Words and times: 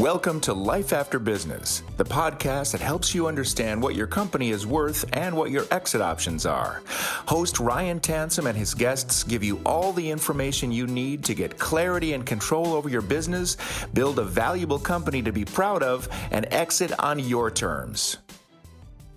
Welcome 0.00 0.40
to 0.40 0.54
Life 0.54 0.94
After 0.94 1.18
Business, 1.18 1.82
the 1.98 2.06
podcast 2.06 2.72
that 2.72 2.80
helps 2.80 3.14
you 3.14 3.26
understand 3.26 3.82
what 3.82 3.94
your 3.94 4.06
company 4.06 4.48
is 4.48 4.66
worth 4.66 5.04
and 5.12 5.36
what 5.36 5.50
your 5.50 5.66
exit 5.70 6.00
options 6.00 6.46
are. 6.46 6.80
Host 6.88 7.60
Ryan 7.60 8.00
Tansom 8.00 8.46
and 8.46 8.56
his 8.56 8.72
guests 8.72 9.22
give 9.22 9.44
you 9.44 9.60
all 9.66 9.92
the 9.92 10.10
information 10.10 10.72
you 10.72 10.86
need 10.86 11.22
to 11.24 11.34
get 11.34 11.58
clarity 11.58 12.14
and 12.14 12.24
control 12.24 12.68
over 12.68 12.88
your 12.88 13.02
business, 13.02 13.58
build 13.92 14.18
a 14.18 14.24
valuable 14.24 14.78
company 14.78 15.20
to 15.20 15.32
be 15.32 15.44
proud 15.44 15.82
of, 15.82 16.08
and 16.30 16.46
exit 16.50 16.98
on 16.98 17.18
your 17.18 17.50
terms. 17.50 18.16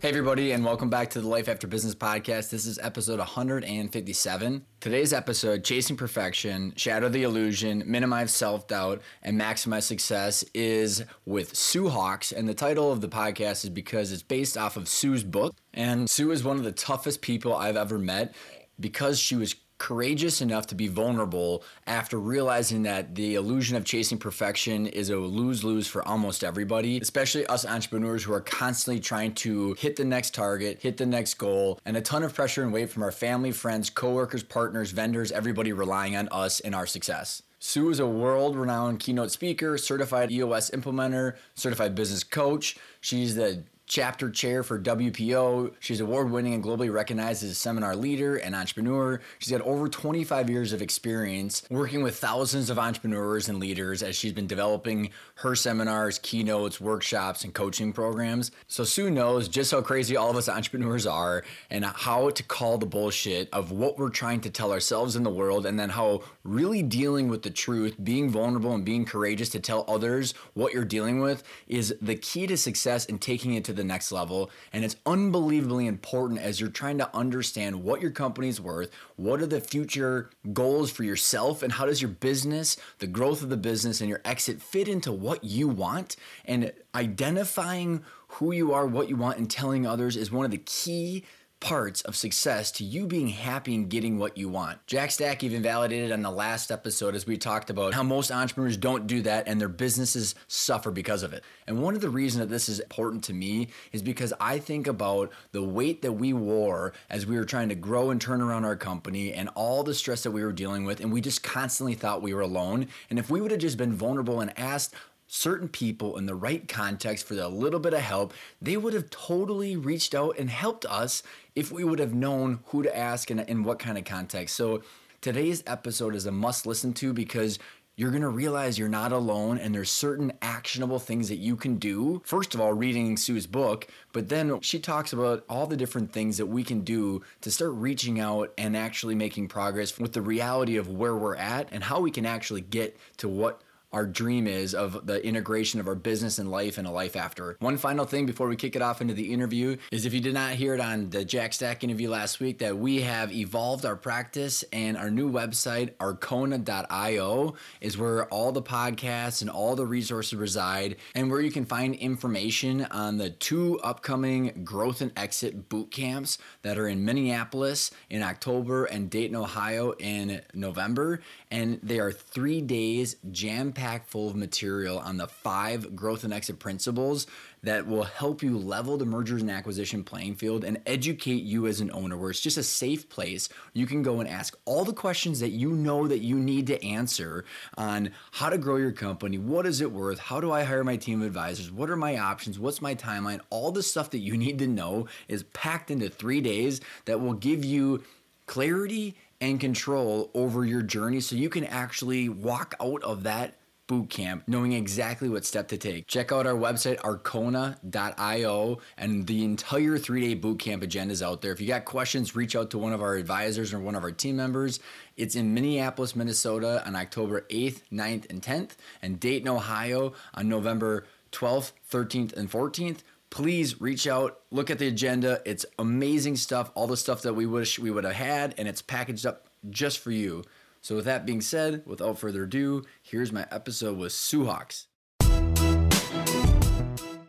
Hey, 0.03 0.09
everybody, 0.09 0.51
and 0.51 0.65
welcome 0.65 0.89
back 0.89 1.11
to 1.11 1.21
the 1.21 1.29
Life 1.29 1.47
After 1.47 1.65
Business 1.65 1.95
podcast. 1.95 2.49
This 2.49 2.65
is 2.65 2.77
episode 2.79 3.19
157. 3.19 4.65
Today's 4.81 5.13
episode, 5.13 5.63
Chasing 5.63 5.95
Perfection, 5.95 6.73
Shatter 6.75 7.07
the 7.07 7.23
Illusion, 7.23 7.83
Minimize 7.85 8.33
Self 8.33 8.67
Doubt, 8.67 9.01
and 9.21 9.39
Maximize 9.39 9.83
Success, 9.83 10.43
is 10.53 11.05
with 11.25 11.55
Sue 11.55 11.87
Hawks. 11.87 12.33
And 12.33 12.49
the 12.49 12.53
title 12.53 12.91
of 12.91 12.99
the 12.99 13.07
podcast 13.07 13.63
is 13.63 13.69
because 13.69 14.11
it's 14.11 14.23
based 14.23 14.57
off 14.57 14.75
of 14.75 14.89
Sue's 14.89 15.23
book. 15.23 15.55
And 15.73 16.09
Sue 16.09 16.31
is 16.31 16.43
one 16.43 16.57
of 16.57 16.65
the 16.65 16.73
toughest 16.73 17.21
people 17.21 17.55
I've 17.55 17.77
ever 17.77 17.97
met 17.97 18.35
because 18.77 19.17
she 19.17 19.37
was 19.37 19.55
courageous 19.83 20.39
enough 20.39 20.65
to 20.65 20.75
be 20.75 20.87
vulnerable 20.87 21.61
after 21.87 22.17
realizing 22.17 22.83
that 22.83 23.15
the 23.15 23.35
illusion 23.35 23.75
of 23.75 23.83
chasing 23.83 24.17
perfection 24.17 24.87
is 24.87 25.09
a 25.09 25.17
lose 25.17 25.61
lose 25.61 25.85
for 25.85 26.07
almost 26.07 26.41
everybody, 26.41 27.01
especially 27.01 27.45
us 27.47 27.65
entrepreneurs 27.65 28.23
who 28.23 28.31
are 28.31 28.39
constantly 28.39 29.01
trying 29.01 29.33
to 29.33 29.73
hit 29.73 29.97
the 29.97 30.05
next 30.05 30.33
target, 30.33 30.81
hit 30.81 30.95
the 30.95 31.05
next 31.05 31.33
goal, 31.33 31.81
and 31.83 31.97
a 31.97 32.01
ton 32.01 32.23
of 32.23 32.33
pressure 32.33 32.63
and 32.63 32.71
weight 32.71 32.89
from 32.89 33.03
our 33.03 33.11
family, 33.11 33.51
friends, 33.51 33.89
coworkers, 33.89 34.41
partners, 34.41 34.91
vendors, 34.91 35.33
everybody 35.33 35.73
relying 35.73 36.15
on 36.15 36.29
us 36.31 36.61
and 36.61 36.73
our 36.73 36.87
success. 36.87 37.43
Sue 37.59 37.89
is 37.89 37.99
a 37.99 38.07
world 38.07 38.55
renowned 38.55 39.01
keynote 39.01 39.31
speaker, 39.31 39.77
certified 39.77 40.31
EOS 40.31 40.71
implementer, 40.71 41.35
certified 41.55 41.93
business 41.93 42.23
coach. 42.23 42.77
She's 43.01 43.35
the 43.35 43.63
chapter 43.85 44.29
chair 44.29 44.63
for 44.63 44.79
WPO. 44.79 45.73
She's 45.79 45.99
award 45.99 46.31
winning 46.31 46.53
and 46.53 46.63
globally 46.63 46.91
recognized 46.91 47.43
as 47.43 47.51
a 47.51 47.55
seminar 47.55 47.95
leader 47.95 48.37
and 48.37 48.55
entrepreneur. 48.55 49.19
She's 49.39 49.51
got 49.51 49.61
over 49.61 49.89
25 49.89 50.49
years 50.49 50.73
of 50.73 50.81
experience 50.81 51.63
working 51.69 52.01
with 52.01 52.17
thousands 52.17 52.69
of 52.69 52.79
entrepreneurs 52.79 53.49
and 53.49 53.59
leaders 53.59 54.01
as 54.01 54.15
she's 54.15 54.31
been 54.33 54.47
developing 54.47 55.09
her 55.35 55.55
seminars, 55.55 56.19
keynotes, 56.19 56.79
workshops, 56.79 57.43
and 57.43 57.53
coaching 57.53 57.91
programs. 57.91 58.51
So 58.67 58.83
Sue 58.83 59.11
knows 59.11 59.47
just 59.47 59.71
how 59.71 59.81
crazy 59.81 60.15
all 60.15 60.29
of 60.29 60.37
us 60.37 60.47
entrepreneurs 60.47 61.05
are 61.05 61.43
and 61.69 61.83
how 61.83 62.29
to 62.29 62.43
call 62.43 62.77
the 62.77 62.85
bullshit 62.85 63.49
of 63.51 63.71
what 63.71 63.97
we're 63.97 64.09
trying 64.09 64.41
to 64.41 64.49
tell 64.49 64.71
ourselves 64.71 65.15
in 65.15 65.23
the 65.23 65.29
world 65.29 65.65
and 65.65 65.77
then 65.77 65.89
how 65.89 66.21
really 66.43 66.81
dealing 66.81 67.27
with 67.27 67.41
the 67.41 67.49
truth, 67.49 67.95
being 68.03 68.29
vulnerable 68.29 68.73
and 68.73 68.85
being 68.85 69.03
courageous 69.03 69.49
to 69.49 69.59
tell 69.59 69.83
others 69.87 70.33
what 70.53 70.73
you're 70.73 70.85
dealing 70.85 71.19
with 71.19 71.43
is 71.67 71.93
the 72.01 72.15
key 72.15 72.47
to 72.47 72.55
success 72.55 73.05
and 73.05 73.19
taking 73.21 73.53
it 73.53 73.65
to 73.65 73.72
the 73.75 73.83
next 73.83 74.11
level. 74.11 74.49
And 74.71 74.83
it's 74.83 74.95
unbelievably 75.05 75.87
important 75.87 76.39
as 76.39 76.59
you're 76.59 76.69
trying 76.69 76.97
to 76.99 77.15
understand 77.15 77.83
what 77.83 78.01
your 78.01 78.11
company's 78.11 78.61
worth, 78.61 78.89
what 79.15 79.41
are 79.41 79.47
the 79.47 79.61
future 79.61 80.29
goals 80.53 80.91
for 80.91 81.03
yourself, 81.03 81.63
and 81.63 81.73
how 81.73 81.85
does 81.85 82.01
your 82.01 82.11
business, 82.11 82.77
the 82.99 83.07
growth 83.07 83.41
of 83.43 83.49
the 83.49 83.57
business, 83.57 84.01
and 84.01 84.09
your 84.09 84.21
exit 84.23 84.61
fit 84.61 84.87
into 84.87 85.11
what 85.11 85.43
you 85.43 85.67
want. 85.67 86.15
And 86.45 86.71
identifying 86.95 88.03
who 88.27 88.51
you 88.51 88.73
are, 88.73 88.85
what 88.85 89.09
you 89.09 89.15
want, 89.15 89.37
and 89.37 89.49
telling 89.49 89.85
others 89.85 90.17
is 90.17 90.31
one 90.31 90.45
of 90.45 90.51
the 90.51 90.57
key 90.57 91.23
parts 91.63 92.01
of 92.01 92.13
success 92.13 92.71
to 92.71 92.83
you 92.83 93.07
being 93.07 93.29
happy 93.29 93.73
and 93.73 93.89
getting 93.89 94.19
what 94.19 94.37
you 94.37 94.49
want. 94.49 94.85
Jack 94.85 95.11
Stack 95.11 95.45
even 95.45 95.63
validated 95.63 96.11
on 96.11 96.21
the 96.21 96.29
last 96.29 96.71
episode 96.71 97.15
as 97.15 97.25
we 97.25 97.37
talked 97.37 97.69
about 97.69 97.93
how 97.93 98.03
most 98.03 98.33
entrepreneurs 98.33 98.75
don't 98.75 99.07
do 99.07 99.21
that 99.21 99.47
and 99.47 99.61
their 99.61 99.69
businesses 99.69 100.35
suffer 100.49 100.91
because 100.91 101.23
of 101.23 101.31
it. 101.31 101.41
And 101.65 101.81
one 101.81 101.95
of 101.95 102.01
the 102.01 102.09
reasons 102.09 102.41
that 102.41 102.49
this 102.49 102.67
is 102.67 102.81
important 102.81 103.23
to 103.23 103.33
me 103.33 103.69
is 103.93 104.01
because 104.01 104.33
I 104.41 104.59
think 104.59 104.87
about 104.87 105.31
the 105.53 105.63
weight 105.63 106.01
that 106.01 106.11
we 106.11 106.33
wore 106.33 106.91
as 107.09 107.25
we 107.25 107.37
were 107.37 107.45
trying 107.45 107.69
to 107.69 107.75
grow 107.75 108.11
and 108.11 108.19
turn 108.19 108.41
around 108.41 108.65
our 108.65 108.75
company 108.75 109.31
and 109.31 109.47
all 109.55 109.83
the 109.83 109.93
stress 109.93 110.23
that 110.23 110.31
we 110.31 110.43
were 110.43 110.51
dealing 110.51 110.83
with 110.83 110.99
and 110.99 111.13
we 111.13 111.21
just 111.21 111.43
constantly 111.43 111.95
thought 111.95 112.21
we 112.21 112.33
were 112.33 112.41
alone. 112.41 112.87
And 113.09 113.17
if 113.17 113.29
we 113.29 113.39
would 113.39 113.51
have 113.51 113.61
just 113.61 113.77
been 113.77 113.93
vulnerable 113.93 114.41
and 114.41 114.51
asked 114.59 114.93
certain 115.33 115.67
people 115.67 116.15
in 116.15 116.27
the 116.27 116.35
right 116.35 116.67
context 116.67 117.25
for 117.25 117.33
a 117.33 117.47
little 117.47 117.79
bit 117.79 117.91
of 117.91 118.01
help, 118.01 118.33
they 118.61 118.77
would 118.77 118.93
have 118.93 119.09
totally 119.09 119.75
reached 119.75 120.13
out 120.13 120.37
and 120.37 120.47
helped 120.47 120.85
us 120.85 121.23
if 121.55 121.71
we 121.71 121.83
would 121.83 121.97
have 121.97 122.13
known 122.13 122.59
who 122.67 122.83
to 122.83 122.95
ask 122.95 123.31
and 123.31 123.39
in 123.39 123.63
what 123.63 123.79
kind 123.79 123.97
of 123.97 124.05
context. 124.05 124.55
So 124.55 124.83
today's 125.21 125.63
episode 125.65 126.13
is 126.13 126.27
a 126.27 126.31
must 126.31 126.67
listen 126.67 126.93
to 126.93 127.13
because 127.13 127.57
you're 127.95 128.11
going 128.11 128.21
to 128.21 128.29
realize 128.29 128.77
you're 128.77 128.87
not 128.87 129.11
alone 129.11 129.57
and 129.57 129.73
there's 129.73 129.89
certain 129.89 130.33
actionable 130.43 130.99
things 130.99 131.29
that 131.29 131.37
you 131.37 131.55
can 131.55 131.77
do. 131.77 132.21
First 132.25 132.53
of 132.53 132.61
all, 132.61 132.73
reading 132.73 133.17
Sue's 133.17 133.47
book, 133.47 133.87
but 134.11 134.29
then 134.29 134.61
she 134.61 134.77
talks 134.77 135.13
about 135.13 135.43
all 135.49 135.65
the 135.65 135.77
different 135.77 136.13
things 136.13 136.37
that 136.37 136.45
we 136.45 136.63
can 136.63 136.81
do 136.81 137.23
to 137.41 137.49
start 137.49 137.71
reaching 137.71 138.19
out 138.19 138.53
and 138.55 138.77
actually 138.77 139.15
making 139.15 139.47
progress 139.47 139.97
with 139.97 140.13
the 140.13 140.21
reality 140.21 140.77
of 140.77 140.89
where 140.89 141.15
we're 141.15 141.35
at 141.35 141.69
and 141.71 141.83
how 141.83 141.99
we 141.99 142.11
can 142.11 142.27
actually 142.27 142.61
get 142.61 142.95
to 143.17 143.27
what 143.27 143.62
our 143.93 144.05
dream 144.07 144.47
is 144.47 144.73
of 144.73 145.05
the 145.05 145.23
integration 145.25 145.79
of 145.79 145.87
our 145.87 145.95
business 145.95 146.39
and 146.39 146.49
life 146.49 146.77
and 146.79 146.87
a 146.87 146.91
life 146.91 147.15
after. 147.15 147.55
One 147.59 147.77
final 147.77 148.05
thing 148.05 148.25
before 148.25 148.47
we 148.47 148.55
kick 148.55 148.75
it 148.75 148.81
off 148.81 149.01
into 149.01 149.13
the 149.13 149.31
interview 149.31 149.77
is 149.91 150.05
if 150.05 150.13
you 150.13 150.19
did 150.19 150.33
not 150.33 150.53
hear 150.53 150.73
it 150.73 150.81
on 150.81 151.11
the 151.11 151.23
Jack 151.23 151.53
Stack 151.53 151.83
interview 151.83 152.09
last 152.09 152.39
week, 152.39 152.57
that 152.57 152.75
we 152.75 153.01
have 153.01 153.31
evolved 153.31 153.85
our 153.85 153.95
practice 153.95 154.63
and 154.73 154.97
our 154.97 155.11
new 155.11 155.31
website, 155.31 155.91
arkona.io, 155.97 157.53
is 157.81 157.97
where 157.97 158.25
all 158.25 158.51
the 158.51 158.63
podcasts 158.63 159.41
and 159.41 159.49
all 159.49 159.75
the 159.75 159.85
resources 159.85 160.35
reside 160.35 160.95
and 161.13 161.29
where 161.29 161.41
you 161.41 161.51
can 161.51 161.65
find 161.65 161.93
information 161.95 162.85
on 162.85 163.17
the 163.17 163.29
two 163.29 163.79
upcoming 163.81 164.63
growth 164.63 165.01
and 165.01 165.11
exit 165.15 165.69
boot 165.69 165.91
camps 165.91 166.39
that 166.63 166.79
are 166.79 166.87
in 166.87 167.05
Minneapolis 167.05 167.91
in 168.09 168.23
October 168.23 168.85
and 168.85 169.09
Dayton, 169.11 169.35
Ohio 169.35 169.91
in 169.99 170.41
November. 170.55 171.21
And 171.51 171.79
they 171.83 171.99
are 171.99 172.11
three 172.11 172.61
days 172.61 173.17
jam 173.31 173.71
packed 173.71 173.82
packed 173.83 174.09
full 174.09 174.29
of 174.29 174.35
material 174.37 174.97
on 174.97 175.17
the 175.17 175.27
five 175.27 175.93
growth 175.93 176.23
and 176.23 176.33
exit 176.33 176.57
principles 176.57 177.27
that 177.63 177.85
will 177.85 178.03
help 178.03 178.41
you 178.41 178.57
level 178.57 178.95
the 178.95 179.05
mergers 179.05 179.41
and 179.41 179.51
acquisition 179.51 180.05
playing 180.05 180.35
field 180.35 180.63
and 180.63 180.79
educate 180.85 181.43
you 181.43 181.67
as 181.67 181.81
an 181.81 181.91
owner, 181.91 182.15
where 182.15 182.29
it's 182.29 182.39
just 182.39 182.57
a 182.57 182.63
safe 182.63 183.09
place 183.09 183.49
you 183.73 183.85
can 183.85 184.01
go 184.01 184.21
and 184.21 184.29
ask 184.29 184.57
all 184.63 184.85
the 184.85 184.93
questions 184.93 185.41
that 185.41 185.49
you 185.49 185.73
know 185.73 186.07
that 186.07 186.19
you 186.19 186.37
need 186.37 186.65
to 186.65 186.81
answer 186.81 187.43
on 187.77 188.11
how 188.31 188.49
to 188.49 188.57
grow 188.57 188.77
your 188.77 188.93
company, 188.93 189.37
what 189.37 189.65
is 189.65 189.81
it 189.81 189.91
worth, 189.91 190.17
how 190.17 190.39
do 190.39 190.49
I 190.49 190.63
hire 190.63 190.85
my 190.85 190.95
team 190.95 191.21
of 191.21 191.27
advisors, 191.27 191.69
what 191.69 191.89
are 191.89 191.97
my 191.97 192.17
options, 192.17 192.57
what's 192.57 192.81
my 192.81 192.95
timeline, 192.95 193.41
all 193.49 193.73
the 193.73 193.83
stuff 193.83 194.11
that 194.11 194.19
you 194.19 194.37
need 194.45 194.59
to 194.59 194.67
know 194.67 195.07
is 195.27 195.43
packed 195.51 195.91
into 195.91 196.07
three 196.07 196.39
days 196.39 196.79
that 197.03 197.19
will 197.19 197.33
give 197.33 197.65
you 197.65 198.01
clarity 198.45 199.17
and 199.41 199.59
control 199.59 200.31
over 200.33 200.63
your 200.63 200.81
journey 200.81 201.19
so 201.19 201.35
you 201.35 201.49
can 201.49 201.65
actually 201.65 202.29
walk 202.29 202.75
out 202.79 203.03
of 203.03 203.23
that 203.23 203.55
boot 203.87 204.09
camp, 204.09 204.43
knowing 204.47 204.71
exactly 204.71 205.29
what 205.29 205.45
step 205.45 205.67
to 205.67 205.77
take. 205.77 206.07
Check 206.07 206.31
out 206.31 206.47
our 206.47 206.53
website, 206.53 206.97
arkona.io, 206.99 208.77
and 208.97 209.27
the 209.27 209.43
entire 209.43 209.97
three 209.97 210.21
day 210.21 210.33
boot 210.33 210.59
camp 210.59 210.83
agenda 210.83 211.11
is 211.11 211.21
out 211.21 211.41
there. 211.41 211.51
If 211.51 211.61
you 211.61 211.67
got 211.67 211.85
questions, 211.85 212.35
reach 212.35 212.55
out 212.55 212.71
to 212.71 212.77
one 212.77 212.93
of 212.93 213.01
our 213.01 213.15
advisors 213.15 213.73
or 213.73 213.79
one 213.79 213.95
of 213.95 214.03
our 214.03 214.11
team 214.11 214.37
members. 214.37 214.79
It's 215.17 215.35
in 215.35 215.53
Minneapolis, 215.53 216.15
Minnesota 216.15 216.83
on 216.85 216.95
October 216.95 217.45
8th, 217.49 217.81
9th, 217.91 218.29
and 218.29 218.41
10th, 218.41 218.71
and 219.01 219.19
Dayton, 219.19 219.47
Ohio 219.47 220.13
on 220.33 220.47
November 220.47 221.05
12th, 221.31 221.73
13th, 221.91 222.33
and 222.33 222.49
14th 222.49 222.99
please 223.33 223.81
reach 223.81 224.05
out, 224.05 224.41
look 224.51 224.69
at 224.69 224.77
the 224.77 224.87
agenda. 224.87 225.41
It's 225.43 225.65
amazing 225.79 226.35
stuff, 226.35 226.69
all 226.75 226.85
the 226.85 226.95
stuff 226.95 227.23
that 227.23 227.33
we 227.33 227.47
wish 227.47 227.79
we 227.79 227.89
would 227.89 228.03
have 228.03 228.13
had, 228.13 228.53
and 228.59 228.67
it's 228.67 228.83
packaged 228.83 229.25
up 229.25 229.47
just 229.71 229.97
for 229.97 230.11
you. 230.11 230.43
So, 230.83 230.97
with 230.97 231.05
that 231.05 231.25
being 231.25 231.39
said, 231.39 231.83
without 231.85 232.19
further 232.19 232.43
ado, 232.43 232.83
here's 233.01 233.31
my 233.31 233.47
episode 233.49 233.97
with 233.97 234.11
Sue 234.11 234.45
Hawks. 234.45 234.87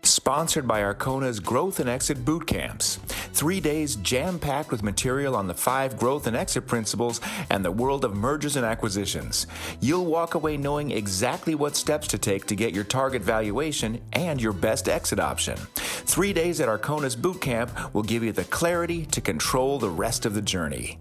Sponsored 0.03 0.67
by 0.67 0.81
Arkona's 0.81 1.39
Growth 1.39 1.79
and 1.79 1.89
Exit 1.89 2.25
Boot 2.25 2.49
Camps. 2.49 2.97
Three 3.33 3.61
days 3.61 3.95
jam 3.97 4.41
packed 4.41 4.73
with 4.73 4.83
material 4.83 5.37
on 5.37 5.47
the 5.47 5.55
five 5.55 5.97
growth 5.97 6.27
and 6.27 6.37
exit 6.37 6.67
principles 6.67 7.21
and 7.49 7.65
the 7.65 7.71
world 7.71 8.05
of 8.05 8.17
mergers 8.17 8.57
and 8.57 8.67
acquisitions. 8.67 9.47
You'll 9.81 10.07
walk 10.07 10.35
away 10.35 10.57
knowing 10.57 10.91
exactly 10.91 11.55
what 11.55 11.77
steps 11.77 12.09
to 12.09 12.19
take 12.19 12.47
to 12.47 12.57
get 12.57 12.75
your 12.75 12.83
target 12.83 13.23
valuation 13.23 14.01
and 14.15 14.43
your 14.43 14.53
best 14.53 14.89
exit 14.89 15.21
option. 15.21 15.57
Three 15.77 16.33
days 16.33 16.61
at 16.61 16.69
Arkona's 16.69 17.15
Boot 17.15 17.41
Camp 17.41 17.95
will 17.95 18.03
give 18.03 18.25
you 18.25 18.33
the 18.33 18.45
clarity 18.45 19.07
to 19.07 19.21
control 19.21 19.79
the 19.79 19.91
rest 19.91 20.27
of 20.27 20.35
the 20.35 20.43
journey. 20.43 20.99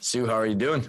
Sue, 0.00 0.26
how 0.26 0.34
are 0.34 0.46
you 0.46 0.54
doing? 0.54 0.86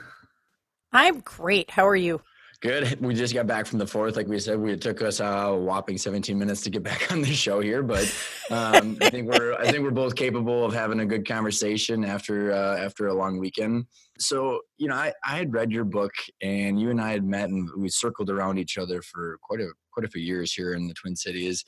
I'm 0.91 1.19
great. 1.21 1.69
How 1.69 1.87
are 1.87 1.95
you? 1.95 2.21
Good. 2.61 2.99
We 3.01 3.13
just 3.13 3.33
got 3.33 3.47
back 3.47 3.65
from 3.65 3.79
the 3.79 3.87
fourth. 3.87 4.17
Like 4.17 4.27
we 4.27 4.37
said, 4.39 4.59
we 4.59 4.73
it 4.73 4.81
took 4.81 5.01
us 5.01 5.19
a 5.21 5.55
whopping 5.55 5.97
17 5.97 6.37
minutes 6.37 6.61
to 6.61 6.69
get 6.69 6.83
back 6.89 7.11
on 7.11 7.21
the 7.21 7.33
show 7.33 7.61
here, 7.61 7.81
but 7.81 8.03
um, 8.51 8.97
I 9.01 9.09
think 9.09 9.31
we're 9.31 9.53
I 9.53 9.71
think 9.71 9.83
we're 9.83 9.91
both 9.91 10.15
capable 10.15 10.65
of 10.65 10.73
having 10.73 10.99
a 10.99 11.05
good 11.05 11.27
conversation 11.27 12.03
after 12.03 12.51
uh, 12.51 12.77
after 12.77 13.07
a 13.07 13.13
long 13.13 13.39
weekend. 13.39 13.85
So 14.19 14.59
you 14.77 14.89
know, 14.89 14.95
I, 14.95 15.13
I 15.25 15.37
had 15.37 15.53
read 15.53 15.71
your 15.71 15.85
book, 15.85 16.11
and 16.41 16.79
you 16.79 16.89
and 16.89 16.99
I 16.99 17.11
had 17.11 17.23
met, 17.23 17.49
and 17.49 17.69
we 17.77 17.87
circled 17.89 18.29
around 18.29 18.57
each 18.57 18.77
other 18.77 19.01
for 19.01 19.37
quite 19.41 19.61
a 19.61 19.69
quite 19.93 20.05
a 20.05 20.09
few 20.09 20.21
years 20.21 20.53
here 20.53 20.73
in 20.73 20.87
the 20.87 20.93
Twin 20.93 21.15
Cities. 21.15 21.63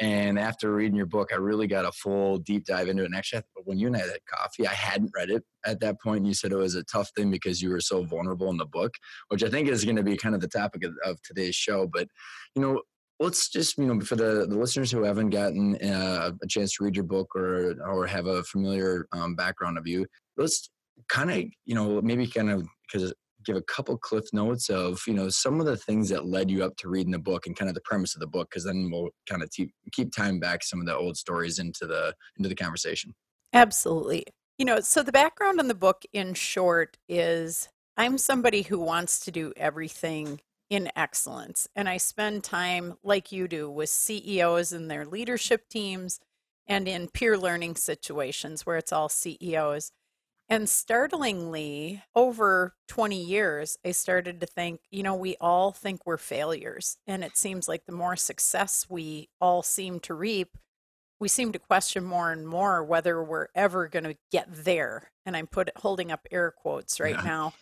And 0.00 0.38
after 0.38 0.72
reading 0.72 0.96
your 0.96 1.06
book, 1.06 1.30
I 1.32 1.36
really 1.36 1.66
got 1.66 1.84
a 1.84 1.92
full 1.92 2.38
deep 2.38 2.64
dive 2.64 2.88
into 2.88 3.02
it. 3.02 3.06
And 3.06 3.14
actually, 3.14 3.42
when 3.64 3.78
you 3.78 3.88
and 3.88 3.96
I 3.96 4.00
had 4.00 4.18
coffee, 4.26 4.66
I 4.66 4.72
hadn't 4.72 5.12
read 5.14 5.30
it 5.30 5.44
at 5.66 5.80
that 5.80 6.00
point. 6.00 6.24
You 6.24 6.34
said 6.34 6.52
it 6.52 6.56
was 6.56 6.74
a 6.74 6.84
tough 6.84 7.10
thing 7.16 7.30
because 7.30 7.60
you 7.60 7.70
were 7.70 7.80
so 7.80 8.02
vulnerable 8.02 8.50
in 8.50 8.56
the 8.56 8.66
book, 8.66 8.94
which 9.28 9.44
I 9.44 9.48
think 9.48 9.68
is 9.68 9.84
going 9.84 9.96
to 9.96 10.02
be 10.02 10.16
kind 10.16 10.34
of 10.34 10.40
the 10.40 10.48
topic 10.48 10.84
of, 10.84 10.94
of 11.04 11.18
today's 11.22 11.54
show. 11.54 11.86
But, 11.92 12.08
you 12.54 12.62
know, 12.62 12.80
let's 13.20 13.48
just 13.50 13.78
you 13.78 13.86
know 13.86 14.00
for 14.00 14.16
the, 14.16 14.46
the 14.48 14.58
listeners 14.58 14.90
who 14.90 15.04
haven't 15.04 15.30
gotten 15.30 15.76
uh, 15.76 16.32
a 16.42 16.46
chance 16.48 16.74
to 16.74 16.84
read 16.84 16.96
your 16.96 17.04
book 17.04 17.34
or 17.36 17.74
or 17.86 18.06
have 18.06 18.26
a 18.26 18.42
familiar 18.42 19.06
um, 19.12 19.36
background 19.36 19.78
of 19.78 19.86
you 19.86 20.04
let's 20.36 20.70
kind 21.08 21.30
of 21.30 21.38
you 21.64 21.74
know 21.74 22.00
maybe 22.02 22.26
kind 22.26 22.50
of 22.50 22.66
because 22.90 23.12
give 23.44 23.56
a 23.56 23.62
couple 23.62 23.96
cliff 23.98 24.24
notes 24.32 24.68
of 24.68 25.00
you 25.06 25.14
know 25.14 25.28
some 25.28 25.60
of 25.60 25.66
the 25.66 25.76
things 25.76 26.08
that 26.08 26.26
led 26.26 26.50
you 26.50 26.64
up 26.64 26.76
to 26.76 26.88
reading 26.88 27.12
the 27.12 27.18
book 27.18 27.46
and 27.46 27.56
kind 27.56 27.68
of 27.68 27.74
the 27.74 27.80
premise 27.82 28.14
of 28.14 28.20
the 28.20 28.26
book 28.26 28.48
because 28.50 28.64
then 28.64 28.90
we'll 28.90 29.10
kind 29.28 29.42
of 29.42 29.50
keep 29.50 29.72
keep 29.92 30.12
tying 30.14 30.40
back 30.40 30.62
some 30.62 30.80
of 30.80 30.86
the 30.86 30.96
old 30.96 31.16
stories 31.16 31.58
into 31.58 31.86
the 31.86 32.14
into 32.36 32.48
the 32.48 32.54
conversation. 32.54 33.14
Absolutely. 33.52 34.24
You 34.58 34.64
know 34.64 34.80
so 34.80 35.02
the 35.02 35.12
background 35.12 35.60
on 35.60 35.68
the 35.68 35.74
book 35.74 36.02
in 36.12 36.34
short 36.34 36.96
is 37.08 37.68
i'm 37.96 38.18
somebody 38.18 38.62
who 38.62 38.78
wants 38.78 39.20
to 39.20 39.30
do 39.30 39.52
everything 39.56 40.40
in 40.70 40.90
excellence 40.94 41.68
and 41.74 41.88
i 41.88 41.96
spend 41.96 42.44
time 42.44 42.94
like 43.02 43.32
you 43.32 43.48
do 43.48 43.70
with 43.70 43.90
ceos 43.90 44.72
and 44.72 44.90
their 44.90 45.04
leadership 45.04 45.68
teams 45.68 46.20
and 46.66 46.86
in 46.86 47.08
peer 47.08 47.36
learning 47.36 47.76
situations 47.76 48.64
where 48.64 48.76
it's 48.76 48.92
all 48.92 49.08
ceos 49.08 49.90
and 50.52 50.68
startlingly, 50.68 52.02
over 52.14 52.74
20 52.88 53.18
years, 53.18 53.78
I 53.86 53.92
started 53.92 54.38
to 54.42 54.46
think, 54.46 54.80
you 54.90 55.02
know, 55.02 55.14
we 55.14 55.34
all 55.40 55.72
think 55.72 56.02
we're 56.04 56.18
failures. 56.18 56.98
And 57.06 57.24
it 57.24 57.38
seems 57.38 57.68
like 57.68 57.86
the 57.86 57.92
more 57.92 58.16
success 58.16 58.84
we 58.86 59.30
all 59.40 59.62
seem 59.62 59.98
to 60.00 60.12
reap, 60.12 60.58
we 61.18 61.28
seem 61.28 61.52
to 61.52 61.58
question 61.58 62.04
more 62.04 62.30
and 62.30 62.46
more 62.46 62.84
whether 62.84 63.24
we're 63.24 63.48
ever 63.54 63.88
going 63.88 64.04
to 64.04 64.18
get 64.30 64.46
there. 64.50 65.10
And 65.24 65.38
I'm 65.38 65.46
put 65.46 65.70
holding 65.74 66.12
up 66.12 66.26
air 66.30 66.50
quotes 66.50 67.00
right 67.00 67.16
yeah. 67.16 67.22
now 67.22 67.54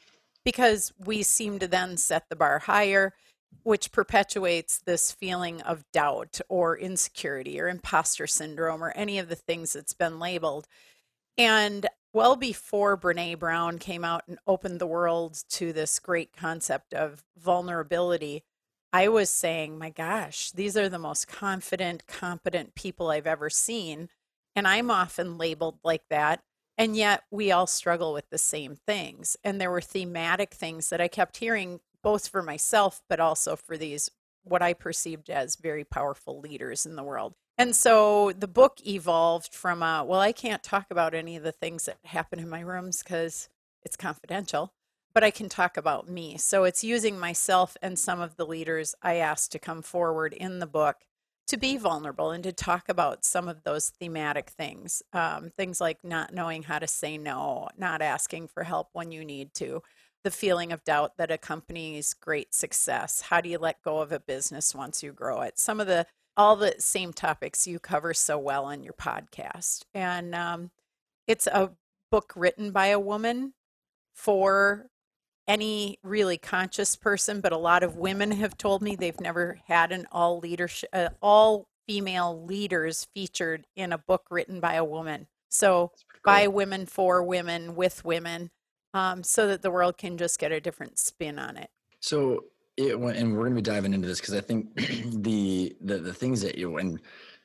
because 0.45 0.93
we 0.99 1.23
seem 1.23 1.61
to 1.61 1.69
then 1.69 1.97
set 1.97 2.29
the 2.29 2.35
bar 2.35 2.59
higher, 2.59 3.15
which 3.63 3.93
perpetuates 3.93 4.81
this 4.81 5.13
feeling 5.13 5.63
of 5.63 5.85
doubt 5.93 6.41
or 6.49 6.77
insecurity 6.77 7.61
or 7.61 7.69
imposter 7.69 8.27
syndrome 8.27 8.83
or 8.83 8.91
any 8.97 9.21
of 9.21 9.29
the 9.29 9.37
things 9.37 9.75
that's 9.75 9.95
been 9.95 10.19
labeled. 10.19 10.67
And 11.39 11.87
well 12.13 12.37
before 12.37 12.97
Brene 12.97 13.39
Brown 13.39 13.79
came 13.79 14.05
out 14.05 14.25
and 14.27 14.39
opened 14.47 14.81
the 14.81 14.87
world 14.87 15.43
to 15.51 15.73
this 15.73 15.99
great 15.99 16.37
concept 16.37 16.95
of 16.95 17.25
vulnerability, 17.37 18.45
I 18.93 19.09
was 19.09 19.31
saying, 19.31 19.79
my 19.79 19.91
gosh, 19.91 20.51
these 20.51 20.77
are 20.77 20.89
the 20.89 20.99
most 20.99 21.29
confident, 21.29 22.07
competent 22.07 22.75
people 22.75 23.11
I've 23.11 23.27
ever 23.27 23.49
seen. 23.49 24.09
And 24.57 24.67
I'm 24.67 24.91
often 24.91 25.39
labeled 25.39 25.79
like 25.85 26.03
that. 26.11 26.43
And 26.77 26.97
yet 26.97 27.23
we 27.31 27.53
all 27.53 27.67
struggle 27.67 28.13
with 28.13 28.29
the 28.31 28.39
same 28.39 28.75
things. 28.75 29.37
And 29.45 29.61
there 29.61 29.71
were 29.71 29.81
thematic 29.81 30.53
things 30.55 30.89
that 30.91 31.01
I 31.01 31.09
kept 31.09 31.37
hearing, 31.37 31.81
both 32.03 32.27
for 32.27 32.43
myself, 32.43 33.01
but 33.09 33.21
also 33.21 33.55
for 33.55 33.77
these, 33.77 34.11
what 34.43 34.63
I 34.63 34.73
perceived 34.73 35.31
as 35.31 35.57
very 35.57 35.85
powerful 35.85 36.41
leaders 36.41 36.87
in 36.87 36.97
the 36.97 37.05
world. 37.05 37.35
And 37.61 37.77
so 37.77 38.33
the 38.33 38.49
book 38.49 38.79
evolved 38.87 39.53
from, 39.53 39.83
uh, 39.83 40.03
well, 40.03 40.19
I 40.19 40.33
can't 40.33 40.63
talk 40.63 40.87
about 40.91 41.13
any 41.13 41.37
of 41.37 41.43
the 41.43 41.53
things 41.53 41.85
that 41.85 41.99
happen 42.07 42.39
in 42.39 42.49
my 42.49 42.61
rooms 42.61 43.03
because 43.03 43.51
it's 43.83 43.99
confidential, 43.99 44.73
but 45.13 45.23
I 45.23 45.31
can 45.31 45.51
talk 45.51 45.77
about 45.77 46.09
me. 46.09 46.39
So 46.39 46.65
it's 46.65 46.83
using 46.83 47.19
myself 47.19 47.77
and 47.83 47.99
some 47.99 48.19
of 48.19 48.37
the 48.37 48.47
leaders 48.47 48.95
I 49.03 49.17
asked 49.17 49.53
to 49.53 49.59
come 49.59 49.83
forward 49.83 50.33
in 50.33 50.59
the 50.59 50.67
book 50.67 51.05
to 51.49 51.59
be 51.59 51.77
vulnerable 51.77 52.31
and 52.31 52.43
to 52.45 52.53
talk 52.53 52.89
about 52.89 53.27
some 53.27 53.47
of 53.47 53.63
those 53.63 53.91
thematic 53.91 54.49
things. 54.49 55.03
Um, 55.13 55.51
things 55.55 55.83
like 55.83 55.99
not 56.03 56.33
knowing 56.33 56.63
how 56.63 56.79
to 56.79 56.87
say 56.87 57.19
no, 57.19 57.69
not 57.77 58.01
asking 58.01 58.49
for 58.49 58.63
help 58.63 58.89
when 58.95 59.13
you 59.13 59.23
need 59.23 59.53
to, 59.57 59.83
the 60.25 60.31
feeling 60.31 60.73
of 60.73 60.83
doubt 60.85 61.19
that 61.19 61.31
accompanies 61.31 62.15
great 62.15 62.55
success. 62.55 63.21
How 63.21 63.43
do 63.43 63.51
you 63.51 63.59
let 63.59 63.83
go 63.83 63.99
of 64.01 64.13
a 64.13 64.19
business 64.19 64.75
once 64.75 65.03
you 65.03 65.13
grow 65.13 65.43
it? 65.43 65.59
Some 65.59 65.79
of 65.79 65.87
the 65.87 66.07
all 66.41 66.57
the 66.57 66.75
same 66.79 67.13
topics 67.13 67.67
you 67.67 67.79
cover 67.79 68.15
so 68.15 68.39
well 68.39 68.65
on 68.65 68.83
your 68.83 68.95
podcast. 68.95 69.83
And 69.93 70.35
um, 70.35 70.71
it's 71.27 71.47
a 71.47 71.73
book 72.11 72.33
written 72.35 72.71
by 72.71 72.87
a 72.87 72.99
woman 72.99 73.53
for 74.15 74.87
any 75.47 75.99
really 76.03 76.39
conscious 76.39 76.97
person, 76.97 77.43
but 77.43 77.53
a 77.53 77.59
lot 77.59 77.83
of 77.83 77.97
women 77.97 78.31
have 78.31 78.57
told 78.57 78.81
me 78.81 78.97
they've 78.97 79.21
never 79.21 79.59
had 79.67 79.93
an 79.93 80.07
all 80.11 80.39
leadership, 80.39 80.89
uh, 80.95 81.11
all 81.21 81.67
female 81.87 82.43
leaders 82.47 83.07
featured 83.15 83.67
in 83.77 83.93
a 83.93 83.99
book 83.99 84.23
written 84.31 84.61
by 84.61 84.75
a 84.75 84.85
woman. 84.85 85.27
So 85.51 85.93
cool. 86.11 86.21
by 86.25 86.47
women, 86.47 86.87
for 86.87 87.23
women, 87.23 87.75
with 87.77 88.03
women, 88.03 88.51
um, 88.95 89.23
so 89.25 89.47
that 89.49 89.61
the 89.61 89.71
world 89.71 89.99
can 89.99 90.17
just 90.17 90.39
get 90.39 90.53
a 90.53 90.61
different 90.61 90.99
spin 90.99 91.39
on 91.39 91.59
it. 91.59 91.69
So 92.01 92.45
it, 92.89 92.95
and 92.97 93.33
we're 93.33 93.43
going 93.43 93.51
to 93.51 93.57
be 93.57 93.63
diving 93.63 93.95
into 93.95 94.09
this 94.09 94.21
because 94.21 94.35
I 94.35 94.41
think 94.41 94.75
the, 94.77 95.77
the 95.81 95.99
the 95.99 96.15
things 96.15 96.41
that 96.43 96.57
you 96.57 96.77
and 96.79 97.01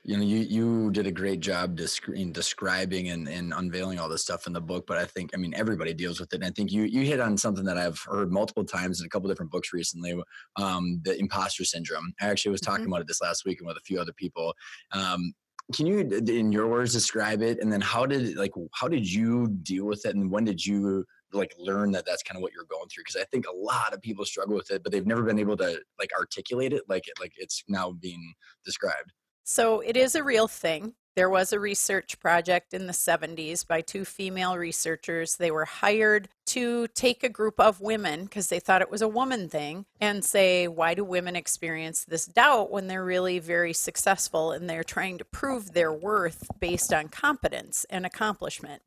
you 0.06 0.16
know 0.16 0.24
you 0.24 0.38
you 0.38 0.92
did 0.92 1.08
a 1.08 1.12
great 1.12 1.40
job 1.40 1.76
descri- 1.76 2.32
describing 2.32 3.10
and, 3.10 3.28
and 3.28 3.54
unveiling 3.54 4.00
all 4.00 4.08
this 4.08 4.22
stuff 4.22 4.46
in 4.46 4.54
the 4.54 4.62
book 4.62 4.86
but 4.86 5.00
i 5.00 5.06
think 5.06 5.32
i 5.34 5.38
mean 5.38 5.54
everybody 5.56 5.94
deals 5.94 6.20
with 6.20 6.32
it 6.32 6.36
and 6.36 6.46
i 6.46 6.52
think 6.52 6.72
you 6.72 6.84
you 6.84 7.02
hit 7.02 7.20
on 7.20 7.36
something 7.36 7.66
that 7.66 7.78
i've 7.78 8.00
heard 8.08 8.32
multiple 8.32 8.64
times 8.64 9.00
in 9.00 9.08
a 9.08 9.10
couple 9.10 9.28
different 9.28 9.52
books 9.52 9.74
recently 9.74 10.14
um, 10.58 11.02
the 11.04 11.20
imposter 11.20 11.66
syndrome 11.66 12.14
i 12.22 12.28
actually 12.28 12.52
was 12.52 12.62
talking 12.62 12.84
mm-hmm. 12.84 12.94
about 12.94 13.02
it 13.02 13.08
this 13.08 13.22
last 13.22 13.46
week 13.46 13.60
and 13.60 13.68
with 13.68 13.78
a 13.78 13.82
few 13.82 14.00
other 14.00 14.14
people 14.14 14.54
um, 14.92 15.34
can 15.74 15.88
you 15.88 16.00
in 16.28 16.52
your 16.52 16.68
words 16.68 16.94
describe 16.94 17.42
it 17.42 17.60
and 17.60 17.74
then 17.74 17.82
how 17.82 18.06
did 18.06 18.38
like 18.38 18.52
how 18.74 18.88
did 18.88 19.12
you 19.12 19.48
deal 19.64 19.86
with 19.86 20.06
it 20.06 20.16
and 20.16 20.30
when 20.30 20.44
did 20.44 20.64
you 20.64 21.04
like 21.34 21.54
learn 21.58 21.92
that 21.92 22.06
that's 22.06 22.24
kind 22.24 22.38
of 22.38 22.42
what 22.42 22.54
you're 22.54 22.66
going 22.66 22.88
through 22.88 23.04
because 23.04 23.22
i 23.22 23.26
think 23.26 23.46
a 23.48 23.56
lot 23.56 23.94
of 23.94 24.02
people 24.02 24.26
struggle 24.26 24.56
with 24.56 24.72
it 24.72 24.84
but 24.84 24.92
they've 24.92 25.08
never 25.08 25.24
been 25.24 25.40
able 25.40 25.58
to 25.58 25.80
like 26.00 26.10
articulate 26.18 26.74
it 26.74 26.84
like 26.88 27.08
it 27.08 27.14
like 27.20 27.34
it's 27.38 27.64
now 27.68 27.92
being 27.92 28.34
described 28.64 29.12
so 29.44 29.82
it 29.82 29.98
is 29.98 30.16
a 30.16 30.24
real 30.24 30.48
thing 30.48 30.94
there 31.16 31.30
was 31.30 31.54
a 31.54 31.60
research 31.60 32.20
project 32.20 32.74
in 32.74 32.88
the 32.88 32.94
70s 32.94 33.66
by 33.66 33.80
two 33.80 34.04
female 34.04 34.58
researchers. 34.58 35.38
They 35.38 35.50
were 35.50 35.64
hired 35.64 36.28
to 36.48 36.88
take 36.90 37.24
a 37.24 37.30
group 37.30 37.58
of 37.58 37.80
women 37.80 38.26
because 38.26 38.50
they 38.50 38.60
thought 38.60 38.82
it 38.82 38.92
was 38.92 39.02
a 39.02 39.08
woman 39.08 39.48
thing 39.48 39.86
and 40.02 40.26
say, 40.26 40.68
why 40.68 40.94
do 40.94 41.06
women 41.06 41.38
experience 41.38 42.04
this 42.04 42.26
doubt 42.26 42.70
when 42.70 42.88
they're 42.88 43.06
really 43.06 43.40
very 43.40 43.72
successful 43.72 44.52
and 44.52 44.70
they're 44.70 44.84
trying 44.84 45.18
to 45.18 45.26
prove 45.26 45.72
their 45.72 45.94
worth 45.94 46.50
based 46.60 46.94
on 46.94 47.08
competence 47.08 47.86
and 47.90 48.06
accomplishment? 48.06 48.82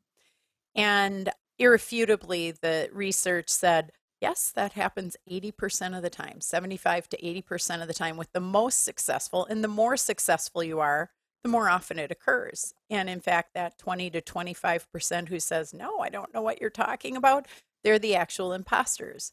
And 0.75 1.31
irrefutably, 1.59 2.51
the 2.51 2.89
research 2.91 3.49
said 3.49 3.91
Yes, 4.21 4.51
that 4.53 4.73
happens 4.73 5.15
80% 5.31 5.95
of 5.95 6.03
the 6.03 6.09
time, 6.09 6.41
75 6.41 7.07
to 7.09 7.17
80% 7.17 7.81
of 7.81 7.87
the 7.87 7.93
time 7.93 8.17
with 8.17 8.31
the 8.33 8.41
most 8.41 8.83
successful. 8.83 9.45
And 9.45 9.63
the 9.63 9.69
more 9.69 9.95
successful 9.95 10.61
you 10.61 10.81
are, 10.81 11.11
the 11.43 11.49
more 11.49 11.69
often 11.69 11.99
it 11.99 12.11
occurs. 12.11 12.73
And 12.89 13.09
in 13.09 13.21
fact, 13.21 13.53
that 13.53 13.77
20 13.77 14.09
to 14.11 14.21
25% 14.21 15.29
who 15.29 15.39
says, 15.39 15.73
No, 15.73 15.99
I 15.99 16.09
don't 16.09 16.33
know 16.33 16.41
what 16.41 16.59
you're 16.59 16.69
talking 16.69 17.15
about, 17.15 17.47
they're 17.83 17.99
the 17.99 18.15
actual 18.15 18.51
imposters. 18.51 19.31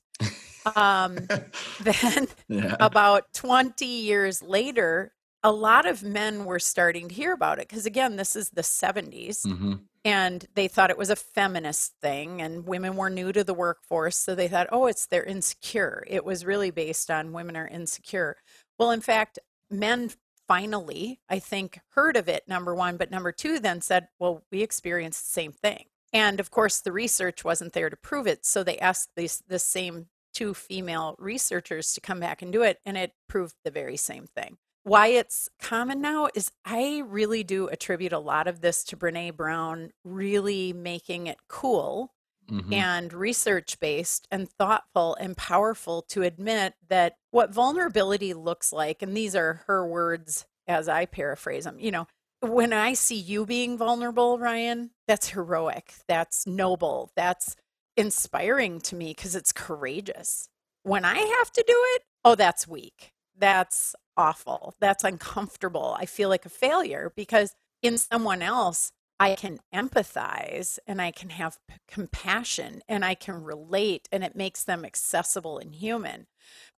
um, 0.77 1.19
then, 1.81 2.29
yeah. 2.49 2.77
about 2.79 3.33
20 3.33 3.85
years 3.85 4.41
later, 4.41 5.13
a 5.43 5.51
lot 5.51 5.87
of 5.87 6.03
men 6.03 6.45
were 6.45 6.59
starting 6.59 7.09
to 7.09 7.15
hear 7.15 7.33
about 7.33 7.59
it 7.59 7.69
because, 7.69 7.87
again, 7.87 8.17
this 8.17 8.37
is 8.37 8.51
the 8.51 8.63
70s. 8.63 9.45
Mm-hmm. 9.47 9.75
And 10.07 10.47
they 10.55 10.69
thought 10.69 10.91
it 10.91 10.97
was 10.97 11.11
a 11.11 11.17
feminist 11.17 11.95
thing, 12.01 12.41
and 12.41 12.65
women 12.65 12.95
were 12.95 13.11
new 13.11 13.33
to 13.33 13.43
the 13.43 13.53
workforce. 13.53 14.17
So 14.17 14.37
they 14.37 14.47
thought, 14.47 14.69
oh, 14.71 14.87
it's 14.87 15.05
they're 15.07 15.25
insecure. 15.25 16.05
It 16.07 16.25
was 16.25 16.45
really 16.45 16.71
based 16.71 17.11
on 17.11 17.33
women 17.33 17.57
are 17.57 17.67
insecure. 17.67 18.37
Well, 18.79 18.93
in 18.93 19.01
fact, 19.01 19.41
men 19.69 20.13
finally, 20.47 21.19
I 21.29 21.41
think, 21.41 21.81
heard 21.97 22.17
of 22.17 22.29
it, 22.29 22.45
number 22.47 22.73
one, 22.73 22.97
but 22.97 23.11
number 23.11 23.33
two, 23.33 23.59
then 23.59 23.81
said, 23.81 24.07
well, 24.21 24.45
we 24.53 24.63
experienced 24.63 25.25
the 25.25 25.33
same 25.33 25.51
thing. 25.51 25.87
And 26.13 26.39
of 26.39 26.53
course, 26.53 26.81
the 26.81 26.93
research 26.93 27.43
wasn't 27.43 27.73
there 27.73 27.91
to 27.91 27.97
prove 27.97 28.29
it. 28.29 28.47
So 28.47 28.63
they 28.63 28.79
asked 28.79 29.11
these, 29.17 29.43
the 29.49 29.59
same 29.59 30.07
two 30.33 30.55
female 30.55 31.17
researchers 31.19 31.93
to 31.95 32.01
come 32.01 32.21
back 32.21 32.43
and 32.43 32.53
do 32.53 32.63
it, 32.63 32.79
and 32.87 32.97
it 32.97 33.15
proved 33.29 33.57
the 33.65 33.73
very 33.73 33.97
same 33.97 34.29
thing. 34.29 34.57
Why 34.87 35.09
it's 35.09 35.49
common 35.61 36.01
now 36.01 36.29
is 36.33 36.53
I 36.65 37.03
really 37.05 37.43
do 37.43 37.67
attribute 37.67 38.13
a 38.13 38.21
lot 38.21 38.47
of 38.47 38.61
this 38.61 38.85
to 38.85 38.97
Brene 38.97 39.35
Brown 39.35 39.91
really 40.05 40.73
making 40.73 41.27
it 41.27 41.39
cool 41.49 42.15
mm-hmm. 42.49 42.73
and 42.73 43.13
research 43.13 43.81
based 43.81 44.29
and 44.31 44.49
thoughtful 44.49 45.17
and 45.17 45.37
powerful 45.37 46.03
to 46.11 46.23
admit 46.23 46.75
that 46.89 47.17
what 47.33 47.53
vulnerability 47.53 48.33
looks 48.33 48.73
like, 48.73 49.03
and 49.03 49.17
these 49.17 49.35
are 49.35 49.65
her 49.67 49.85
words 49.85 50.47
as 50.69 50.89
I 50.89 51.07
paraphrase 51.07 51.65
them, 51.65 51.81
you 51.81 51.91
know, 51.91 52.07
when 52.39 52.73
I 52.73 52.93
see 52.93 53.17
you 53.17 53.45
being 53.45 53.77
vulnerable, 53.77 54.39
Ryan, 54.39 54.91
that's 55.09 55.31
heroic. 55.31 55.95
That's 56.07 56.47
noble. 56.47 57.11
That's 57.17 57.57
inspiring 57.97 58.81
to 58.83 58.95
me 58.95 59.15
because 59.17 59.35
it's 59.35 59.53
courageous. 59.53 60.49
When 60.85 61.05
I 61.05 61.19
have 61.19 61.51
to 61.51 61.65
do 61.67 61.75
it, 61.97 62.03
oh, 62.25 62.37
that's 62.37 62.69
weak. 62.69 63.15
That's 63.39 63.95
awful. 64.17 64.75
That's 64.81 65.05
uncomfortable. 65.05 65.97
I 65.99 66.07
feel 66.07 66.29
like 66.29 66.47
a 66.47 66.51
failure 66.51 67.13
because 67.15 67.55
in 67.83 67.99
someone 67.99 68.43
else, 68.43 68.93
I 69.19 69.35
can 69.35 69.61
empathize 69.75 70.79
and 70.87 71.01
I 71.01 71.11
can 71.11 71.31
have 71.31 71.59
p- 71.69 71.77
compassion 71.89 72.83
and 72.87 73.05
I 73.05 73.15
can 73.15 73.43
relate 73.43 74.09
and 74.13 74.23
it 74.23 74.37
makes 74.37 74.65
them 74.65 74.85
accessible 74.85 75.59
and 75.59 75.75
human. 75.75 76.27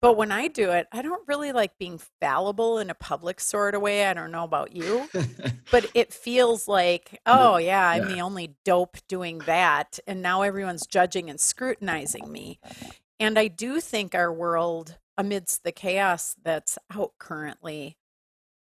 But 0.01 0.17
when 0.17 0.31
I 0.31 0.47
do 0.47 0.71
it, 0.71 0.87
I 0.93 1.03
don't 1.03 1.27
really 1.27 1.51
like 1.51 1.79
being 1.79 2.01
fallible 2.21 2.79
in 2.79 2.91
a 2.91 2.95
public 2.95 3.41
sort 3.41 3.75
of 3.75 3.83
way. 3.83 4.07
I 4.07 4.15
don't 4.15 4.31
know 4.31 4.45
about 4.45 4.73
you, 4.73 5.09
but 5.73 5.91
it 5.95 6.13
feels 6.13 6.69
like, 6.69 7.21
oh, 7.27 7.57
yeah, 7.57 7.89
I'm 7.89 8.09
yeah. 8.09 8.15
the 8.15 8.21
only 8.21 8.55
dope 8.65 8.99
doing 9.09 9.39
that. 9.41 9.99
And 10.07 10.23
now 10.23 10.43
everyone's 10.43 10.87
judging 10.87 11.29
and 11.29 11.41
scrutinizing 11.41 12.31
me. 12.31 12.61
And 13.21 13.37
I 13.37 13.49
do 13.49 13.81
think 13.81 14.15
our 14.15 14.33
world, 14.33 14.97
amidst 15.19 15.65
the 15.65 15.73
chaos 15.73 16.37
that's 16.43 16.79
out 16.91 17.13
currently, 17.19 17.99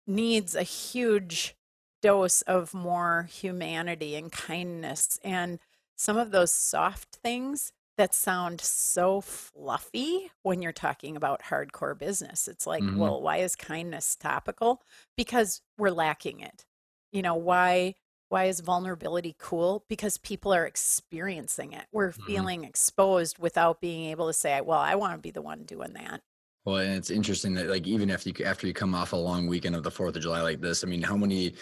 needs 0.07 0.57
a 0.57 0.63
huge 0.63 1.55
dose 2.03 2.43
of 2.43 2.75
more 2.75 3.29
humanity 3.31 4.17
and 4.17 4.33
kindness 4.33 5.21
and 5.23 5.59
some 5.97 6.17
of 6.17 6.31
those 6.31 6.53
soft 6.53 7.17
things 7.23 7.73
that 7.97 8.15
sound 8.15 8.61
so 8.61 9.21
fluffy 9.21 10.31
when 10.43 10.61
you're 10.61 10.73
talking 10.73 11.17
about 11.17 11.45
hardcore 11.45 11.99
business. 11.99 12.47
It's 12.47 12.67
like, 12.67 12.83
mm-hmm. 12.83 12.99
well, 12.99 13.23
why 13.23 13.39
is 13.39 13.57
kindness 13.57 14.17
topical? 14.17 14.83
Because 15.17 15.63
we're 15.79 15.91
lacking 15.91 16.41
it. 16.41 16.67
You 17.13 17.23
know, 17.23 17.35
why 17.35 17.95
why 18.29 18.47
is 18.47 18.61
vulnerability 18.61 19.37
cool? 19.39 19.85
Because 19.89 20.19
people 20.19 20.53
are 20.53 20.67
experiencing 20.67 21.73
it. 21.73 21.87
We're 21.93 22.11
mm-hmm. 22.11 22.27
feeling 22.27 22.65
exposed 22.65 23.39
without 23.39 23.81
being 23.81 24.11
able 24.11 24.27
to 24.27 24.33
say, 24.33 24.61
well, 24.61 24.81
I 24.81 24.97
want 24.97 25.15
to 25.15 25.19
be 25.19 25.31
the 25.31 25.43
one 25.43 25.63
doing 25.63 25.93
that. 25.95 26.23
Well, 26.67 26.79
and 26.79 26.95
it's 26.95 27.11
interesting 27.11 27.55
that 27.55 27.69
like 27.69 27.87
even 27.87 28.11
after 28.11 28.31
you 28.31 28.45
after 28.45 28.67
you 28.67 28.75
come 28.75 28.95
off 28.95 29.13
a 29.13 29.17
long 29.17 29.47
weekend 29.47 29.77
of 29.77 29.85
the 29.85 29.91
4th 29.91 30.17
of 30.17 30.23
July 30.23 30.43
like 30.43 30.61
this, 30.61 30.83
I 30.83 30.89
mean, 30.89 31.01
how 31.01 31.17
many 31.17 31.55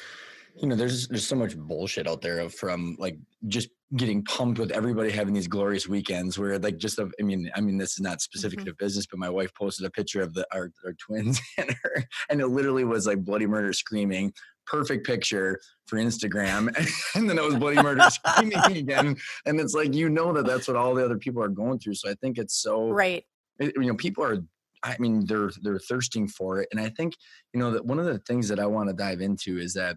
you 0.56 0.68
know 0.68 0.76
there's 0.76 1.08
there's 1.08 1.26
so 1.26 1.36
much 1.36 1.56
bullshit 1.56 2.08
out 2.08 2.22
there 2.22 2.40
of 2.40 2.54
from 2.54 2.96
like 2.98 3.18
just 3.48 3.68
getting 3.96 4.24
pumped 4.24 4.58
with 4.58 4.70
everybody 4.70 5.10
having 5.10 5.34
these 5.34 5.46
glorious 5.46 5.86
weekends 5.88 6.38
where 6.38 6.58
like 6.58 6.78
just 6.78 6.98
a, 6.98 7.10
I 7.20 7.22
mean 7.22 7.50
I 7.54 7.60
mean 7.60 7.76
this 7.76 7.92
is 7.92 8.00
not 8.00 8.20
specific 8.20 8.60
mm-hmm. 8.60 8.68
to 8.68 8.74
business 8.78 9.06
but 9.06 9.18
my 9.18 9.28
wife 9.28 9.52
posted 9.54 9.86
a 9.86 9.90
picture 9.90 10.22
of 10.22 10.32
the 10.32 10.46
our, 10.52 10.70
our 10.84 10.92
twins 10.94 11.40
and 11.58 11.70
her 11.82 12.04
and 12.30 12.40
it 12.40 12.46
literally 12.48 12.84
was 12.84 13.06
like 13.06 13.24
bloody 13.24 13.46
murder 13.46 13.72
screaming 13.72 14.32
perfect 14.66 15.06
picture 15.06 15.60
for 15.86 15.98
Instagram 15.98 16.68
and 17.14 17.28
then 17.28 17.36
it 17.36 17.44
was 17.44 17.56
bloody 17.56 17.82
murder 17.82 18.02
screaming 18.10 18.76
again 18.78 19.16
and 19.46 19.60
it's 19.60 19.74
like 19.74 19.92
you 19.92 20.08
know 20.08 20.32
that 20.32 20.46
that's 20.46 20.68
what 20.68 20.76
all 20.76 20.94
the 20.94 21.04
other 21.04 21.18
people 21.18 21.42
are 21.42 21.48
going 21.48 21.78
through 21.78 21.94
so 21.94 22.08
I 22.08 22.14
think 22.14 22.38
it's 22.38 22.62
so 22.62 22.90
right 22.90 23.24
it, 23.58 23.72
you 23.76 23.86
know 23.86 23.94
people 23.94 24.24
are 24.24 24.38
I 24.84 24.96
mean 24.98 25.26
they're 25.26 25.50
they're 25.62 25.78
thirsting 25.78 26.28
for 26.28 26.60
it 26.60 26.68
and 26.70 26.80
I 26.80 26.90
think 26.90 27.14
you 27.52 27.60
know 27.60 27.70
that 27.72 27.86
one 27.86 27.98
of 27.98 28.06
the 28.06 28.18
things 28.18 28.48
that 28.48 28.60
I 28.60 28.66
want 28.66 28.88
to 28.88 28.94
dive 28.94 29.20
into 29.20 29.58
is 29.58 29.74
that 29.74 29.96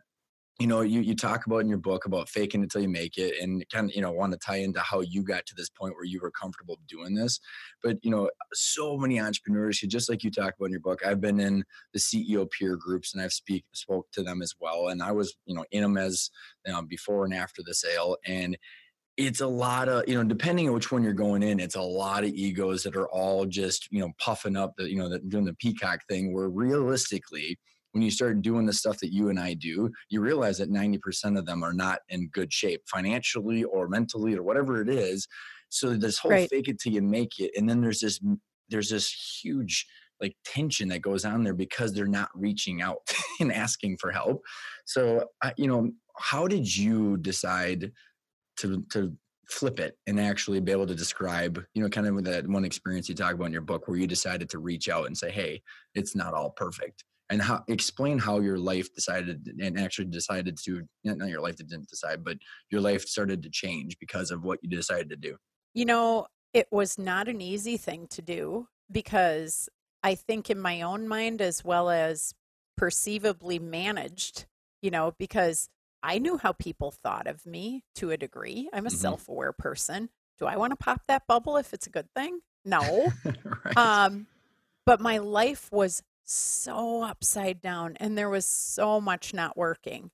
you 0.60 0.66
know 0.66 0.82
you, 0.82 1.02
you 1.02 1.16
talk 1.16 1.46
about 1.46 1.60
in 1.60 1.70
your 1.70 1.78
book 1.78 2.06
about 2.06 2.30
faking 2.30 2.64
until 2.64 2.82
you 2.82 2.90
make 2.90 3.18
it 3.18 3.36
and 3.42 3.64
kind 3.70 3.90
of 3.90 3.96
you 3.96 4.02
know 4.02 4.12
want 4.12 4.32
to 4.32 4.40
tie 4.40 4.58
into 4.58 4.80
how 4.80 5.02
you 5.02 5.24
got 5.24 5.46
to 5.46 5.54
this 5.56 5.70
point 5.70 5.94
where 5.94 6.06
you 6.06 6.20
were 6.22 6.32
comfortable 6.32 6.80
doing 6.88 7.14
this 7.14 7.40
but 7.84 7.98
you 8.02 8.10
know 8.10 8.30
so 8.54 8.98
many 8.98 9.20
entrepreneurs 9.20 9.80
just 9.80 10.10
like 10.10 10.24
you 10.24 10.32
talk 10.32 10.56
about 10.58 10.66
in 10.66 10.72
your 10.72 10.80
book 10.80 11.06
i've 11.06 11.22
been 11.22 11.40
in 11.40 11.64
the 11.94 12.00
ceo 12.00 12.50
peer 12.50 12.76
groups 12.76 13.14
and 13.14 13.22
i've 13.22 13.34
speak 13.34 13.66
spoke 13.74 14.08
to 14.12 14.24
them 14.24 14.42
as 14.42 14.54
well 14.60 14.88
and 14.88 15.04
i 15.04 15.12
was 15.12 15.36
you 15.46 15.54
know 15.54 15.66
in 15.72 15.84
them 15.84 15.98
as 15.98 16.32
you 16.66 16.74
know, 16.74 16.82
before 16.82 17.26
and 17.26 17.34
after 17.34 17.62
the 17.64 17.74
sale 17.74 18.18
and 18.26 18.58
it's 19.18 19.42
a 19.42 19.48
lot 19.48 19.90
of 19.90 20.08
you 20.08 20.16
know 20.16 20.24
depending 20.24 20.68
on 20.68 20.74
which 20.74 20.92
one 20.92 21.04
you're 21.04 21.12
going 21.12 21.42
in 21.42 21.60
it's 21.60 21.76
a 21.76 21.82
lot 21.82 22.24
of 22.24 22.30
egos 22.30 22.84
that 22.84 22.96
are 22.96 23.10
all 23.10 23.46
just 23.46 23.92
you 23.92 24.00
know 24.00 24.12
puffing 24.20 24.56
up 24.56 24.74
the 24.78 24.90
you 24.90 24.98
know 24.98 25.10
the, 25.10 25.20
doing 25.20 25.46
the 25.46 25.56
peacock 25.56 26.00
thing 26.08 26.34
where 26.34 26.50
realistically 26.50 27.58
when 27.98 28.04
you 28.04 28.12
start 28.12 28.44
doing 28.44 28.68
the 28.68 28.74
stuff 28.74 29.00
that 29.00 29.12
you 29.12 29.30
and 29.30 29.40
I 29.40 29.56
do, 29.56 29.92
you 30.10 30.22
realize 30.22 30.60
that 30.60 30.70
90% 30.70 31.36
of 31.36 31.48
them 31.48 31.64
are 31.64 31.74
not 31.74 32.02
in 32.10 32.28
good 32.28 32.54
shape 32.54 32.84
financially 32.86 33.64
or 33.64 33.88
mentally 33.88 34.36
or 34.36 34.44
whatever 34.44 34.82
it 34.82 34.88
is. 34.90 35.28
So 35.70 35.96
this 35.96 36.20
whole 36.20 36.30
right. 36.30 36.48
fake 36.48 36.68
it 36.68 36.80
till 36.80 36.94
you 36.94 37.02
make 37.02 37.40
it. 37.40 37.52
And 37.58 37.68
then 37.68 37.82
there's 37.82 38.02
this, 38.02 38.20
there's 38.70 38.90
this 38.90 39.42
huge 39.42 39.88
like 40.22 40.36
tension 40.46 40.90
that 40.90 41.02
goes 41.02 41.26
on 41.26 41.44
there 41.44 41.56
because 41.56 41.92
they're 41.94 42.06
not 42.06 42.30
reaching 42.36 42.84
out 42.84 43.00
and 43.40 43.52
asking 43.52 43.98
for 43.98 44.12
help. 44.12 44.44
So, 44.86 45.26
you 45.58 45.68
know, 45.68 45.92
how 46.20 46.48
did 46.48 46.76
you 46.76 47.18
decide 47.18 47.92
to, 48.58 48.84
to 48.92 49.16
flip 49.50 49.80
it 49.80 49.98
and 50.08 50.20
actually 50.20 50.60
be 50.60 50.72
able 50.72 50.88
to 50.88 50.96
describe, 50.96 51.64
you 51.74 51.82
know, 51.82 51.90
kind 51.90 52.08
of 52.08 52.24
that 52.26 52.48
one 52.48 52.66
experience 52.66 53.08
you 53.08 53.16
talk 53.16 53.34
about 53.34 53.46
in 53.46 53.54
your 53.54 53.62
book 53.62 53.88
where 53.88 53.98
you 53.98 54.08
decided 54.08 54.50
to 54.50 54.60
reach 54.60 54.90
out 54.90 55.08
and 55.08 55.18
say, 55.18 55.32
Hey, 55.32 55.62
it's 55.96 56.16
not 56.16 56.34
all 56.34 56.52
perfect. 56.52 57.04
And 57.30 57.42
how 57.42 57.64
explain 57.68 58.20
how 58.20 58.40
your 58.40 58.58
life 58.58 58.94
decided 58.94 59.50
and 59.60 59.78
actually 59.80 60.06
decided 60.06 60.58
to 60.64 60.84
not 61.04 61.28
your 61.28 61.42
life 61.42 61.58
that 61.58 61.68
didn't 61.68 61.90
decide 61.90 62.24
but 62.24 62.38
your 62.72 62.80
life 62.80 63.06
started 63.06 63.44
to 63.44 63.50
change 63.50 63.98
because 64.00 64.32
of 64.32 64.44
what 64.44 64.60
you 64.62 64.70
decided 64.70 65.10
to 65.10 65.18
do. 65.18 65.36
You 65.74 65.86
know 65.86 66.28
it 66.54 66.68
was 66.72 66.98
not 66.98 67.28
an 67.28 67.42
easy 67.42 67.78
thing 67.78 68.08
to 68.08 68.22
do 68.22 68.68
because 68.92 69.70
i 70.04 70.16
think 70.16 70.50
in 70.50 70.60
my 70.60 70.82
own 70.82 71.08
mind 71.08 71.42
as 71.42 71.64
well 71.64 71.90
as 71.90 72.34
perceivably 72.76 73.60
managed 73.60 74.46
you 74.82 74.90
know 74.90 75.14
because 75.18 75.70
i 76.04 76.18
knew 76.18 76.38
how 76.38 76.52
people 76.52 76.92
thought 76.92 77.28
of 77.28 77.46
me 77.46 77.84
to 77.96 78.12
a 78.12 78.18
degree 78.18 78.70
i'm 78.74 78.86
a 78.86 78.90
mm-hmm. 78.90 78.98
self-aware 78.98 79.54
person 79.54 80.10
do 80.40 80.46
i 80.46 80.56
want 80.56 80.72
to 80.72 80.78
pop 80.78 81.02
that 81.08 81.28
bubble 81.28 81.58
if 81.58 81.74
it's 81.74 81.88
a 81.88 81.92
good 81.92 82.12
thing 82.14 82.40
no 82.66 83.12
right. 83.66 83.78
um 83.78 84.28
but 84.86 85.02
my 85.02 85.18
life 85.18 85.70
was 85.70 86.02
so 86.30 87.04
upside 87.04 87.62
down 87.62 87.98
and 88.00 88.18
there 88.18 88.30
was 88.30 88.46
so 88.46 89.02
much 89.02 89.34
not 89.34 89.58
working. 89.58 90.12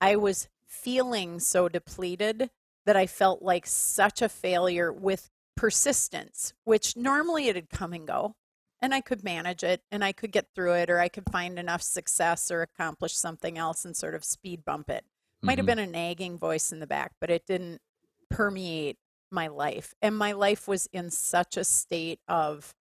I 0.00 0.16
was 0.16 0.48
feeling 0.66 1.40
so 1.40 1.68
depleted 1.68 2.50
that 2.86 2.96
I 2.96 3.06
felt 3.06 3.42
like 3.42 3.66
such 3.66 4.22
a 4.22 4.28
failure 4.28 4.92
with 4.92 5.30
persistence, 5.56 6.54
which 6.64 6.96
normally 6.96 7.48
it'd 7.48 7.70
come 7.70 7.92
and 7.92 8.06
go 8.06 8.36
and 8.80 8.94
I 8.94 9.02
could 9.02 9.22
manage 9.22 9.62
it 9.62 9.82
and 9.90 10.02
I 10.02 10.12
could 10.12 10.32
get 10.32 10.48
through 10.54 10.74
it 10.74 10.90
or 10.90 10.98
I 10.98 11.08
could 11.08 11.30
find 11.30 11.58
enough 11.58 11.82
success 11.82 12.50
or 12.50 12.62
accomplish 12.62 13.14
something 13.14 13.58
else 13.58 13.84
and 13.84 13.94
sort 13.94 14.14
of 14.14 14.24
speed 14.24 14.64
bump 14.64 14.88
it. 14.88 15.04
Might 15.42 15.52
mm-hmm. 15.52 15.58
have 15.58 15.66
been 15.66 15.78
a 15.78 15.86
nagging 15.86 16.38
voice 16.38 16.72
in 16.72 16.80
the 16.80 16.86
back, 16.86 17.12
but 17.20 17.30
it 17.30 17.46
didn't 17.46 17.80
permeate 18.28 18.98
my 19.30 19.48
life. 19.48 19.94
And 20.02 20.16
my 20.16 20.32
life 20.32 20.68
was 20.68 20.88
in 20.92 21.10
such 21.10 21.56
a 21.56 21.64
state 21.64 22.20
of 22.28 22.74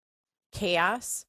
chaos 0.52 1.26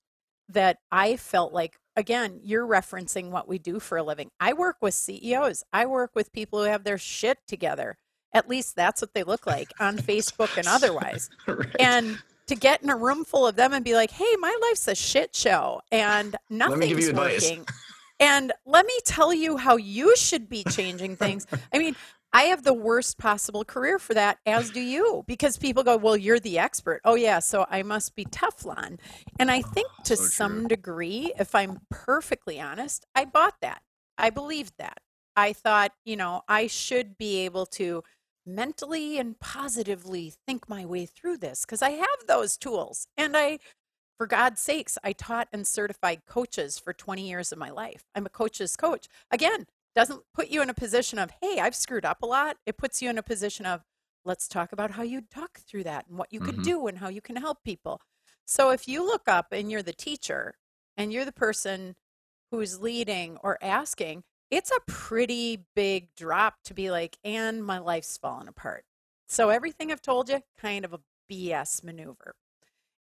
that 0.49 0.78
I 0.90 1.16
felt 1.16 1.52
like, 1.52 1.78
again, 1.96 2.40
you're 2.42 2.66
referencing 2.66 3.30
what 3.30 3.49
we 3.49 3.58
do 3.58 3.78
for 3.78 3.99
a 3.99 4.02
living. 4.02 4.30
I 4.40 4.52
work 4.52 4.76
with 4.80 4.94
CEOs, 4.94 5.64
I 5.72 5.87
work 5.87 6.12
with 6.14 6.32
people 6.32 6.60
who 6.60 6.70
have 6.70 6.84
their 6.84 6.99
shit 6.99 7.38
together. 7.46 7.96
At 8.32 8.49
least 8.49 8.76
that's 8.76 9.00
what 9.00 9.14
they 9.14 9.22
look 9.22 9.46
like 9.46 9.72
on 9.80 9.96
Facebook 9.99 10.56
and 10.56 10.66
otherwise. 10.66 11.30
right. 11.46 11.68
And 11.78 12.18
to 12.46 12.56
get 12.56 12.82
in 12.82 12.90
a 12.90 12.96
room 12.96 13.25
full 13.25 13.46
of 13.46 13.54
them 13.54 13.72
and 13.72 13.84
be 13.84 13.94
like, 13.94 14.10
hey, 14.10 14.37
my 14.38 14.56
life's 14.62 14.88
a 14.88 14.94
shit 14.94 15.37
show 15.37 15.80
and 15.92 16.37
nothing's 16.49 17.12
working. 17.12 17.64
and 18.20 18.52
let 18.66 18.86
me 18.86 18.96
tell 19.04 19.32
you 19.32 19.56
how 19.56 19.76
you 19.76 20.14
should 20.16 20.48
be 20.48 20.62
changing 20.64 21.16
things. 21.16 21.46
I 21.72 21.78
mean, 21.78 21.96
I 22.32 22.44
have 22.44 22.62
the 22.62 22.74
worst 22.74 23.18
possible 23.18 23.64
career 23.64 23.98
for 23.98 24.14
that, 24.14 24.38
as 24.46 24.70
do 24.70 24.80
you, 24.80 25.24
because 25.26 25.56
people 25.56 25.82
go, 25.82 25.96
Well, 25.96 26.16
you're 26.16 26.38
the 26.38 26.58
expert. 26.58 27.00
Oh, 27.04 27.16
yeah, 27.16 27.40
so 27.40 27.66
I 27.68 27.82
must 27.82 28.14
be 28.14 28.24
Teflon. 28.24 29.00
And 29.38 29.50
I 29.50 29.62
think 29.62 29.88
ah, 29.98 30.02
to 30.04 30.16
so 30.16 30.24
some 30.24 30.68
degree, 30.68 31.32
if 31.38 31.54
I'm 31.54 31.80
perfectly 31.90 32.60
honest, 32.60 33.06
I 33.14 33.24
bought 33.24 33.54
that. 33.62 33.82
I 34.16 34.30
believed 34.30 34.74
that. 34.78 34.98
I 35.34 35.52
thought, 35.52 35.92
you 36.04 36.16
know, 36.16 36.42
I 36.48 36.66
should 36.66 37.16
be 37.16 37.44
able 37.44 37.66
to 37.66 38.04
mentally 38.46 39.18
and 39.18 39.38
positively 39.38 40.32
think 40.46 40.68
my 40.68 40.84
way 40.84 41.06
through 41.06 41.38
this 41.38 41.64
because 41.64 41.82
I 41.82 41.90
have 41.90 42.26
those 42.26 42.56
tools. 42.56 43.06
And 43.16 43.36
I, 43.36 43.58
for 44.20 44.26
God's 44.26 44.60
sakes, 44.60 44.98
I 45.02 45.14
taught 45.14 45.48
and 45.50 45.66
certified 45.66 46.26
coaches 46.26 46.78
for 46.78 46.92
20 46.92 47.26
years 47.26 47.52
of 47.52 47.58
my 47.58 47.70
life. 47.70 48.04
I'm 48.14 48.26
a 48.26 48.28
coach's 48.28 48.76
coach. 48.76 49.08
Again, 49.30 49.64
doesn't 49.94 50.20
put 50.34 50.50
you 50.50 50.60
in 50.60 50.68
a 50.68 50.74
position 50.74 51.18
of, 51.18 51.30
hey, 51.40 51.58
I've 51.58 51.74
screwed 51.74 52.04
up 52.04 52.18
a 52.22 52.26
lot. 52.26 52.58
It 52.66 52.76
puts 52.76 53.00
you 53.00 53.08
in 53.08 53.16
a 53.16 53.22
position 53.22 53.64
of, 53.64 53.80
let's 54.26 54.46
talk 54.46 54.72
about 54.72 54.90
how 54.90 55.04
you 55.04 55.22
talk 55.22 55.60
through 55.60 55.84
that 55.84 56.06
and 56.06 56.18
what 56.18 56.30
you 56.30 56.38
mm-hmm. 56.38 56.50
could 56.50 56.62
do 56.62 56.86
and 56.86 56.98
how 56.98 57.08
you 57.08 57.22
can 57.22 57.36
help 57.36 57.64
people. 57.64 58.02
So 58.44 58.68
if 58.72 58.86
you 58.86 59.02
look 59.06 59.22
up 59.26 59.52
and 59.52 59.70
you're 59.70 59.82
the 59.82 59.94
teacher 59.94 60.52
and 60.98 61.10
you're 61.10 61.24
the 61.24 61.32
person 61.32 61.96
who's 62.50 62.78
leading 62.78 63.38
or 63.42 63.56
asking, 63.62 64.24
it's 64.50 64.70
a 64.70 64.80
pretty 64.86 65.64
big 65.74 66.14
drop 66.14 66.56
to 66.64 66.74
be 66.74 66.90
like, 66.90 67.16
and 67.24 67.64
my 67.64 67.78
life's 67.78 68.18
fallen 68.18 68.48
apart. 68.48 68.84
So 69.28 69.48
everything 69.48 69.90
I've 69.90 70.02
told 70.02 70.28
you, 70.28 70.42
kind 70.58 70.84
of 70.84 70.92
a 70.92 71.00
BS 71.32 71.82
maneuver. 71.82 72.34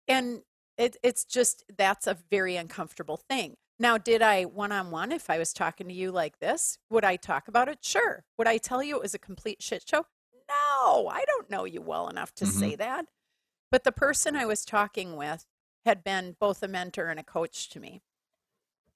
And 0.08 0.40
it, 0.80 0.96
it's 1.02 1.24
just, 1.24 1.64
that's 1.76 2.06
a 2.06 2.16
very 2.30 2.56
uncomfortable 2.56 3.18
thing. 3.18 3.56
Now, 3.78 3.98
did 3.98 4.22
I 4.22 4.44
one 4.44 4.72
on 4.72 4.90
one, 4.90 5.12
if 5.12 5.28
I 5.28 5.38
was 5.38 5.52
talking 5.52 5.88
to 5.88 5.94
you 5.94 6.10
like 6.10 6.38
this, 6.38 6.78
would 6.88 7.04
I 7.04 7.16
talk 7.16 7.48
about 7.48 7.68
it? 7.68 7.78
Sure. 7.82 8.24
Would 8.38 8.48
I 8.48 8.56
tell 8.56 8.82
you 8.82 8.96
it 8.96 9.02
was 9.02 9.14
a 9.14 9.18
complete 9.18 9.62
shit 9.62 9.84
show? 9.86 10.06
No, 10.48 11.08
I 11.08 11.24
don't 11.26 11.50
know 11.50 11.64
you 11.64 11.82
well 11.82 12.08
enough 12.08 12.34
to 12.36 12.44
mm-hmm. 12.44 12.58
say 12.58 12.76
that. 12.76 13.06
But 13.70 13.84
the 13.84 13.92
person 13.92 14.34
I 14.34 14.46
was 14.46 14.64
talking 14.64 15.16
with 15.16 15.44
had 15.84 16.02
been 16.02 16.36
both 16.40 16.62
a 16.62 16.68
mentor 16.68 17.08
and 17.08 17.20
a 17.20 17.24
coach 17.24 17.68
to 17.70 17.80
me. 17.80 18.00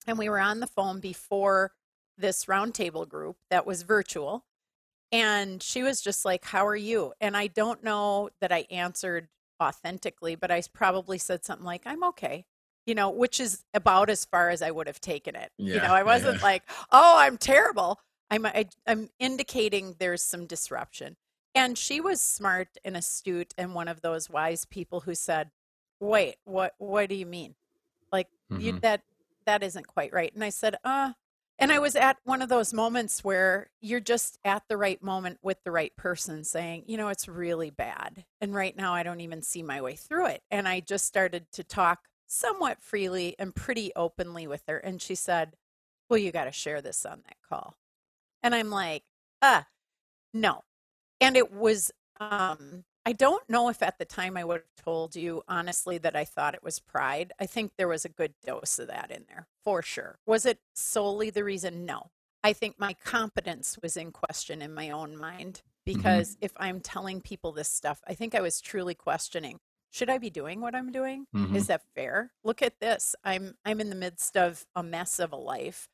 And 0.07 0.19
we 0.19 0.29
were 0.29 0.41
on 0.41 0.61
the 0.61 0.67
phone 0.67 1.01
before 1.01 1.73
this 2.17 2.47
roundtable 2.47 3.07
group 3.07 3.37
that 3.51 3.67
was 3.67 3.83
virtual. 3.83 4.45
And 5.13 5.63
she 5.63 5.83
was 5.83 6.01
just 6.01 6.25
like, 6.25 6.45
How 6.47 6.67
are 6.67 6.77
you? 6.77 7.13
And 7.21 7.37
I 7.37 7.47
don't 7.47 7.85
know 7.85 8.31
that 8.41 8.53
I 8.53 8.67
answered 8.71 9.29
authentically, 9.63 10.35
but 10.35 10.51
I 10.51 10.63
probably 10.73 11.19
said 11.19 11.45
something 11.45 11.67
like, 11.67 11.83
I'm 11.87 12.05
okay 12.05 12.45
you 12.87 12.95
know, 12.95 13.11
which 13.11 13.41
is 13.41 13.65
about 13.73 14.11
as 14.11 14.25
far 14.25 14.51
as 14.51 14.63
I 14.63 14.71
would 14.71 14.87
have 14.87 15.01
taken 15.01 15.35
it. 15.35 15.51
Yeah, 15.57 15.75
you 15.75 15.81
know, 15.81 15.95
I 15.95 16.03
wasn't 16.03 16.39
yeah. 16.39 16.43
like, 16.43 16.63
oh, 16.93 17.17
I'm 17.19 17.39
terrible. 17.39 18.01
I'm, 18.31 18.47
I, 18.47 18.67
I'm 18.87 19.11
indicating 19.19 19.97
there's 19.99 20.23
some 20.23 20.47
disruption. 20.47 21.17
And 21.55 21.79
she 21.79 22.01
was 22.01 22.21
smart 22.21 22.69
and 22.85 22.97
astute 22.97 23.55
and 23.57 23.75
one 23.75 23.89
of 23.89 24.01
those 24.01 24.29
wise 24.29 24.65
people 24.65 25.01
who 25.01 25.15
said, 25.15 25.51
wait, 26.01 26.37
what, 26.45 26.75
what 26.79 27.09
do 27.09 27.15
you 27.15 27.27
mean? 27.27 27.55
Like 28.13 28.29
mm-hmm. 28.53 28.61
you, 28.61 28.73
that, 28.81 29.03
that 29.47 29.63
isn't 29.63 29.87
quite 29.87 30.13
right. 30.13 30.35
And 30.35 30.43
I 30.43 30.51
said, 30.51 30.77
uh, 30.85 31.13
and 31.59 31.71
I 31.71 31.79
was 31.79 31.95
at 31.95 32.19
one 32.25 32.43
of 32.43 32.49
those 32.49 32.73
moments 32.73 33.23
where 33.23 33.71
you're 33.81 34.01
just 34.01 34.39
at 34.45 34.65
the 34.69 34.77
right 34.77 35.01
moment 35.03 35.39
with 35.43 35.63
the 35.63 35.71
right 35.71 35.95
person 35.97 36.43
saying, 36.43 36.85
you 36.87 36.97
know, 36.97 37.09
it's 37.09 37.29
really 37.29 37.71
bad. 37.71 38.25
And 38.41 38.55
right 38.55 38.77
now 38.77 38.93
I 38.93 39.05
don't 39.05 39.21
even 39.21 39.41
see 39.43 39.63
my 39.63 39.81
way 39.81 39.95
through 39.95 40.27
it. 40.27 40.43
And 40.51 40.67
I 40.67 40.81
just 40.81 41.07
started 41.07 41.47
to 41.53 41.63
talk 41.63 42.01
somewhat 42.27 42.83
freely 42.83 43.37
and 43.39 43.55
pretty 43.55 43.93
openly 43.95 44.47
with 44.47 44.65
her. 44.67 44.79
And 44.79 45.01
she 45.01 45.15
said, 45.15 45.55
Well, 46.09 46.19
you 46.19 46.33
got 46.33 46.45
to 46.45 46.53
share 46.53 46.83
this 46.83 47.07
on 47.07 47.23
that 47.27 47.37
call. 47.49 47.77
And 48.43 48.55
I'm 48.55 48.71
like, 48.71 49.05
Ah, 49.41 49.67
no. 50.33 50.63
And 51.21 51.37
it 51.37 51.53
was, 51.53 51.93
um, 52.19 52.85
I 53.07 53.13
don't 53.13 53.49
know 53.51 53.69
if 53.69 53.83
at 53.83 53.99
the 53.99 54.05
time 54.05 54.37
I 54.37 54.45
would 54.45 54.63
have 54.63 54.85
told 54.85 55.15
you 55.15 55.43
honestly 55.47 55.99
that 55.99 56.17
I 56.17 56.25
thought 56.25 56.55
it 56.55 56.63
was 56.63 56.79
pride. 56.79 57.33
I 57.39 57.47
think 57.47 57.73
there 57.77 57.89
was 57.89 58.05
a 58.05 58.11
good 58.11 58.35
dose 58.45 58.79
of 58.79 58.89
that 58.89 59.11
in 59.11 59.25
there 59.29 59.47
for 59.63 59.83
sure. 59.83 60.19
Was 60.27 60.47
it 60.47 60.61
solely 60.75 61.31
the 61.31 61.45
reason? 61.45 61.85
No. 61.85 62.11
I 62.43 62.53
think 62.53 62.79
my 62.79 62.95
competence 62.95 63.79
was 63.83 63.97
in 63.97 64.13
question 64.13 64.63
in 64.63 64.75
my 64.75 64.91
own 64.91 65.17
mind 65.17 65.63
mm-hmm. 65.63 65.99
because 65.99 66.31
mm-hmm. 66.31 66.45
if 66.47 66.53
I'm 66.57 66.81
telling 66.81 67.21
people 67.21 67.53
this 67.53 67.69
stuff, 67.69 68.01
I 68.07 68.15
think 68.15 68.35
I 68.35 68.41
was 68.41 68.61
truly 68.61 68.95
questioning 68.95 69.61
should 69.95 70.11
I 70.11 70.19
be 70.19 70.29
doing 70.29 70.61
what 70.61 70.75
I'm 70.75 70.91
doing? 70.91 71.27
Mm-hmm. 71.37 71.55
Is 71.55 71.69
that 71.69 71.83
fair? 71.95 72.33
Look 72.43 72.63
at 72.63 72.81
this. 72.81 73.15
I'm 73.23 73.55
I'm 73.65 73.81
in 73.81 73.91
the 73.91 73.97
midst 73.97 74.37
of 74.37 74.67
a 74.75 74.83
mess 74.83 75.21
of 75.21 75.31
a 75.31 75.37
life. 75.37 75.89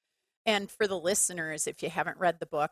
And 0.47 0.71
for 0.71 0.87
the 0.87 0.99
listeners, 0.99 1.67
if 1.67 1.83
you 1.83 1.91
haven't 1.91 2.17
read 2.17 2.41
the 2.41 2.47
book, 2.47 2.71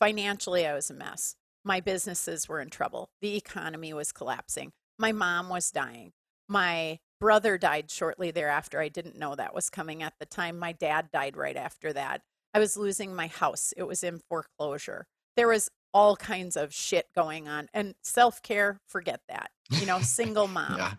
financially 0.00 0.66
I 0.66 0.74
was 0.74 0.90
a 0.90 0.94
mess. 0.94 1.36
My 1.66 1.80
businesses 1.80 2.48
were 2.48 2.60
in 2.60 2.70
trouble. 2.70 3.10
The 3.20 3.36
economy 3.36 3.92
was 3.92 4.12
collapsing. 4.12 4.70
My 4.98 5.10
mom 5.10 5.48
was 5.48 5.72
dying. 5.72 6.12
My 6.48 7.00
brother 7.18 7.58
died 7.58 7.90
shortly 7.90 8.30
thereafter. 8.30 8.78
I 8.80 8.88
didn't 8.88 9.18
know 9.18 9.34
that 9.34 9.52
was 9.52 9.68
coming 9.68 10.00
at 10.00 10.14
the 10.20 10.26
time. 10.26 10.60
My 10.60 10.70
dad 10.70 11.08
died 11.12 11.36
right 11.36 11.56
after 11.56 11.92
that. 11.92 12.22
I 12.54 12.60
was 12.60 12.76
losing 12.76 13.16
my 13.16 13.26
house. 13.26 13.74
It 13.76 13.82
was 13.82 14.04
in 14.04 14.20
foreclosure. 14.28 15.08
There 15.34 15.48
was 15.48 15.68
all 15.92 16.14
kinds 16.14 16.56
of 16.56 16.72
shit 16.72 17.06
going 17.16 17.48
on. 17.48 17.68
And 17.74 17.96
self 18.00 18.42
care, 18.44 18.78
forget 18.86 19.22
that. 19.28 19.50
You 19.70 19.86
know, 19.86 19.98
single 20.02 20.46
mom. 20.46 20.78
yeah. 20.78 20.92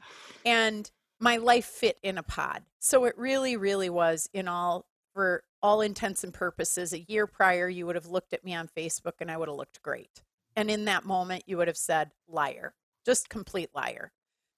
And 0.46 0.92
my 1.18 1.38
life 1.38 1.66
fit 1.66 1.98
in 2.04 2.18
a 2.18 2.24
pod. 2.24 2.64
So 2.82 3.06
it 3.06 3.18
really, 3.18 3.56
really 3.56 3.90
was 3.90 4.30
in 4.34 4.50
all, 4.50 4.86
for 5.14 5.46
all 5.62 5.80
intents 5.80 6.26
and 6.26 6.34
purposes, 6.34 6.92
a 6.92 7.00
year 7.00 7.26
prior, 7.26 7.70
you 7.70 7.86
would 7.86 7.96
have 7.96 8.08
looked 8.08 8.34
at 8.34 8.44
me 8.44 8.54
on 8.54 8.68
Facebook 8.68 9.14
and 9.22 9.32
I 9.32 9.38
would 9.38 9.48
have 9.48 9.58
looked 9.58 9.82
great. 9.82 10.24
And 10.58 10.70
in 10.70 10.84
that 10.86 11.06
moment, 11.06 11.44
you 11.48 11.56
would 11.56 11.70
have 11.70 11.78
said, 11.78 12.12
liar, 12.28 12.74
just 13.06 13.30
complete 13.30 13.70
liar. 13.74 14.12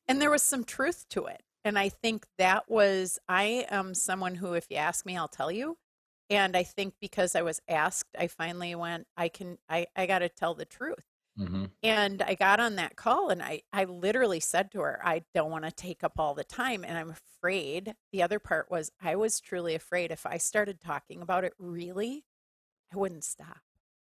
And 0.07 0.19
there 0.19 0.31
was 0.31 0.41
some 0.41 0.63
truth 0.63 1.05
to 1.09 1.27
it. 1.27 1.43
And 1.63 1.77
I 1.77 1.89
think 1.89 2.25
that 2.39 2.63
was, 2.67 3.19
I 3.27 3.67
am 3.69 3.93
someone 3.93 4.33
who, 4.33 4.53
if 4.53 4.65
you 4.71 4.77
ask 4.77 5.05
me, 5.05 5.15
I'll 5.15 5.27
tell 5.27 5.51
you 5.51 5.77
and 6.29 6.55
i 6.55 6.63
think 6.63 6.93
because 7.01 7.35
i 7.35 7.41
was 7.41 7.62
asked 7.67 8.15
i 8.17 8.27
finally 8.27 8.73
went 8.75 9.07
i 9.17 9.27
can 9.27 9.57
i, 9.69 9.85
I 9.95 10.05
got 10.05 10.19
to 10.19 10.29
tell 10.29 10.53
the 10.53 10.65
truth 10.65 11.03
mm-hmm. 11.38 11.65
and 11.83 12.21
i 12.21 12.35
got 12.35 12.59
on 12.59 12.75
that 12.75 12.95
call 12.95 13.29
and 13.29 13.41
i 13.41 13.62
i 13.73 13.85
literally 13.85 14.39
said 14.39 14.71
to 14.71 14.81
her 14.81 15.01
i 15.03 15.23
don't 15.33 15.51
want 15.51 15.65
to 15.65 15.71
take 15.71 16.03
up 16.03 16.13
all 16.17 16.33
the 16.33 16.43
time 16.43 16.83
and 16.88 16.97
i'm 16.97 17.12
afraid 17.12 17.93
the 18.12 18.23
other 18.23 18.39
part 18.39 18.69
was 18.69 18.91
i 19.01 19.15
was 19.15 19.39
truly 19.39 19.75
afraid 19.75 20.12
if 20.12 20.25
i 20.25 20.38
started 20.38 20.79
talking 20.79 21.21
about 21.21 21.43
it 21.43 21.53
really 21.57 22.23
i 22.93 22.97
wouldn't 22.97 23.23
stop 23.23 23.62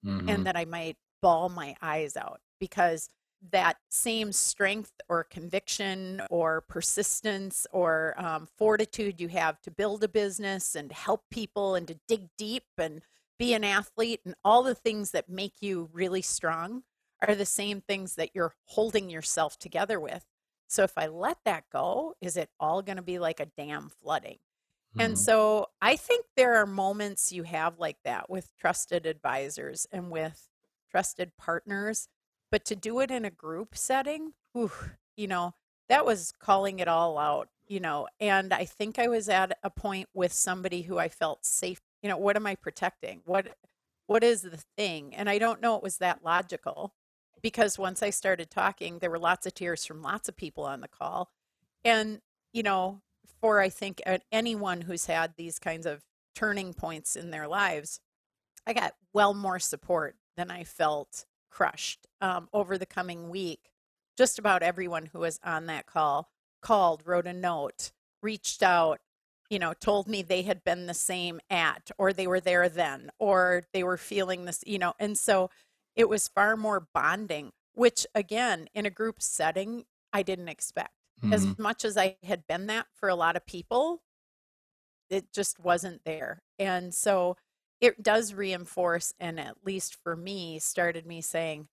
mm-hmm. 0.06 0.30
and 0.30 0.46
that 0.46 0.56
i 0.56 0.66
might 0.66 0.98
bawl 1.22 1.50
my 1.50 1.76
eyes 1.82 2.18
out 2.18 2.40
because 2.60 3.10
that 3.52 3.78
same 3.90 4.32
strength 4.32 4.92
or 5.10 5.24
conviction 5.24 6.22
or 6.30 6.62
persistence 6.62 7.66
or 7.72 8.14
um, 8.18 8.48
fortitude 8.58 9.20
you 9.20 9.28
have 9.30 9.60
to 9.62 9.72
build 9.72 10.04
a 10.04 10.08
business 10.08 10.76
and 10.76 10.92
help 10.92 11.24
people 11.32 11.76
and 11.76 11.88
to 11.88 12.00
dig 12.08 12.28
deep 12.38 12.66
and 12.78 13.02
be 13.40 13.54
an 13.54 13.64
athlete 13.64 14.22
and 14.26 14.36
all 14.46 14.62
the 14.62 14.76
things 14.76 15.12
that 15.12 15.28
make 15.28 15.56
you 15.62 15.90
really 15.92 16.22
strong 16.22 16.84
are 17.28 17.36
the 17.36 17.46
same 17.46 17.82
things 17.82 18.16
that 18.16 18.30
you're 18.34 18.54
holding 18.66 19.10
yourself 19.10 19.58
together 19.58 20.00
with. 20.00 20.26
So 20.68 20.84
if 20.84 20.98
I 20.98 21.08
let 21.08 21.38
that 21.46 21.66
go, 21.72 22.16
is 22.22 22.38
it 22.38 22.50
all 22.60 22.82
going 22.82 22.98
to 22.98 23.02
be 23.02 23.20
like 23.20 23.40
a 23.40 23.48
dam 23.58 23.90
flooding? 24.02 24.38
Mm-hmm. 24.96 25.02
And 25.02 25.20
so 25.20 25.68
I 25.82 25.96
think 25.96 26.26
there 26.36 26.56
are 26.56 26.66
moments 26.66 27.32
you 27.32 27.44
have 27.44 27.80
like 27.80 27.98
that 28.06 28.30
with 28.30 28.52
trusted 28.60 29.06
advisors 29.06 29.88
and 29.92 30.12
with 30.12 30.48
trusted 30.92 31.32
partners 31.38 32.08
but 32.52 32.66
to 32.66 32.76
do 32.76 33.00
it 33.00 33.10
in 33.10 33.26
a 33.26 33.32
group 33.32 33.76
setting, 33.76 34.34
whew, 34.52 34.72
you 35.16 35.28
know, 35.28 35.56
that 35.90 36.06
was 36.06 36.34
calling 36.40 36.80
it 36.80 36.88
all 36.88 37.18
out, 37.18 37.48
you 37.68 37.80
know. 37.80 38.08
And 38.20 38.54
I 38.54 38.66
think 38.66 39.00
I 39.00 39.08
was 39.08 39.30
at 39.30 39.58
a 39.64 39.70
point 39.70 40.10
with 40.14 40.34
somebody 40.34 40.84
who 40.84 41.00
I 41.00 41.08
felt 41.08 41.46
safe. 41.46 41.80
You 42.04 42.10
know, 42.10 42.18
what 42.18 42.36
am 42.36 42.46
I 42.46 42.56
protecting? 42.56 43.22
What 43.26 43.56
what 44.08 44.24
is 44.24 44.42
the 44.42 44.62
thing? 44.78 45.16
And 45.16 45.30
I 45.30 45.38
don't 45.38 45.62
know 45.62 45.78
it 45.78 45.84
was 45.84 45.98
that 45.98 46.24
logical 46.24 46.94
because 47.42 47.80
once 47.80 48.04
I 48.04 48.10
started 48.10 48.52
talking, 48.52 49.00
there 49.00 49.10
were 49.10 49.20
lots 49.20 49.48
of 49.48 49.54
tears 49.54 49.86
from 49.86 50.02
lots 50.02 50.28
of 50.28 50.36
people 50.36 50.66
on 50.66 50.82
the 50.82 50.88
call. 50.90 51.30
And, 51.86 52.20
you 52.52 52.62
know, 52.62 53.02
for 53.40 53.62
I 53.62 53.70
think 53.70 54.02
anyone 54.32 54.82
who's 54.82 55.06
had 55.06 55.34
these 55.38 55.58
kinds 55.58 55.86
of 55.86 56.04
turning 56.36 56.74
points 56.74 57.16
in 57.16 57.32
their 57.32 57.48
lives, 57.48 58.02
I 58.68 58.74
got 58.74 58.94
well 59.14 59.34
more 59.34 59.60
support 59.60 60.16
than 60.38 60.52
I 60.52 60.64
felt 60.64 61.26
crushed 61.50 62.08
um, 62.22 62.48
over 62.54 62.78
the 62.78 62.86
coming 62.86 63.30
week. 63.30 63.72
Just 64.18 64.40
about 64.40 64.64
everyone 64.64 65.08
who 65.08 65.20
was 65.20 65.40
on 65.44 65.66
that 65.68 65.86
call 65.86 66.30
called, 66.62 67.04
wrote 67.06 67.28
a 67.28 67.34
note, 67.34 67.92
reached 68.22 68.62
out, 68.62 69.00
you 69.50 69.60
know, 69.60 69.74
told 69.74 70.08
me 70.08 70.22
they 70.22 70.44
had 70.44 70.64
been 70.64 70.86
the 70.86 70.94
same 70.94 71.40
at, 71.50 71.92
or 71.98 72.14
they 72.14 72.28
were 72.28 72.40
there 72.40 72.70
then, 72.70 73.10
or 73.20 73.64
they 73.74 73.84
were 73.84 73.98
feeling 73.98 74.46
this, 74.46 74.64
you 74.66 74.80
know, 74.80 74.94
and 75.00 75.18
so 75.18 75.50
it 75.96 76.08
was 76.08 76.28
far 76.28 76.56
more 76.56 76.88
bonding, 76.94 77.52
which 77.74 78.06
again, 78.16 78.68
in 78.74 78.86
a 78.86 78.90
group 78.92 79.22
setting, 79.22 79.86
I 80.14 80.24
didn't 80.24 80.50
expect. 80.50 80.94
mm-hmm. 81.24 81.34
as 81.34 81.58
much 81.58 81.86
as 81.86 81.98
I 81.98 82.18
had 82.24 82.48
been 82.48 82.68
that 82.68 82.88
for 82.94 83.10
a 83.10 83.16
lot 83.16 83.36
of 83.36 83.46
people, 83.46 84.02
it 85.10 85.34
just 85.34 85.60
wasn't 85.60 86.04
there. 86.06 86.42
And 86.58 86.94
so 86.94 87.36
it 87.82 88.02
does 88.02 88.34
reinforce, 88.34 89.14
and 89.20 89.40
at 89.40 89.58
least 89.66 89.98
for 90.04 90.16
me, 90.16 90.60
started 90.60 91.06
me 91.06 91.22
saying, 91.22 91.68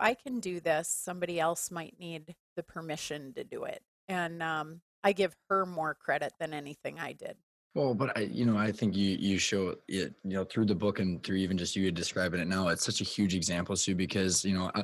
I 0.00 0.14
can 0.14 0.40
do 0.40 0.58
this, 0.58 0.88
somebody 0.88 1.38
else 1.38 1.70
might 1.70 1.94
need 2.00 2.34
the 2.56 2.64
permission 2.64 3.32
to 3.34 3.44
do 3.44 3.64
it. 3.64 3.80
And 4.08 4.42
um, 4.42 4.80
I 5.04 5.12
give 5.12 5.36
her 5.48 5.64
more 5.64 5.94
credit 5.94 6.32
than 6.40 6.52
anything 6.52 6.98
I 6.98 7.12
did. 7.12 7.36
Well, 7.74 7.94
but 7.94 8.16
I, 8.18 8.22
you 8.22 8.44
know, 8.44 8.58
I 8.58 8.70
think 8.70 8.94
you 8.94 9.16
you 9.18 9.38
show 9.38 9.76
it, 9.88 10.14
you 10.24 10.36
know, 10.36 10.44
through 10.44 10.66
the 10.66 10.74
book 10.74 10.98
and 10.98 11.22
through 11.22 11.36
even 11.36 11.56
just 11.56 11.74
you 11.74 11.90
describing 11.90 12.40
it 12.40 12.48
now. 12.48 12.68
It's 12.68 12.84
such 12.84 13.00
a 13.00 13.04
huge 13.04 13.34
example, 13.34 13.76
Sue, 13.76 13.94
because 13.94 14.44
you 14.44 14.54
know, 14.54 14.70
I, 14.74 14.82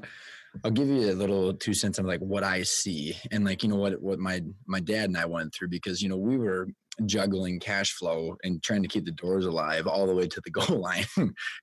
I'll 0.64 0.71
give 0.71 0.88
you 0.88 1.11
a 1.11 1.12
little 1.12 1.53
two 1.53 1.75
cents 1.75 1.99
of 1.99 2.07
like 2.07 2.21
what 2.21 2.45
I 2.45 2.62
see 2.62 3.14
and 3.31 3.45
like 3.45 3.62
you 3.62 3.69
know 3.69 3.77
what 3.77 4.01
what 4.01 4.19
my 4.19 4.43
my 4.67 4.81
dad 4.81 5.11
and 5.11 5.19
I 5.19 5.27
went 5.27 5.55
through 5.55 5.69
because 5.69 6.01
you 6.01 6.09
know 6.09 6.17
we 6.17 6.38
were 6.38 6.69
juggling 7.06 7.61
cash 7.61 7.92
flow 7.92 8.37
and 8.42 8.62
trying 8.62 8.82
to 8.82 8.88
keep 8.88 9.04
the 9.04 9.12
doors 9.12 9.46
alive 9.46 9.87
all 9.87 10.06
the 10.06 10.14
way 10.14 10.26
to 10.26 10.40
the 10.44 10.50
goal 10.58 10.80
line, 10.80 11.06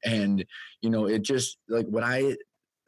and 0.03 0.45
you 0.81 0.89
know 0.89 1.05
it 1.05 1.21
just 1.21 1.57
like 1.69 1.87
what 1.87 2.03
I 2.03 2.35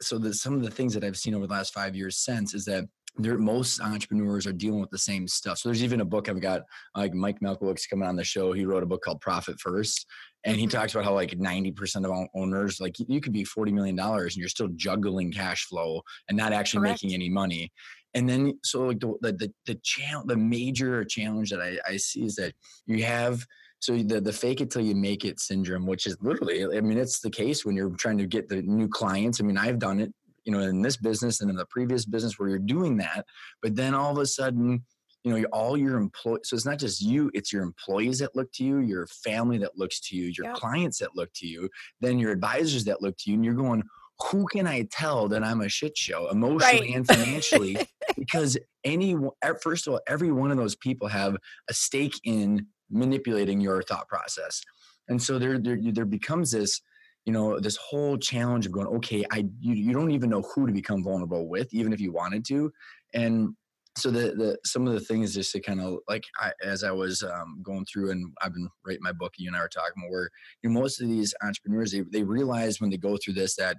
so 0.00 0.18
that 0.18 0.34
some 0.34 0.54
of 0.54 0.62
the 0.62 0.70
things 0.70 0.94
that 0.94 1.04
I've 1.04 1.16
seen 1.16 1.34
over 1.34 1.46
the 1.46 1.52
last 1.52 1.74
five 1.74 1.96
years 1.96 2.18
since 2.18 2.54
is 2.54 2.64
that 2.66 2.84
there 3.16 3.36
most 3.36 3.80
entrepreneurs 3.80 4.46
are 4.46 4.52
dealing 4.52 4.80
with 4.80 4.90
the 4.90 4.98
same 4.98 5.26
stuff. 5.26 5.58
So 5.58 5.68
there's 5.68 5.82
even 5.82 6.00
a 6.00 6.04
book 6.04 6.28
I've 6.28 6.40
got 6.40 6.62
like 6.96 7.14
Mike 7.14 7.40
Michalowicz 7.40 7.88
coming 7.90 8.08
on 8.08 8.16
the 8.16 8.24
show. 8.24 8.52
He 8.52 8.64
wrote 8.64 8.84
a 8.84 8.86
book 8.86 9.02
called 9.02 9.20
Profit 9.20 9.58
First. 9.58 10.06
And 10.44 10.56
he 10.56 10.66
mm-hmm. 10.66 10.78
talks 10.78 10.94
about 10.94 11.04
how 11.04 11.14
like 11.14 11.30
90% 11.30 12.04
of 12.04 12.28
owners, 12.34 12.80
like 12.80 12.96
you 12.98 13.20
could 13.20 13.32
be 13.32 13.44
$40 13.44 13.72
million 13.72 13.98
and 13.98 14.36
you're 14.36 14.48
still 14.48 14.68
juggling 14.74 15.32
cash 15.32 15.66
flow 15.66 16.02
and 16.28 16.38
not 16.38 16.52
actually 16.52 16.80
Correct. 16.80 17.02
making 17.02 17.14
any 17.14 17.28
money. 17.28 17.72
And 18.14 18.28
then, 18.28 18.58
so 18.64 18.86
like 18.86 19.00
the, 19.00 19.14
the, 19.20 19.32
the, 19.32 19.52
the 19.66 20.22
the 20.26 20.36
major 20.36 21.04
challenge 21.04 21.50
that 21.50 21.60
I, 21.60 21.78
I 21.86 21.96
see 21.96 22.24
is 22.24 22.36
that 22.36 22.54
you 22.86 23.04
have, 23.04 23.44
so 23.80 23.96
the, 23.96 24.20
the 24.20 24.32
fake 24.32 24.60
it 24.60 24.70
till 24.70 24.82
you 24.82 24.94
make 24.94 25.24
it 25.24 25.38
syndrome, 25.38 25.86
which 25.86 26.06
is 26.06 26.16
literally, 26.20 26.64
I 26.76 26.80
mean, 26.80 26.98
it's 26.98 27.20
the 27.20 27.30
case 27.30 27.64
when 27.64 27.76
you're 27.76 27.90
trying 27.90 28.18
to 28.18 28.26
get 28.26 28.48
the 28.48 28.62
new 28.62 28.88
clients. 28.88 29.40
I 29.40 29.44
mean, 29.44 29.58
I've 29.58 29.78
done 29.78 30.00
it 30.00 30.12
you 30.44 30.52
know 30.52 30.60
in 30.60 30.80
this 30.80 30.96
business 30.96 31.42
and 31.42 31.50
in 31.50 31.56
the 31.56 31.66
previous 31.66 32.06
business 32.06 32.38
where 32.38 32.48
you're 32.48 32.58
doing 32.58 32.96
that 32.96 33.26
but 33.60 33.76
then 33.76 33.92
all 33.92 34.12
of 34.12 34.18
a 34.18 34.24
sudden 34.24 34.82
you 35.24 35.36
know 35.36 35.44
all 35.52 35.76
your 35.76 35.96
employees 35.96 36.42
so 36.44 36.54
it's 36.54 36.66
not 36.66 36.78
just 36.78 37.00
you 37.00 37.30
it's 37.34 37.52
your 37.52 37.62
employees 37.62 38.18
that 38.18 38.34
look 38.36 38.50
to 38.52 38.64
you 38.64 38.78
your 38.78 39.06
family 39.06 39.58
that 39.58 39.76
looks 39.76 40.00
to 40.00 40.16
you 40.16 40.32
your 40.36 40.46
yep. 40.46 40.54
clients 40.54 40.98
that 40.98 41.16
look 41.16 41.30
to 41.34 41.46
you 41.46 41.68
then 42.00 42.18
your 42.18 42.30
advisors 42.30 42.84
that 42.84 43.02
look 43.02 43.16
to 43.18 43.30
you 43.30 43.34
and 43.34 43.44
you're 43.44 43.54
going 43.54 43.82
who 44.30 44.46
can 44.46 44.66
I 44.66 44.82
tell 44.90 45.28
that 45.28 45.44
I'm 45.44 45.60
a 45.60 45.68
shit 45.68 45.96
show 45.96 46.28
emotionally 46.28 46.88
right. 46.88 46.96
and 46.96 47.06
financially? 47.06 47.78
because 48.18 48.58
any 48.84 49.16
first 49.62 49.86
of 49.86 49.92
all, 49.92 50.00
every 50.08 50.32
one 50.32 50.50
of 50.50 50.56
those 50.56 50.74
people 50.74 51.08
have 51.08 51.36
a 51.68 51.74
stake 51.74 52.18
in 52.24 52.66
manipulating 52.90 53.60
your 53.60 53.82
thought 53.82 54.08
process, 54.08 54.60
and 55.08 55.22
so 55.22 55.38
there 55.38 55.58
there, 55.58 55.78
there 55.80 56.04
becomes 56.04 56.50
this 56.50 56.80
you 57.26 57.32
know 57.32 57.60
this 57.60 57.76
whole 57.76 58.16
challenge 58.16 58.64
of 58.64 58.72
going 58.72 58.86
okay 58.86 59.22
i 59.30 59.44
you, 59.60 59.74
you 59.74 59.92
don't 59.92 60.12
even 60.12 60.30
know 60.30 60.40
who 60.40 60.66
to 60.66 60.72
become 60.72 61.02
vulnerable 61.02 61.46
with 61.46 61.68
even 61.74 61.92
if 61.92 62.00
you 62.00 62.10
wanted 62.10 62.42
to 62.42 62.72
and 63.12 63.54
so 63.98 64.10
the 64.10 64.34
the 64.34 64.58
some 64.64 64.86
of 64.86 64.92
the 64.92 65.00
things 65.00 65.34
just 65.34 65.52
to 65.52 65.60
kind 65.60 65.80
of 65.80 65.98
like 66.08 66.24
I, 66.40 66.52
as 66.62 66.84
I 66.84 66.90
was 66.90 67.22
um, 67.22 67.60
going 67.62 67.84
through 67.84 68.10
and 68.10 68.32
I've 68.42 68.54
been 68.54 68.68
writing 68.86 69.02
my 69.02 69.12
book. 69.12 69.34
You 69.38 69.48
and 69.48 69.56
I 69.56 69.60
were 69.60 69.68
talking 69.68 69.92
about 69.96 70.10
where 70.10 70.30
you 70.62 70.70
know, 70.70 70.80
most 70.80 71.00
of 71.00 71.08
these 71.08 71.34
entrepreneurs 71.42 71.92
they 71.92 72.02
they 72.10 72.22
realize 72.22 72.80
when 72.80 72.90
they 72.90 72.96
go 72.96 73.16
through 73.16 73.34
this 73.34 73.56
that 73.56 73.76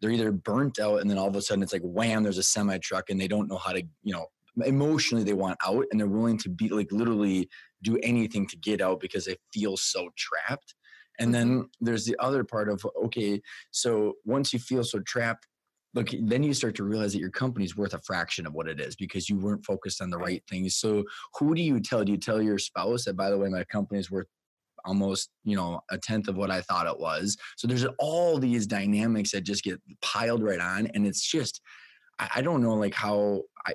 they're 0.00 0.10
either 0.10 0.32
burnt 0.32 0.78
out 0.78 1.00
and 1.00 1.10
then 1.10 1.18
all 1.18 1.28
of 1.28 1.36
a 1.36 1.42
sudden 1.42 1.62
it's 1.62 1.72
like 1.72 1.82
wham 1.82 2.22
there's 2.22 2.38
a 2.38 2.42
semi 2.42 2.78
truck 2.78 3.10
and 3.10 3.20
they 3.20 3.28
don't 3.28 3.48
know 3.48 3.58
how 3.58 3.72
to 3.72 3.82
you 4.02 4.12
know 4.12 4.26
emotionally 4.64 5.24
they 5.24 5.32
want 5.32 5.58
out 5.64 5.84
and 5.90 6.00
they're 6.00 6.08
willing 6.08 6.38
to 6.38 6.48
be 6.48 6.68
like 6.68 6.90
literally 6.90 7.48
do 7.82 7.98
anything 8.02 8.46
to 8.46 8.56
get 8.56 8.80
out 8.80 9.00
because 9.00 9.24
they 9.24 9.36
feel 9.52 9.76
so 9.76 10.08
trapped 10.16 10.74
and 11.20 11.34
then 11.34 11.48
mm-hmm. 11.48 11.84
there's 11.84 12.06
the 12.06 12.16
other 12.18 12.42
part 12.42 12.68
of, 12.68 12.84
okay, 13.04 13.40
so 13.70 14.14
once 14.24 14.52
you 14.52 14.58
feel 14.58 14.82
so 14.82 15.00
trapped, 15.00 15.46
look, 15.94 16.08
then 16.22 16.42
you 16.42 16.54
start 16.54 16.74
to 16.76 16.84
realize 16.84 17.12
that 17.12 17.20
your 17.20 17.30
company's 17.30 17.76
worth 17.76 17.94
a 17.94 18.00
fraction 18.00 18.46
of 18.46 18.54
what 18.54 18.68
it 18.68 18.80
is 18.80 18.94
because 18.96 19.28
you 19.28 19.38
weren't 19.38 19.64
focused 19.64 20.00
on 20.00 20.10
the 20.10 20.18
right 20.18 20.42
things. 20.48 20.76
So 20.76 21.04
who 21.38 21.54
do 21.54 21.62
you 21.62 21.80
tell? 21.80 22.04
Do 22.04 22.12
you 22.12 22.18
tell 22.18 22.40
your 22.40 22.58
spouse 22.58 23.04
that, 23.04 23.16
by 23.16 23.30
the 23.30 23.38
way, 23.38 23.48
my 23.48 23.64
company 23.64 23.98
is 23.98 24.10
worth 24.10 24.26
almost 24.84 25.30
you 25.44 25.56
know 25.56 25.80
a 25.90 25.98
tenth 25.98 26.28
of 26.28 26.36
what 26.36 26.50
i 26.50 26.60
thought 26.60 26.86
it 26.86 26.98
was 26.98 27.36
so 27.56 27.68
there's 27.68 27.86
all 27.98 28.38
these 28.38 28.66
dynamics 28.66 29.30
that 29.30 29.42
just 29.42 29.62
get 29.62 29.78
piled 30.00 30.42
right 30.42 30.60
on 30.60 30.86
and 30.94 31.06
it's 31.06 31.20
just 31.20 31.60
i, 32.18 32.28
I 32.36 32.42
don't 32.42 32.62
know 32.62 32.74
like 32.74 32.94
how 32.94 33.42
i 33.66 33.74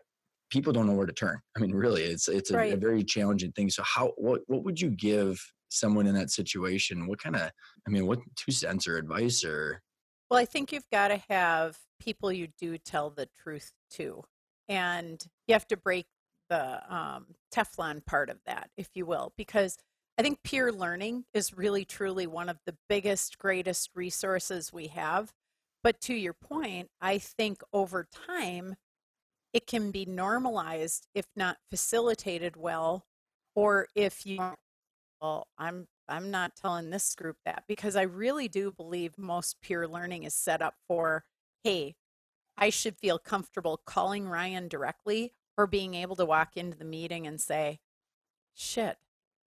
people 0.49 0.73
don't 0.73 0.88
know 0.88 0.93
where 0.93 1.06
to 1.06 1.13
turn 1.13 1.39
i 1.56 1.60
mean 1.60 1.75
really 1.75 2.04
it's 2.04 2.28
it's 2.28 2.51
a, 2.51 2.58
right. 2.58 2.73
a 2.73 2.78
very 2.78 3.04
challenging 3.04 3.51
thing 3.51 3.69
so 3.69 3.84
how 3.84 4.13
what 4.17 4.41
what 4.47 4.63
would 4.63 4.80
you 4.80 4.89
give 4.89 5.39
someone 5.69 6.08
in 6.08 6.15
that 6.15 6.32
situation 6.32 7.08
what 7.08 7.21
kind 7.21 7.36
of 7.36 7.51
i 7.88 7.89
mean 7.89 8.06
what 8.08 8.19
two 8.36 8.51
cents 8.51 8.88
or 8.88 8.97
advice 8.97 9.43
or 9.43 9.82
well 10.30 10.39
i 10.39 10.45
think 10.45 10.71
you've 10.71 10.89
got 10.91 11.10
to 11.10 11.21
have 11.30 11.78
people 11.99 12.31
you 12.31 12.47
do 12.60 12.77
tell 12.77 13.10
the 13.10 13.27
truth 13.41 13.71
to 13.89 14.23
and 14.67 15.25
you 15.47 15.53
have 15.53 15.67
to 15.67 15.77
break 15.77 16.08
the 16.49 16.93
um, 16.93 17.25
teflon 17.53 18.05
part 18.05 18.29
of 18.29 18.38
that 18.45 18.69
if 18.77 18.89
you 18.93 19.05
will 19.05 19.34
because 19.38 19.77
i 20.17 20.21
think 20.21 20.43
peer 20.43 20.71
learning 20.71 21.25
is 21.34 21.58
really 21.58 21.86
truly 21.86 22.27
one 22.27 22.49
of 22.49 22.60
the 22.65 22.75
biggest 22.89 23.38
greatest 23.38 23.89
resources 23.95 24.71
we 24.73 24.88
have. 24.88 25.34
But 25.84 26.01
to 26.01 26.15
your 26.15 26.34
point 26.34 26.89
i 27.01 27.17
think 27.17 27.62
over 27.73 28.08
time 28.27 28.75
it 29.53 29.67
can 29.67 29.91
be 29.91 30.05
normalized 30.05 31.08
if 31.13 31.25
not 31.36 31.58
facilitated 31.69 32.55
well 32.58 33.05
or 33.55 33.88
if 33.95 34.25
you 34.25 34.39
well, 35.21 35.47
I'm 35.58 35.88
I'm 36.08 36.29
not 36.29 36.55
telling 36.55 36.89
this 36.91 37.15
group 37.15 37.38
that 37.45 37.63
because 37.67 37.95
I 37.95 38.03
really 38.03 38.47
do 38.47 38.71
believe 38.71 39.17
most 39.17 39.60
peer 39.62 39.88
learning 39.88 40.23
is 40.23 40.36
set 40.36 40.62
up 40.62 40.75
for, 40.88 41.23
hey, 41.65 41.95
I 42.58 42.69
should 42.69 42.95
feel 42.95 43.17
comfortable 43.17 43.82
calling 43.86 44.30
Ryan 44.30 44.67
directly 44.67 45.34
or 45.58 45.65
being 45.65 45.95
able 45.95 46.15
to 46.17 46.25
walk 46.25 46.56
into 46.56 46.78
the 46.78 46.86
meeting 46.86 47.25
and 47.25 47.41
say, 47.41 47.80
shit, 48.54 48.97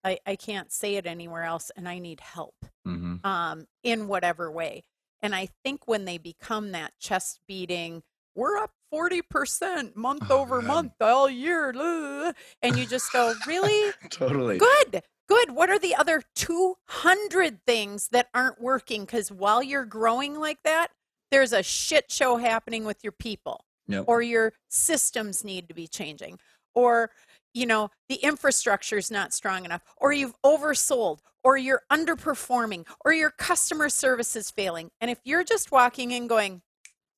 I, 0.04 0.19
I 0.26 0.36
can't 0.36 0.71
say 0.71 0.95
it 0.95 1.08
anywhere 1.08 1.43
else 1.43 1.71
and 1.76 1.89
I 1.89 1.97
need 1.97 2.19
help 2.19 2.54
mm-hmm. 2.88 3.26
um, 3.26 3.65
in 3.84 4.08
whatever 4.08 4.52
way. 4.52 4.84
And 5.23 5.34
I 5.34 5.49
think 5.63 5.88
when 5.88 6.06
they 6.06 6.19
become 6.19 6.71
that 6.73 6.93
chest 6.99 7.39
beating, 7.47 8.04
we're 8.36 8.58
up 8.58 8.71
40% 8.93 9.95
month 9.95 10.28
oh, 10.30 10.41
over 10.41 10.62
month 10.62 10.93
all 11.02 11.28
year. 11.28 11.71
And 12.62 12.78
you 12.78 12.86
just 12.86 13.12
go, 13.12 13.34
really? 13.47 13.91
totally. 14.12 14.60
Good. 14.60 15.02
Good. 15.28 15.52
What 15.52 15.71
are 15.71 15.80
the 15.80 15.95
other 15.95 16.21
200 16.36 17.65
things 17.65 18.10
that 18.10 18.28
aren't 18.36 18.62
working? 18.62 19.02
Because 19.02 19.32
while 19.32 19.63
you're 19.63 19.86
growing 19.86 20.39
like 20.39 20.60
that, 20.63 20.89
there's 21.34 21.52
a 21.52 21.63
shit 21.63 22.12
show 22.12 22.38
happening 22.38 22.86
with 22.86 23.04
your 23.04 23.12
people, 23.12 23.65
yep. 23.88 24.06
or 24.08 24.22
your 24.22 24.54
systems 24.69 25.43
need 25.43 25.67
to 25.67 25.74
be 25.74 25.88
changing, 25.88 26.38
or 26.76 27.10
you 27.56 27.65
know 27.65 27.89
the 28.08 28.15
infrastructure 28.15 28.98
is 28.98 29.10
not 29.10 29.34
strong 29.34 29.65
enough, 29.65 29.82
or 29.98 30.13
you've 30.13 30.36
oversold, 30.46 31.19
or 31.43 31.58
you're 31.58 31.82
underperforming, 31.91 32.86
or 33.04 33.13
your 33.13 33.32
customer 33.32 33.89
service 33.89 34.36
is 34.36 34.52
failing. 34.52 34.91
And 35.02 35.10
if 35.10 35.17
you're 35.24 35.43
just 35.43 35.72
walking 35.72 36.12
in 36.12 36.28
going, 36.28 36.62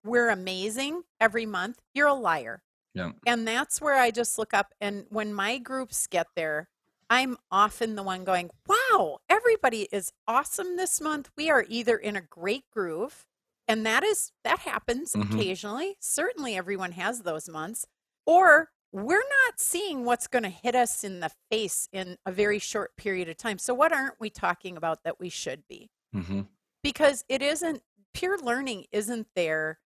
"We're 0.05 0.29
amazing 0.29 1.03
every 1.19 1.45
month," 1.45 1.81
you're 1.93 2.07
a 2.07 2.13
liar. 2.13 2.63
Yeah. 2.93 3.11
And 3.27 3.45
that's 3.45 3.81
where 3.81 3.95
I 3.95 4.11
just 4.11 4.39
look 4.39 4.53
up. 4.53 4.73
And 4.79 5.05
when 5.09 5.33
my 5.33 5.57
groups 5.57 6.07
get 6.07 6.27
there, 6.37 6.69
I'm 7.09 7.35
often 7.51 7.95
the 7.95 8.03
one 8.03 8.23
going, 8.23 8.49
wow, 8.67 9.19
everybody 9.29 9.87
is 9.91 10.11
awesome 10.27 10.77
this 10.77 11.01
month. 11.01 11.29
We 11.37 11.49
are 11.49 11.65
either 11.67 11.97
in 11.97 12.15
a 12.15 12.21
great 12.21 12.63
groove, 12.71 13.25
and 13.67 13.85
that 13.85 14.03
is 14.03 14.31
that 14.43 14.59
happens 14.59 15.13
mm-hmm. 15.13 15.33
occasionally. 15.33 15.97
Certainly 15.99 16.55
everyone 16.55 16.93
has 16.93 17.21
those 17.21 17.49
months. 17.49 17.85
Or 18.25 18.69
we're 18.91 19.17
not 19.17 19.59
seeing 19.59 20.05
what's 20.05 20.27
going 20.27 20.43
to 20.43 20.49
hit 20.49 20.73
us 20.73 21.03
in 21.03 21.19
the 21.19 21.31
face 21.51 21.87
in 21.91 22.17
a 22.25 22.31
very 22.31 22.59
short 22.59 22.95
period 22.95 23.29
of 23.29 23.37
time. 23.37 23.57
So 23.57 23.73
what 23.73 23.91
aren't 23.91 24.19
we 24.19 24.29
talking 24.29 24.77
about 24.77 25.03
that 25.03 25.19
we 25.19 25.29
should 25.29 25.63
be? 25.67 25.89
Mm-hmm. 26.15 26.41
Because 26.81 27.25
it 27.29 27.41
isn't 27.41 27.81
peer 28.13 28.37
learning 28.41 28.85
isn't 28.91 29.27
there, 29.35 29.79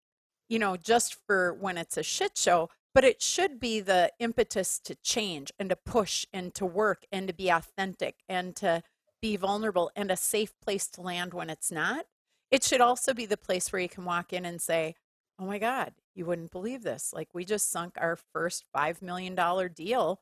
you 0.48 0.60
know, 0.60 0.78
just 0.78 1.18
for 1.26 1.54
when 1.54 1.78
it's 1.78 1.98
a 1.98 2.04
shit 2.04 2.38
show 2.38 2.70
but 2.94 3.04
it 3.04 3.22
should 3.22 3.60
be 3.60 3.80
the 3.80 4.12
impetus 4.20 4.80
to 4.80 4.96
change 4.96 5.52
and 5.60 5.70
to 5.70 5.76
push 5.76 6.26
and 6.34 6.54
to 6.56 6.65
work 6.65 7.06
and 7.12 7.28
to 7.28 7.34
be 7.34 7.50
authentic 7.50 8.15
and 8.28 8.56
to 8.56 8.82
be 9.22 9.36
vulnerable 9.36 9.92
and 9.96 10.10
a 10.10 10.18
safe 10.18 10.54
place 10.62 10.88
to 10.88 11.02
land 11.02 11.34
when 11.34 11.50
it's 11.50 11.72
not. 11.72 12.06
It 12.52 12.64
should 12.64 12.82
also 12.82 13.14
be 13.14 13.26
the 13.26 13.38
place 13.38 13.72
where 13.72 13.82
you 13.82 13.90
can 13.90 14.06
walk 14.06 14.34
in 14.34 14.46
and 14.46 14.62
say, 14.62 14.96
Oh 15.40 15.46
my 15.46 15.58
God, 15.58 15.94
you 16.16 16.26
wouldn't 16.26 16.52
believe 16.52 16.84
this. 16.84 17.14
Like, 17.14 17.30
we 17.34 17.46
just 17.46 17.72
sunk 17.72 17.96
our 17.98 18.18
first 18.34 18.66
$5 18.76 19.02
million 19.02 19.36
deal. 19.74 20.20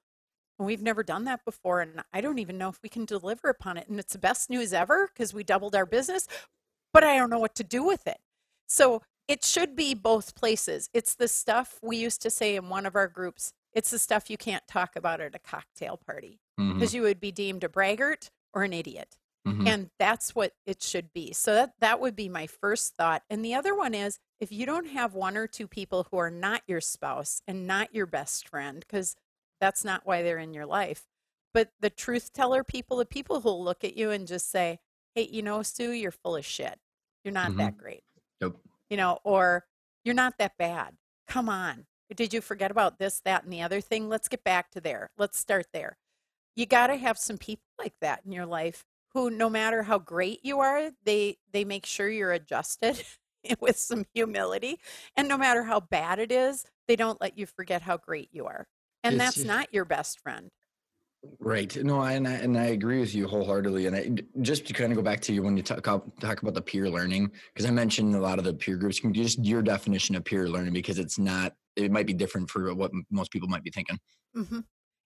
And 0.59 0.65
we've 0.67 0.81
never 0.81 1.01
done 1.01 1.23
that 1.23 1.43
before. 1.43 1.81
And 1.81 2.03
I 2.13 2.21
don't 2.21 2.39
even 2.39 2.57
know 2.57 2.69
if 2.69 2.79
we 2.83 2.89
can 2.89 3.05
deliver 3.05 3.49
upon 3.49 3.77
it. 3.77 3.87
And 3.89 3.99
it's 3.99 4.13
the 4.13 4.19
best 4.19 4.49
news 4.49 4.73
ever 4.73 5.07
because 5.07 5.33
we 5.33 5.43
doubled 5.43 5.75
our 5.75 5.87
business, 5.87 6.27
but 6.93 7.03
I 7.03 7.17
don't 7.17 7.31
know 7.31 7.39
what 7.39 7.55
to 7.55 7.63
do 7.63 7.83
with 7.83 8.05
it. 8.07 8.19
So 8.67 9.01
it 9.27 9.43
should 9.43 9.75
be 9.75 9.93
both 9.93 10.35
places. 10.35 10.89
It's 10.93 11.15
the 11.15 11.27
stuff 11.27 11.79
we 11.81 11.97
used 11.97 12.21
to 12.21 12.29
say 12.29 12.55
in 12.55 12.69
one 12.69 12.85
of 12.85 12.95
our 12.95 13.07
groups 13.07 13.53
It's 13.73 13.91
the 13.91 13.99
stuff 13.99 14.29
you 14.29 14.37
can't 14.37 14.67
talk 14.67 14.95
about 14.95 15.21
at 15.21 15.35
a 15.35 15.39
cocktail 15.39 15.97
party 15.97 16.39
mm-hmm. 16.59 16.73
because 16.73 16.93
you 16.93 17.01
would 17.03 17.19
be 17.19 17.31
deemed 17.31 17.63
a 17.63 17.69
braggart 17.69 18.29
or 18.53 18.63
an 18.63 18.73
idiot. 18.73 19.17
Mhm. 19.47 19.67
And 19.67 19.91
that's 19.97 20.35
what 20.35 20.53
it 20.65 20.81
should 20.81 21.13
be. 21.13 21.31
So 21.33 21.53
that 21.53 21.73
that 21.79 21.99
would 21.99 22.15
be 22.15 22.29
my 22.29 22.47
first 22.47 22.95
thought. 22.95 23.23
And 23.29 23.43
the 23.43 23.55
other 23.55 23.73
one 23.75 23.93
is 23.93 24.19
if 24.39 24.51
you 24.51 24.65
don't 24.65 24.87
have 24.87 25.13
one 25.13 25.37
or 25.37 25.47
two 25.47 25.67
people 25.67 26.07
who 26.11 26.17
are 26.17 26.29
not 26.29 26.63
your 26.67 26.81
spouse 26.81 27.41
and 27.47 27.65
not 27.65 27.93
your 27.95 28.05
best 28.05 28.47
friend 28.47 28.79
because 28.81 29.15
that's 29.59 29.83
not 29.83 30.05
why 30.05 30.21
they're 30.21 30.37
in 30.37 30.53
your 30.53 30.65
life. 30.65 31.07
But 31.53 31.71
the 31.79 31.89
truth 31.89 32.33
teller 32.33 32.63
people, 32.63 32.97
the 32.97 33.05
people 33.05 33.41
who'll 33.41 33.63
look 33.63 33.83
at 33.83 33.95
you 33.97 34.11
and 34.11 34.27
just 34.27 34.49
say, 34.51 34.79
"Hey, 35.15 35.23
you 35.23 35.41
know, 35.41 35.63
Sue, 35.63 35.91
you're 35.91 36.11
full 36.11 36.35
of 36.35 36.45
shit. 36.45 36.79
You're 37.23 37.33
not 37.33 37.51
Mhm. 37.51 37.57
that 37.57 37.77
great." 37.77 38.03
Yep. 38.41 38.57
You 38.89 38.97
know, 38.97 39.19
or 39.23 39.65
you're 40.03 40.13
not 40.13 40.37
that 40.37 40.57
bad. 40.57 40.97
Come 41.27 41.49
on. 41.49 41.87
Did 42.13 42.33
you 42.33 42.41
forget 42.41 42.71
about 42.71 42.99
this, 42.99 43.19
that, 43.21 43.43
and 43.43 43.51
the 43.51 43.61
other 43.61 43.81
thing? 43.81 44.07
Let's 44.07 44.27
get 44.27 44.43
back 44.43 44.69
to 44.71 44.81
there. 44.81 45.11
Let's 45.17 45.37
start 45.37 45.71
there. 45.73 45.97
You 46.55 46.65
got 46.65 46.87
to 46.87 46.95
have 46.97 47.17
some 47.17 47.37
people 47.37 47.65
like 47.77 47.95
that 48.01 48.25
in 48.25 48.31
your 48.31 48.45
life 48.45 48.85
who 49.17 49.31
no 49.31 49.49
matter 49.49 49.81
how 49.81 49.97
great 49.97 50.45
you 50.45 50.59
are, 50.59 50.91
they 51.03 51.39
they 51.51 51.65
make 51.65 51.87
sure 51.87 52.07
you're 52.07 52.31
adjusted 52.31 53.03
with 53.59 53.77
some 53.79 54.05
humility. 54.13 54.79
And 55.15 55.27
no 55.27 55.37
matter 55.39 55.63
how 55.63 55.79
bad 55.79 56.19
it 56.19 56.31
is, 56.31 56.65
they 56.87 56.95
don't 56.95 57.19
let 57.19 57.35
you 57.35 57.47
forget 57.47 57.81
how 57.81 57.97
great 57.97 58.29
you 58.31 58.45
are. 58.45 58.67
And 59.03 59.15
It's 59.15 59.19
that's 59.19 59.43
not 59.43 59.73
your 59.73 59.85
best 59.85 60.19
friend. 60.19 60.51
Right. 61.39 61.75
No, 61.83 61.99
I- 61.99 62.13
and 62.13 62.27
I, 62.27 62.33
and 62.33 62.57
I 62.57 62.65
agree 62.65 62.99
with 62.99 63.13
you 63.15 63.27
wholeheartedly. 63.27 63.87
And 63.87 63.95
I, 63.95 64.11
just 64.41 64.67
to 64.67 64.73
kind 64.73 64.91
of 64.91 64.97
go 64.97 65.01
back 65.01 65.19
to 65.21 65.33
you 65.33 65.41
when 65.41 65.57
you 65.57 65.63
talk 65.63 65.79
about, 65.79 66.19
talk 66.19 66.41
about 66.41 66.53
the 66.53 66.61
peer 66.61 66.89
learning, 66.89 67.31
because 67.53 67.65
I 67.65 67.71
mentioned 67.71 68.15
a 68.15 68.19
lot 68.19 68.37
of 68.37 68.45
the 68.45 68.53
peer 68.53 68.77
groups. 68.77 68.99
Can 68.99 69.13
just 69.13 69.43
your 69.43 69.61
definition 69.63 70.15
of 70.15 70.23
peer 70.23 70.47
learning 70.47 70.73
because 70.73 70.99
it's 70.99 71.17
not. 71.17 71.53
It 71.75 71.91
might 71.91 72.07
be 72.07 72.13
different 72.13 72.49
for 72.49 72.73
what 72.73 72.91
most 73.11 73.31
people 73.31 73.47
might 73.49 73.63
be 73.63 73.71
thinking. 73.71 73.99
hmm 74.33 74.59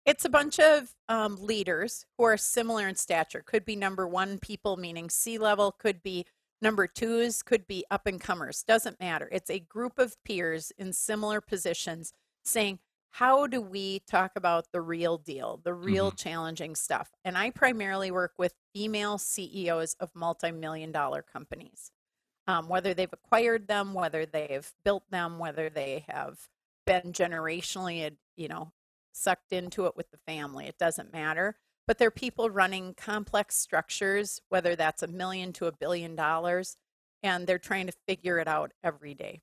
It's 0.06 0.24
a 0.24 0.30
bunch 0.30 0.58
of 0.58 0.94
um, 1.08 1.36
leaders 1.40 2.06
who 2.16 2.24
are 2.24 2.36
similar 2.36 2.88
in 2.88 2.96
stature. 2.96 3.42
Could 3.44 3.64
be 3.64 3.76
number 3.76 4.08
one 4.08 4.38
people, 4.38 4.76
meaning 4.76 5.10
C 5.10 5.38
level, 5.38 5.72
could 5.72 6.02
be 6.02 6.26
number 6.62 6.86
twos, 6.86 7.42
could 7.42 7.66
be 7.66 7.84
up 7.90 8.06
and 8.06 8.20
comers. 8.20 8.62
Doesn't 8.66 9.00
matter. 9.00 9.28
It's 9.30 9.50
a 9.50 9.60
group 9.60 9.98
of 9.98 10.16
peers 10.24 10.72
in 10.78 10.92
similar 10.92 11.40
positions 11.40 12.12
saying, 12.44 12.78
how 13.12 13.46
do 13.46 13.60
we 13.60 14.00
talk 14.00 14.32
about 14.36 14.66
the 14.72 14.80
real 14.80 15.18
deal, 15.18 15.60
the 15.64 15.74
real 15.74 16.10
challenging 16.12 16.74
stuff? 16.74 17.10
And 17.24 17.36
I 17.36 17.50
primarily 17.50 18.10
work 18.10 18.34
with 18.38 18.54
female 18.72 19.18
CEOs 19.18 19.96
of 19.98 20.10
multi 20.14 20.52
million 20.52 20.92
dollar 20.92 21.22
companies. 21.22 21.90
Um, 22.46 22.68
whether 22.68 22.94
they've 22.94 23.12
acquired 23.12 23.68
them, 23.68 23.94
whether 23.94 24.26
they've 24.26 24.72
built 24.84 25.04
them, 25.10 25.38
whether 25.38 25.68
they 25.68 26.04
have 26.08 26.48
been 26.86 27.12
generationally, 27.12 28.16
you 28.36 28.48
know, 28.48 28.72
sucked 29.12 29.52
into 29.52 29.86
it 29.86 29.96
with 29.96 30.10
the 30.10 30.18
family. 30.26 30.66
It 30.66 30.78
doesn't 30.78 31.12
matter. 31.12 31.56
But 31.86 31.98
they're 31.98 32.10
people 32.10 32.50
running 32.50 32.94
complex 32.94 33.56
structures, 33.56 34.40
whether 34.48 34.76
that's 34.76 35.02
a 35.02 35.08
million 35.08 35.52
to 35.54 35.66
a 35.66 35.72
billion 35.72 36.14
dollars, 36.14 36.76
and 37.22 37.46
they're 37.46 37.58
trying 37.58 37.86
to 37.86 37.92
figure 38.06 38.38
it 38.38 38.46
out 38.46 38.72
every 38.84 39.14
day. 39.14 39.42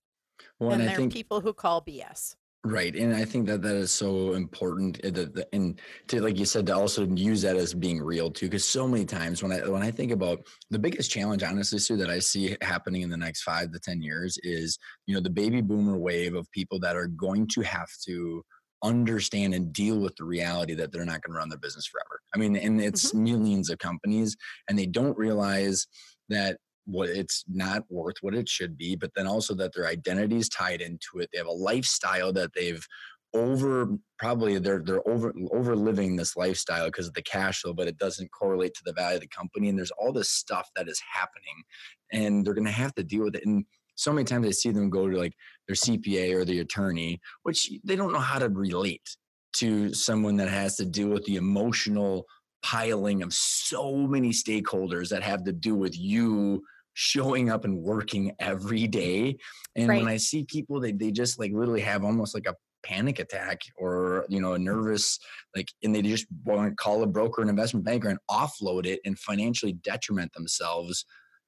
Well, 0.60 0.72
and 0.72 0.82
and 0.82 0.90
they're 0.90 0.98
think 0.98 1.14
people 1.14 1.42
who 1.42 1.54
call 1.54 1.82
BS. 1.82 2.36
Right, 2.64 2.96
and 2.96 3.16
I 3.16 3.24
think 3.24 3.48
that 3.48 3.62
that 3.62 3.76
is 3.76 3.92
so 3.92 4.34
important. 4.34 5.00
Eh, 5.04 5.12
that, 5.12 5.34
that- 5.36 5.48
and 5.54 5.80
to 6.08 6.22
like 6.22 6.38
you 6.38 6.46
said, 6.46 6.66
to 6.68 6.76
also 6.76 7.06
use 7.08 7.42
that 7.44 7.56
as 7.56 7.74
being 7.74 8.02
real 8.02 8.30
too, 8.30 8.48
because 8.48 8.66
so 8.66 8.88
many 8.88 9.06
times 9.06 9.42
when 9.42 9.52
I 9.52 9.68
when 9.70 9.84
I 9.84 9.92
think 9.92 10.12
about 10.12 10.40
the 10.70 10.80
biggest 10.80 11.10
challenge, 11.10 11.44
honestly, 11.44 11.80
Sue, 11.80 11.98
that 11.98 12.10
I 12.10 12.20
see 12.20 12.58
happening 12.62 13.04
in 13.04 13.10
the 13.10 13.18
next 13.18 13.44
five 13.44 13.72
to 13.72 13.80
ten 13.80 14.02
years 14.02 14.38
is 14.44 14.78
you 15.06 15.16
know 15.16 15.22
the 15.22 15.30
baby 15.30 15.62
boomer 15.62 15.98
wave 15.98 16.36
of 16.36 16.52
people 16.52 16.80
that 16.82 16.96
are 16.98 17.08
going 17.08 17.48
to 17.54 17.62
have 17.62 17.90
to 18.06 18.44
understand 18.84 19.54
and 19.54 19.74
deal 19.74 20.00
with 20.00 20.16
the 20.16 20.24
reality 20.24 20.74
that 20.76 20.92
they're 20.92 21.06
not 21.06 21.22
going 21.22 21.34
to 21.34 21.38
run 21.38 21.50
their 21.50 21.58
business 21.58 21.88
forever. 21.88 22.22
I 22.36 22.38
mean, 22.38 22.56
and 22.56 22.82
it's 22.82 23.10
mm-hmm. 23.10 23.24
millions 23.24 23.70
of 23.70 23.80
companies, 23.80 24.36
and 24.68 24.78
they 24.78 24.86
don't 24.86 25.18
realize 25.18 25.88
that 26.30 26.58
what 26.86 27.10
it's 27.10 27.44
not 27.48 27.84
worth 27.90 28.16
what 28.22 28.34
it 28.34 28.48
should 28.48 28.78
be, 28.78 28.96
but 28.96 29.12
then 29.16 29.28
also 29.28 29.54
that 29.56 29.74
their 29.76 29.88
identity 29.88 30.38
is 30.38 30.50
tied 30.50 30.82
into 30.82 31.20
it. 31.20 31.30
They 31.32 31.38
have 31.38 31.48
a 31.48 31.52
lifestyle 31.52 32.32
that 32.34 32.52
they've 32.56 32.86
over 33.34 33.88
probably 34.18 34.58
they're 34.58 34.82
they're 34.82 35.08
over 35.08 35.34
over 35.52 35.76
living 35.76 36.16
this 36.16 36.38
lifestyle 36.38 36.86
because 36.86 37.08
of 37.08 37.14
the 37.14 37.22
cash 37.22 37.62
flow, 37.62 37.74
but 37.74 37.88
it 37.88 37.98
doesn't 37.98 38.32
correlate 38.32 38.74
to 38.76 38.84
the 38.86 38.94
value 38.94 39.16
of 39.16 39.22
the 39.22 39.28
company. 39.28 39.70
And 39.70 39.78
there's 39.78 39.92
all 39.92 40.14
this 40.14 40.30
stuff 40.30 40.70
that 40.76 40.88
is 40.88 41.02
happening, 41.14 41.64
and 42.12 42.46
they're 42.46 42.54
gonna 42.54 42.72
have 42.72 42.96
to 42.96 43.04
deal 43.04 43.26
with 43.26 43.36
it. 43.36 43.46
And 43.46 43.66
so 43.98 44.14
many 44.14 44.24
times 44.24 44.48
I 44.48 44.52
see 44.52 44.72
them 44.72 44.90
go 44.90 45.10
to 45.10 45.18
like 45.18 45.34
their 45.68 45.76
CPA 45.76 46.36
or 46.36 46.46
the 46.46 46.60
attorney, 46.60 47.20
which 47.44 47.70
they 47.84 47.96
don't 47.96 48.14
know 48.14 48.20
how 48.20 48.40
to 48.40 48.48
relate 48.48 49.18
to 49.58 49.94
someone 49.94 50.38
that 50.38 50.50
has 50.50 50.76
to 50.78 50.86
deal 50.86 51.10
with 51.10 51.26
the 51.26 51.36
emotional 51.36 52.26
piling 52.64 53.24
of 53.24 53.34
so 53.34 53.96
many 53.96 54.30
stakeholders 54.30 55.10
that 55.10 55.24
have 55.24 55.44
to 55.46 55.52
do 55.52 55.76
with 55.76 55.98
you 55.98 56.64
showing 56.94 57.50
up 57.50 57.66
and 57.66 57.82
working 57.82 58.34
every 58.40 58.88
day. 58.88 59.38
And 59.76 59.88
when 59.88 60.08
I 60.08 60.18
see 60.18 60.44
people, 60.44 60.80
they, 60.80 60.92
they 60.92 61.12
just 61.12 61.40
like 61.40 61.52
literally 61.52 61.82
have 61.82 62.04
almost 62.04 62.36
like 62.36 62.48
a 62.48 62.56
panic 62.84 63.20
attack 63.20 63.62
or, 63.78 64.26
you 64.30 64.40
know, 64.40 64.54
a 64.54 64.60
nervous, 64.60 65.20
like, 65.56 65.70
and 65.84 65.94
they 65.94 66.02
just 66.02 66.28
want 66.46 66.70
to 66.70 66.76
call 66.76 67.04
a 67.04 67.08
broker, 67.08 67.42
an 67.42 67.50
investment 67.50 67.86
banker 67.86 68.10
and 68.10 68.20
offload 68.30 68.86
it 68.86 69.00
and 69.06 69.18
financially 69.18 69.74
detriment 69.74 70.34
themselves 70.34 71.06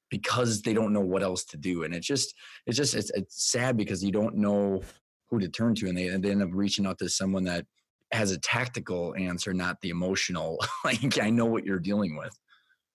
because 0.09 0.61
they 0.61 0.73
don't 0.73 0.93
know 0.93 1.01
what 1.01 1.23
else 1.23 1.43
to 1.45 1.57
do. 1.57 1.83
And 1.83 1.93
it's 1.93 2.07
just, 2.07 2.33
it's 2.65 2.77
just, 2.77 2.95
it's, 2.95 3.11
it's 3.11 3.49
sad 3.51 3.77
because 3.77 4.03
you 4.03 4.11
don't 4.11 4.35
know 4.35 4.81
who 5.29 5.39
to 5.39 5.47
turn 5.47 5.75
to. 5.75 5.87
And 5.87 5.97
they, 5.97 6.07
and 6.07 6.23
they 6.23 6.31
end 6.31 6.43
up 6.43 6.49
reaching 6.51 6.85
out 6.85 6.97
to 6.99 7.09
someone 7.09 7.43
that 7.45 7.65
has 8.11 8.31
a 8.31 8.39
tactical 8.39 9.15
answer, 9.15 9.53
not 9.53 9.81
the 9.81 9.89
emotional. 9.89 10.59
like, 10.83 11.19
I 11.19 11.29
know 11.29 11.45
what 11.45 11.65
you're 11.65 11.79
dealing 11.79 12.17
with. 12.17 12.37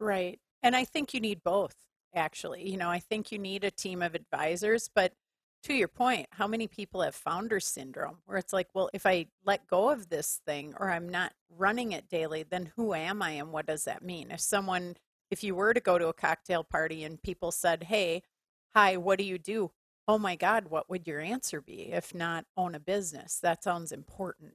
Right. 0.01 0.41
And 0.63 0.75
I 0.75 0.85
think 0.85 1.15
you 1.15 1.21
need 1.21 1.43
both, 1.45 1.75
actually. 2.15 2.69
You 2.69 2.77
know, 2.77 2.89
I 2.91 2.99
think 2.99 3.31
you 3.31 3.39
need 3.39 3.65
a 3.65 3.71
team 3.71 4.03
of 4.03 4.15
advisors. 4.15 4.91
But 4.95 5.13
to 5.65 5.75
your 5.75 5.89
point, 5.89 6.27
how 6.33 6.47
many 6.47 6.67
people 6.67 7.03
have 7.03 7.15
founder 7.15 7.59
syndrome 7.59 8.19
where 8.27 8.37
it's 8.39 8.53
like, 8.53 8.69
well, 8.75 8.91
if 8.93 9.07
I 9.07 9.27
let 9.47 9.67
go 9.67 9.91
of 9.91 10.09
this 10.09 10.41
thing 10.47 10.75
or 10.79 10.91
I'm 10.91 11.09
not 11.09 11.33
running 11.49 11.93
it 11.93 12.09
daily, 12.09 12.43
then 12.43 12.71
who 12.77 12.93
am 12.93 13.23
I 13.23 13.31
and 13.31 13.51
what 13.51 13.67
does 13.67 13.85
that 13.85 14.03
mean? 14.03 14.31
If 14.31 14.41
someone, 14.41 14.97
if 15.35 15.43
you 15.43 15.57
were 15.57 15.75
to 15.75 15.81
go 15.81 15.99
to 15.99 16.07
a 16.07 16.13
cocktail 16.13 16.63
party 16.63 17.03
and 17.03 17.21
people 17.21 17.51
said, 17.51 17.83
hey, 17.83 18.23
hi, 18.73 18.97
what 18.97 19.19
do 19.19 19.25
you 19.25 19.37
do? 19.37 19.73
Oh 20.07 20.17
my 20.17 20.37
God, 20.37 20.67
what 20.69 20.89
would 20.89 21.09
your 21.09 21.21
answer 21.21 21.61
be 21.61 21.91
if 21.91 22.15
not 22.15 22.45
own 22.57 22.77
a 22.77 22.79
business? 22.79 23.41
That 23.43 23.65
sounds 23.65 23.91
important. 23.91 24.53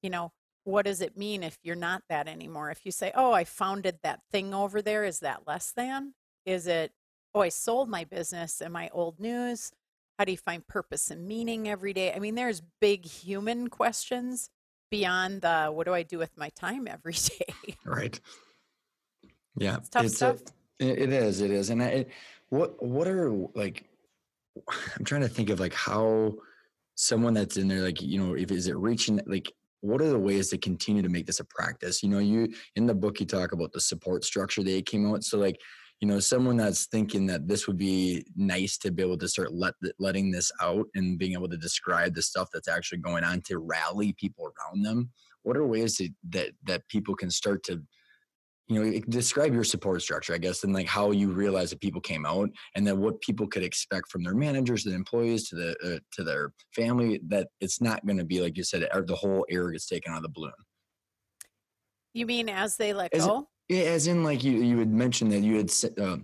You 0.00 0.10
know, 0.10 0.30
what 0.62 0.84
does 0.84 1.00
it 1.00 1.16
mean 1.16 1.42
if 1.42 1.58
you're 1.64 1.74
not 1.74 2.04
that 2.08 2.28
anymore? 2.28 2.70
If 2.70 2.86
you 2.86 2.92
say, 2.92 3.10
oh, 3.16 3.32
I 3.32 3.42
founded 3.42 3.98
that 4.04 4.20
thing 4.30 4.54
over 4.54 4.80
there, 4.80 5.02
is 5.02 5.18
that 5.20 5.42
less 5.44 5.72
than? 5.72 6.14
Is 6.46 6.68
it, 6.68 6.92
oh, 7.34 7.40
I 7.40 7.48
sold 7.48 7.88
my 7.88 8.04
business? 8.04 8.62
Am 8.62 8.76
I 8.76 8.90
old 8.92 9.18
news? 9.18 9.72
How 10.20 10.24
do 10.24 10.30
you 10.30 10.38
find 10.38 10.64
purpose 10.64 11.10
and 11.10 11.26
meaning 11.26 11.68
every 11.68 11.92
day? 11.92 12.12
I 12.12 12.20
mean, 12.20 12.36
there's 12.36 12.62
big 12.80 13.06
human 13.06 13.66
questions 13.66 14.50
beyond 14.88 15.40
the 15.40 15.72
what 15.74 15.88
do 15.88 15.92
I 15.92 16.04
do 16.04 16.18
with 16.18 16.36
my 16.36 16.50
time 16.50 16.86
every 16.86 17.14
day? 17.38 17.74
Right. 17.84 18.20
Yeah. 19.56 19.76
It's 19.78 19.88
tough 19.88 20.04
a- 20.04 20.08
stuff. 20.08 20.40
it 20.78 20.98
it 20.98 21.12
is. 21.12 21.40
It 21.40 21.50
is. 21.50 21.70
And 21.70 21.82
I, 21.82 21.86
it, 21.86 22.10
what, 22.48 22.82
what 22.82 23.08
are 23.08 23.30
like, 23.54 23.84
I'm 24.98 25.04
trying 25.04 25.22
to 25.22 25.28
think 25.28 25.50
of 25.50 25.60
like 25.60 25.74
how 25.74 26.34
someone 26.94 27.34
that's 27.34 27.56
in 27.56 27.68
there, 27.68 27.80
like, 27.80 28.02
you 28.02 28.18
know, 28.18 28.34
if 28.34 28.50
is 28.50 28.66
it 28.66 28.76
reaching, 28.76 29.20
like, 29.26 29.50
what 29.80 30.00
are 30.00 30.10
the 30.10 30.18
ways 30.18 30.48
to 30.50 30.58
continue 30.58 31.02
to 31.02 31.08
make 31.08 31.26
this 31.26 31.40
a 31.40 31.44
practice? 31.44 32.02
You 32.02 32.08
know, 32.08 32.20
you 32.20 32.48
in 32.76 32.86
the 32.86 32.94
book, 32.94 33.18
you 33.18 33.26
talk 33.26 33.52
about 33.52 33.72
the 33.72 33.80
support 33.80 34.24
structure 34.24 34.62
they 34.62 34.80
came 34.80 35.10
out. 35.10 35.24
So, 35.24 35.38
like, 35.38 35.60
you 36.00 36.08
know, 36.08 36.20
someone 36.20 36.56
that's 36.56 36.86
thinking 36.86 37.26
that 37.26 37.48
this 37.48 37.66
would 37.66 37.78
be 37.78 38.24
nice 38.36 38.76
to 38.78 38.90
be 38.90 39.02
able 39.02 39.18
to 39.18 39.28
start 39.28 39.52
let, 39.52 39.74
letting 39.98 40.30
this 40.30 40.52
out 40.60 40.86
and 40.94 41.18
being 41.18 41.32
able 41.32 41.48
to 41.48 41.56
describe 41.56 42.14
the 42.14 42.22
stuff 42.22 42.48
that's 42.52 42.68
actually 42.68 42.98
going 42.98 43.24
on 43.24 43.40
to 43.42 43.58
rally 43.58 44.12
people 44.14 44.44
around 44.46 44.82
them. 44.82 45.10
What 45.42 45.56
are 45.56 45.66
ways 45.66 45.96
to, 45.96 46.08
that 46.30 46.50
that 46.64 46.86
people 46.88 47.14
can 47.16 47.30
start 47.30 47.64
to 47.64 47.82
you 48.72 48.82
know 48.84 49.00
describe 49.08 49.52
your 49.52 49.64
support 49.64 50.00
structure 50.00 50.34
i 50.34 50.38
guess 50.38 50.64
and 50.64 50.72
like 50.72 50.86
how 50.86 51.10
you 51.10 51.30
realize 51.30 51.70
that 51.70 51.80
people 51.80 52.00
came 52.00 52.24
out 52.24 52.48
and 52.74 52.86
then 52.86 52.98
what 53.00 53.20
people 53.20 53.46
could 53.46 53.62
expect 53.62 54.08
from 54.10 54.22
their 54.22 54.34
managers 54.34 54.84
the 54.84 54.92
employees 54.94 55.48
to 55.48 55.56
the 55.56 55.70
uh, 55.84 55.98
to 56.12 56.22
their 56.24 56.52
family 56.74 57.20
that 57.26 57.48
it's 57.60 57.80
not 57.80 58.04
going 58.06 58.16
to 58.18 58.24
be 58.24 58.40
like 58.40 58.56
you 58.56 58.64
said 58.64 58.86
the 59.06 59.16
whole 59.16 59.44
air 59.50 59.70
gets 59.70 59.86
taken 59.86 60.12
out 60.12 60.18
of 60.18 60.22
the 60.22 60.28
balloon 60.28 60.52
You 62.14 62.26
mean 62.26 62.48
as 62.48 62.76
they 62.76 62.92
let 62.92 63.10
it- 63.12 63.18
go? 63.18 63.48
yeah 63.68 63.82
as 63.84 64.06
in 64.06 64.22
like 64.24 64.42
you 64.44 64.52
you 64.52 64.78
had 64.78 64.90
mentioned 64.92 65.32
that 65.32 65.40
you 65.42 65.56
had 65.56 65.70
uh, 66.00 66.16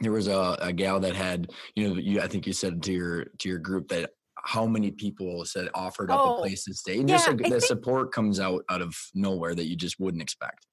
there 0.00 0.12
was 0.12 0.28
a, 0.28 0.56
a 0.60 0.72
gal 0.72 0.98
that 1.00 1.14
had 1.14 1.50
you 1.74 1.88
know 1.88 1.94
you 1.96 2.20
i 2.20 2.26
think 2.26 2.46
you 2.46 2.52
said 2.52 2.82
to 2.82 2.92
your 2.92 3.24
to 3.38 3.48
your 3.48 3.58
group 3.58 3.88
that 3.88 4.10
how 4.42 4.64
many 4.64 4.90
people 4.90 5.44
said 5.44 5.68
offered 5.74 6.10
up 6.10 6.18
Oh, 6.22 6.36
a 6.36 6.38
place 6.40 6.64
to 6.64 6.72
stay 6.74 6.98
and 7.00 7.08
just 7.08 7.26
yeah, 7.26 7.32
like 7.32 7.42
the 7.42 7.50
think- 7.50 7.62
support 7.64 8.10
comes 8.12 8.40
out 8.40 8.64
out 8.70 8.80
of 8.80 8.94
nowhere 9.14 9.54
that 9.54 9.66
you 9.68 9.76
just 9.76 10.00
wouldn't 10.00 10.22
expect 10.22 10.66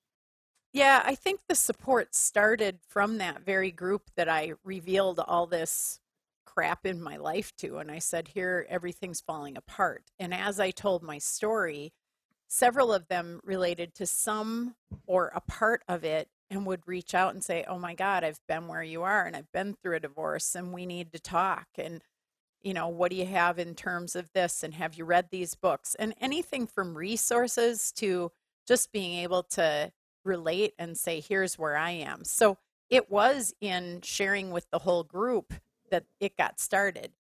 Yeah, 0.74 1.02
I 1.06 1.16
think 1.16 1.42
the 1.48 1.56
support 1.56 2.14
started 2.16 2.80
from 2.88 3.18
that 3.18 3.42
very 3.44 3.72
group 3.72 4.12
that 4.16 4.30
I 4.30 4.54
revealed 4.64 5.20
all 5.20 5.48
this 5.48 6.00
crap 6.46 6.86
in 6.86 7.02
my 7.02 7.18
life 7.18 7.56
to. 7.58 7.78
And 7.78 7.90
I 7.92 8.00
said, 8.00 8.30
here, 8.30 8.66
everything's 8.70 9.22
falling 9.22 9.58
apart. 9.58 10.04
And 10.20 10.34
as 10.34 10.60
I 10.60 10.72
told 10.72 11.04
my 11.04 11.18
story, 11.18 11.94
several 12.48 12.94
of 12.94 13.08
them 13.10 13.42
related 13.46 13.96
to 13.96 14.08
some 14.08 14.76
or 15.08 15.32
a 15.36 15.42
part 15.42 15.84
of 15.88 16.04
it 16.04 16.30
and 16.52 16.66
would 16.66 16.88
reach 16.88 17.14
out 17.16 17.36
and 17.36 17.44
say, 17.44 17.64
"Oh 17.68 17.80
my 17.80 17.94
god, 17.96 18.24
I've 18.24 18.42
been 18.48 18.68
where 18.68 18.84
you 18.84 19.04
are 19.04 19.26
and 19.26 19.36
I've 19.38 19.52
been 19.54 19.76
through 19.76 19.98
a 19.98 20.02
divorce 20.02 20.56
and 20.56 20.74
we 20.74 20.86
need 20.88 21.14
to 21.14 21.20
talk." 21.20 21.68
And 21.78 22.02
you 22.62 22.74
know, 22.74 22.88
what 22.90 23.12
do 23.12 23.18
you 23.18 23.26
have 23.26 23.60
in 23.60 23.76
terms 23.76 24.16
of 24.16 24.32
this 24.34 24.64
and 24.64 24.74
have 24.76 24.96
you 24.96 25.06
read 25.06 25.30
these 25.32 25.56
books? 25.56 25.96
And 25.96 26.14
anything 26.20 26.68
from 26.68 26.98
resources 26.98 27.92
to 27.94 28.32
just 28.68 28.92
being 28.92 29.20
able 29.24 29.44
to 29.44 29.92
relate 30.28 30.74
and 30.78 30.98
say, 30.98 31.20
"Here's 31.20 31.58
where 31.58 31.78
I 31.78 31.92
am." 31.92 32.24
So 32.26 32.58
it 32.90 33.10
was 33.10 33.54
in 33.60 34.02
sharing 34.02 34.52
with 34.52 34.70
the 34.72 34.80
whole 34.80 35.04
group 35.04 35.54
that 35.90 36.06
it 36.20 36.38
got 36.38 36.60
started. 36.60 37.14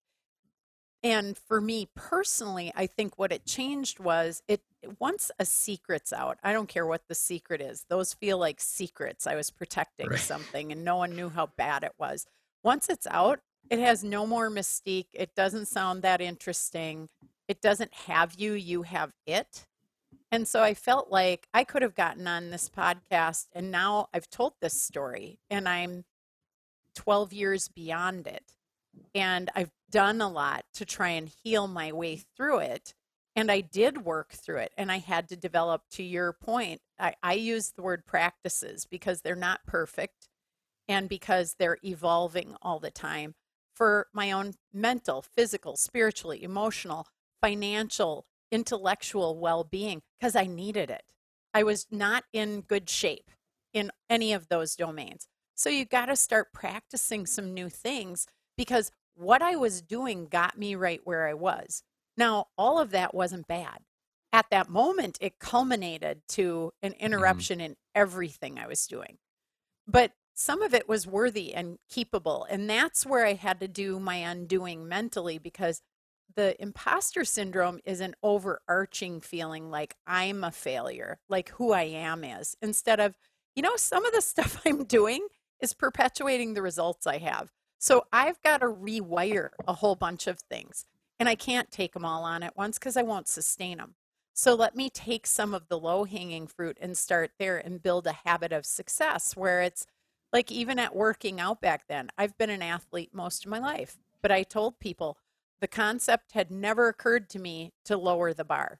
And 1.03 1.37
for 1.37 1.61
me 1.61 1.89
personally, 1.95 2.71
I 2.75 2.87
think 2.87 3.17
what 3.17 3.31
it 3.31 3.45
changed 3.45 3.99
was 3.99 4.41
it 4.47 4.61
once 4.99 5.31
a 5.39 5.45
secret's 5.45 6.11
out, 6.11 6.37
I 6.43 6.53
don't 6.53 6.67
care 6.69 6.85
what 6.85 7.07
the 7.07 7.15
secret 7.15 7.61
is. 7.61 7.85
Those 7.87 8.13
feel 8.13 8.37
like 8.37 8.59
secrets. 8.59 9.27
I 9.27 9.35
was 9.35 9.49
protecting 9.49 10.09
right. 10.09 10.19
something 10.19 10.71
and 10.71 10.83
no 10.83 10.97
one 10.97 11.15
knew 11.15 11.29
how 11.29 11.47
bad 11.57 11.83
it 11.83 11.93
was. 11.99 12.25
Once 12.63 12.89
it's 12.89 13.07
out, 13.07 13.39
it 13.69 13.79
has 13.79 14.03
no 14.03 14.25
more 14.25 14.49
mystique. 14.49 15.07
It 15.13 15.35
doesn't 15.35 15.67
sound 15.67 16.01
that 16.01 16.21
interesting. 16.21 17.09
It 17.47 17.61
doesn't 17.61 17.93
have 17.93 18.35
you, 18.35 18.53
you 18.53 18.81
have 18.83 19.11
it. 19.25 19.67
And 20.31 20.47
so 20.47 20.61
I 20.61 20.73
felt 20.73 21.09
like 21.09 21.47
I 21.53 21.63
could 21.63 21.81
have 21.81 21.95
gotten 21.95 22.27
on 22.27 22.49
this 22.49 22.69
podcast 22.69 23.47
and 23.53 23.71
now 23.71 24.09
I've 24.13 24.29
told 24.29 24.53
this 24.59 24.81
story 24.81 25.39
and 25.49 25.67
I'm 25.69 26.03
12 26.95 27.31
years 27.31 27.67
beyond 27.69 28.27
it. 28.27 28.53
And 29.13 29.49
I've 29.55 29.71
done 29.91 30.21
a 30.21 30.29
lot 30.29 30.65
to 30.73 30.85
try 30.85 31.09
and 31.09 31.29
heal 31.43 31.67
my 31.67 31.91
way 31.91 32.17
through 32.35 32.59
it. 32.59 32.93
And 33.35 33.51
I 33.51 33.61
did 33.61 34.03
work 34.03 34.33
through 34.33 34.57
it. 34.57 34.73
And 34.77 34.91
I 34.91 34.97
had 34.97 35.29
to 35.29 35.35
develop, 35.35 35.83
to 35.91 36.03
your 36.03 36.33
point, 36.33 36.81
I, 36.99 37.13
I 37.21 37.33
use 37.33 37.69
the 37.71 37.83
word 37.83 38.05
practices 38.05 38.85
because 38.85 39.21
they're 39.21 39.35
not 39.35 39.67
perfect 39.67 40.27
and 40.87 41.07
because 41.07 41.55
they're 41.59 41.77
evolving 41.83 42.55
all 42.61 42.79
the 42.79 42.89
time 42.89 43.35
for 43.75 44.07
my 44.11 44.31
own 44.31 44.55
mental, 44.73 45.21
physical, 45.21 45.77
spiritually, 45.77 46.43
emotional, 46.43 47.05
financial, 47.39 48.25
intellectual 48.51 49.37
well 49.37 49.63
being 49.63 50.01
because 50.19 50.35
I 50.35 50.45
needed 50.45 50.89
it. 50.89 51.03
I 51.53 51.63
was 51.63 51.87
not 51.91 52.23
in 52.33 52.61
good 52.61 52.89
shape 52.89 53.31
in 53.73 53.91
any 54.09 54.33
of 54.33 54.47
those 54.47 54.75
domains. 54.75 55.27
So 55.55 55.69
you 55.69 55.85
got 55.85 56.05
to 56.05 56.15
start 56.15 56.53
practicing 56.53 57.25
some 57.25 57.53
new 57.53 57.69
things 57.69 58.27
because 58.57 58.91
what 59.15 59.41
I 59.41 59.55
was 59.55 59.81
doing 59.81 60.27
got 60.27 60.57
me 60.57 60.75
right 60.75 61.01
where 61.03 61.27
I 61.27 61.33
was. 61.33 61.83
Now, 62.15 62.47
all 62.57 62.79
of 62.79 62.91
that 62.91 63.13
wasn't 63.13 63.47
bad. 63.47 63.79
At 64.31 64.49
that 64.51 64.69
moment, 64.69 65.17
it 65.21 65.39
culminated 65.39 66.21
to 66.29 66.71
an 66.81 66.91
mm-hmm. 66.91 67.05
interruption 67.05 67.59
mm-hmm. 67.59 67.65
in 67.65 67.75
everything 67.95 68.59
I 68.59 68.67
was 68.67 68.85
doing. 68.85 69.17
But 69.87 70.11
some 70.33 70.61
of 70.61 70.73
it 70.73 70.87
was 70.87 71.07
worthy 71.07 71.53
and 71.53 71.79
keepable. 71.91 72.45
And 72.49 72.69
that's 72.69 73.05
where 73.05 73.25
I 73.25 73.33
had 73.33 73.59
to 73.61 73.67
do 73.67 73.99
my 73.99 74.17
undoing 74.17 74.87
mentally 74.87 75.39
because 75.39 75.81
the 76.35 76.61
imposter 76.61 77.25
syndrome 77.25 77.79
is 77.85 77.99
an 77.99 78.15
overarching 78.21 79.21
feeling 79.21 79.69
like 79.69 79.95
I'm 80.05 80.43
a 80.43 80.51
failure, 80.51 81.19
like 81.29 81.49
who 81.49 81.71
I 81.73 81.83
am 81.83 82.23
is, 82.23 82.55
instead 82.61 82.99
of, 82.99 83.17
you 83.55 83.63
know, 83.63 83.75
some 83.75 84.05
of 84.05 84.13
the 84.13 84.21
stuff 84.21 84.61
I'm 84.65 84.83
doing 84.83 85.27
is 85.59 85.73
perpetuating 85.73 86.53
the 86.53 86.61
results 86.61 87.07
I 87.07 87.17
have. 87.17 87.51
So 87.79 88.05
I've 88.11 88.41
got 88.43 88.61
to 88.61 88.67
rewire 88.67 89.49
a 89.67 89.73
whole 89.73 89.95
bunch 89.95 90.27
of 90.27 90.39
things. 90.39 90.85
And 91.19 91.27
I 91.27 91.35
can't 91.35 91.71
take 91.71 91.93
them 91.93 92.05
all 92.05 92.23
on 92.23 92.43
at 92.43 92.55
once 92.55 92.77
because 92.77 92.95
I 92.95 93.01
won't 93.01 93.27
sustain 93.27 93.79
them. 93.79 93.95
So 94.33 94.53
let 94.53 94.75
me 94.75 94.91
take 94.91 95.25
some 95.25 95.55
of 95.55 95.67
the 95.67 95.79
low 95.79 96.03
hanging 96.03 96.45
fruit 96.45 96.77
and 96.79 96.95
start 96.95 97.31
there 97.39 97.57
and 97.57 97.81
build 97.81 98.05
a 98.05 98.19
habit 98.23 98.51
of 98.51 98.67
success 98.67 99.35
where 99.35 99.63
it's 99.63 99.87
like 100.31 100.51
even 100.51 100.77
at 100.77 100.95
working 100.95 101.39
out 101.39 101.59
back 101.59 101.87
then, 101.87 102.09
I've 102.17 102.37
been 102.37 102.51
an 102.51 102.61
athlete 102.61 103.09
most 103.13 103.45
of 103.45 103.51
my 103.51 103.57
life, 103.57 103.97
but 104.21 104.31
I 104.31 104.43
told 104.43 104.79
people 104.79 105.17
the 105.61 105.67
concept 105.67 106.33
had 106.33 106.51
never 106.51 106.87
occurred 106.87 107.29
to 107.29 107.39
me 107.39 107.73
to 107.85 107.97
lower 107.97 108.33
the 108.33 108.45
bar. 108.45 108.79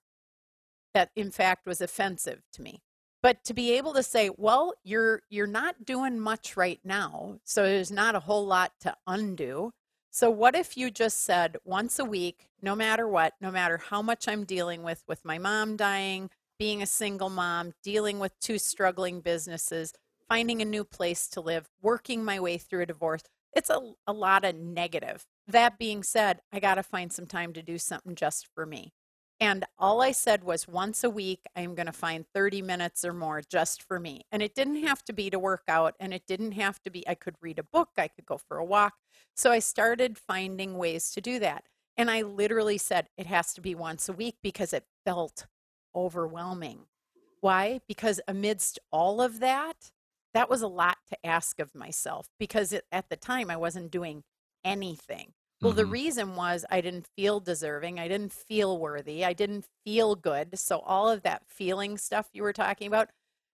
That 0.93 1.11
in 1.15 1.31
fact 1.31 1.65
was 1.65 1.81
offensive 1.81 2.41
to 2.53 2.61
me. 2.61 2.81
But 3.21 3.43
to 3.45 3.53
be 3.53 3.73
able 3.73 3.93
to 3.93 4.03
say 4.03 4.29
well 4.35 4.73
you're 4.83 5.21
you're 5.29 5.47
not 5.47 5.85
doing 5.85 6.19
much 6.19 6.55
right 6.55 6.79
now 6.83 7.39
so 7.43 7.63
there's 7.63 7.91
not 7.91 8.15
a 8.15 8.21
whole 8.21 8.45
lot 8.45 8.73
to 8.81 8.95
undo. 9.05 9.71
So 10.09 10.29
what 10.29 10.55
if 10.55 10.77
you 10.77 10.89
just 10.89 11.23
said 11.23 11.57
once 11.63 11.99
a 11.99 12.05
week 12.05 12.47
no 12.61 12.75
matter 12.75 13.07
what 13.07 13.33
no 13.39 13.51
matter 13.51 13.77
how 13.77 14.01
much 14.01 14.27
i'm 14.27 14.43
dealing 14.43 14.83
with 14.83 15.03
with 15.07 15.23
my 15.25 15.37
mom 15.37 15.75
dying 15.75 16.29
being 16.57 16.81
a 16.81 16.87
single 16.87 17.29
mom 17.29 17.73
dealing 17.83 18.19
with 18.19 18.39
two 18.39 18.57
struggling 18.57 19.21
businesses 19.21 19.93
finding 20.27 20.61
a 20.61 20.65
new 20.65 20.83
place 20.83 21.27
to 21.27 21.41
live 21.41 21.69
working 21.81 22.23
my 22.23 22.39
way 22.39 22.57
through 22.57 22.81
a 22.81 22.85
divorce 22.85 23.23
it's 23.53 23.69
a, 23.69 23.93
a 24.05 24.13
lot 24.13 24.43
of 24.43 24.55
negative 24.55 25.25
that 25.47 25.77
being 25.77 26.03
said 26.03 26.41
i 26.51 26.59
got 26.59 26.75
to 26.75 26.83
find 26.83 27.11
some 27.11 27.25
time 27.25 27.53
to 27.53 27.61
do 27.61 27.77
something 27.77 28.15
just 28.15 28.47
for 28.53 28.65
me 28.65 28.93
and 29.39 29.65
all 29.77 30.01
I 30.01 30.13
said 30.13 30.43
was 30.43 30.67
once 30.67 31.03
a 31.03 31.11
week, 31.11 31.41
I'm 31.55 31.75
going 31.75 31.85
to 31.85 31.91
find 31.91 32.25
30 32.33 32.63
minutes 32.63 33.05
or 33.05 33.13
more 33.13 33.41
just 33.47 33.83
for 33.83 33.99
me. 33.99 34.23
And 34.31 34.41
it 34.41 34.55
didn't 34.55 34.83
have 34.83 35.03
to 35.05 35.13
be 35.13 35.29
to 35.29 35.37
work 35.37 35.63
out, 35.67 35.93
and 35.99 36.13
it 36.13 36.23
didn't 36.27 36.53
have 36.53 36.81
to 36.83 36.89
be, 36.89 37.07
I 37.07 37.13
could 37.13 37.35
read 37.41 37.59
a 37.59 37.63
book, 37.63 37.89
I 37.97 38.07
could 38.07 38.25
go 38.25 38.37
for 38.37 38.57
a 38.57 38.65
walk. 38.65 38.95
So 39.35 39.51
I 39.51 39.59
started 39.59 40.17
finding 40.17 40.77
ways 40.77 41.11
to 41.11 41.21
do 41.21 41.37
that. 41.39 41.65
And 41.95 42.09
I 42.09 42.23
literally 42.23 42.77
said 42.77 43.09
it 43.17 43.27
has 43.27 43.53
to 43.53 43.61
be 43.61 43.75
once 43.75 44.09
a 44.09 44.13
week 44.13 44.37
because 44.41 44.73
it 44.73 44.85
felt 45.05 45.45
overwhelming. 45.95 46.85
Why? 47.41 47.81
Because 47.87 48.19
amidst 48.27 48.79
all 48.91 49.21
of 49.21 49.39
that, 49.39 49.91
that 50.33 50.49
was 50.49 50.61
a 50.61 50.67
lot 50.67 50.97
to 51.09 51.25
ask 51.25 51.59
of 51.59 51.75
myself 51.75 52.27
because 52.39 52.73
it, 52.73 52.85
at 52.91 53.09
the 53.09 53.15
time 53.15 53.49
I 53.49 53.57
wasn't 53.57 53.91
doing 53.91 54.23
anything. 54.67 55.31
Well, 55.61 55.71
mm-hmm. 55.71 55.77
the 55.77 55.85
reason 55.85 56.35
was 56.35 56.65
I 56.69 56.81
didn't 56.81 57.07
feel 57.15 57.39
deserving. 57.39 57.99
I 57.99 58.07
didn't 58.07 58.33
feel 58.33 58.77
worthy. 58.77 59.25
I 59.25 59.33
didn't 59.33 59.65
feel 59.85 60.15
good. 60.15 60.59
So, 60.59 60.79
all 60.79 61.09
of 61.09 61.23
that 61.23 61.43
feeling 61.47 61.97
stuff 61.97 62.29
you 62.33 62.43
were 62.43 62.53
talking 62.53 62.87
about, 62.87 63.09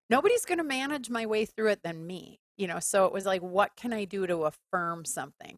nobody's 0.09 0.45
going 0.45 0.57
to 0.57 0.63
manage 0.63 1.09
my 1.09 1.25
way 1.25 1.45
through 1.45 1.69
it 1.69 1.83
than 1.83 2.05
me. 2.05 2.39
You 2.57 2.67
know, 2.67 2.79
so 2.79 3.05
it 3.05 3.13
was 3.13 3.25
like, 3.25 3.41
what 3.41 3.75
can 3.75 3.93
I 3.93 4.05
do 4.05 4.27
to 4.27 4.43
affirm 4.43 5.05
something? 5.05 5.57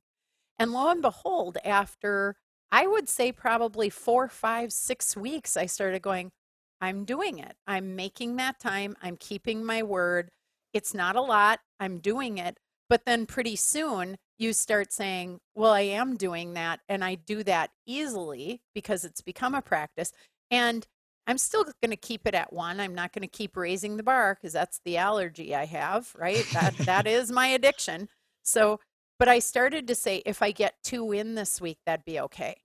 And 0.60 0.72
lo 0.72 0.90
and 0.90 1.02
behold, 1.02 1.58
after 1.66 2.36
I 2.72 2.88
would 2.88 3.10
say 3.10 3.32
probably 3.32 3.90
four, 3.90 4.28
five, 4.28 4.72
six 4.72 5.18
weeks, 5.18 5.58
I 5.58 5.66
started 5.66 6.02
going, 6.02 6.32
I'm 6.80 7.06
doing 7.06 7.40
it. 7.40 7.56
I'm 7.68 7.96
making 7.96 8.36
that 8.36 8.60
time. 8.60 8.96
I'm 9.02 9.18
keeping 9.18 9.66
my 9.66 9.84
word. 9.84 10.30
It's 10.74 10.94
not 10.94 11.16
a 11.16 11.22
lot. 11.22 11.60
I'm 11.80 12.00
doing 12.00 12.38
it. 12.38 12.58
But 12.90 13.06
then 13.06 13.26
pretty 13.26 13.56
soon, 13.56 14.18
you 14.38 14.54
start 14.54 14.92
saying, 14.92 15.40
Well, 15.56 15.72
I 15.72 15.82
am 15.82 16.18
doing 16.18 16.54
that, 16.54 16.82
and 16.90 17.04
I 17.04 17.16
do 17.16 17.44
that 17.44 17.72
easily 17.86 18.62
because 18.74 19.06
it's 19.06 19.22
become 19.22 19.56
a 19.56 19.62
practice. 19.62 20.12
And 20.52 20.86
I'm 21.28 21.38
still 21.38 21.64
going 21.64 21.92
to 21.92 21.96
keep 21.96 22.28
it 22.28 22.36
at 22.36 22.54
one. 22.54 22.80
I'm 22.80 22.94
not 22.94 23.12
going 23.12 23.24
to 23.24 23.28
keep 23.28 23.58
raising 23.58 23.98
the 23.98 24.04
bar 24.04 24.36
because 24.36 24.54
that's 24.54 24.80
the 24.86 24.98
allergy 24.98 25.56
I 25.56 25.66
have, 25.66 26.14
right? 26.18 26.46
That 26.54 26.78
that 26.80 27.08
is 27.08 27.32
my 27.32 27.48
addiction. 27.48 28.10
So, 28.44 28.80
but 29.18 29.28
I 29.28 29.40
started 29.40 29.88
to 29.88 29.96
say 29.96 30.22
if 30.26 30.42
I 30.42 30.52
get 30.52 30.76
two 30.84 31.12
in 31.12 31.36
this 31.36 31.60
week, 31.60 31.80
that'd 31.86 32.06
be 32.06 32.20
okay. 32.20 32.56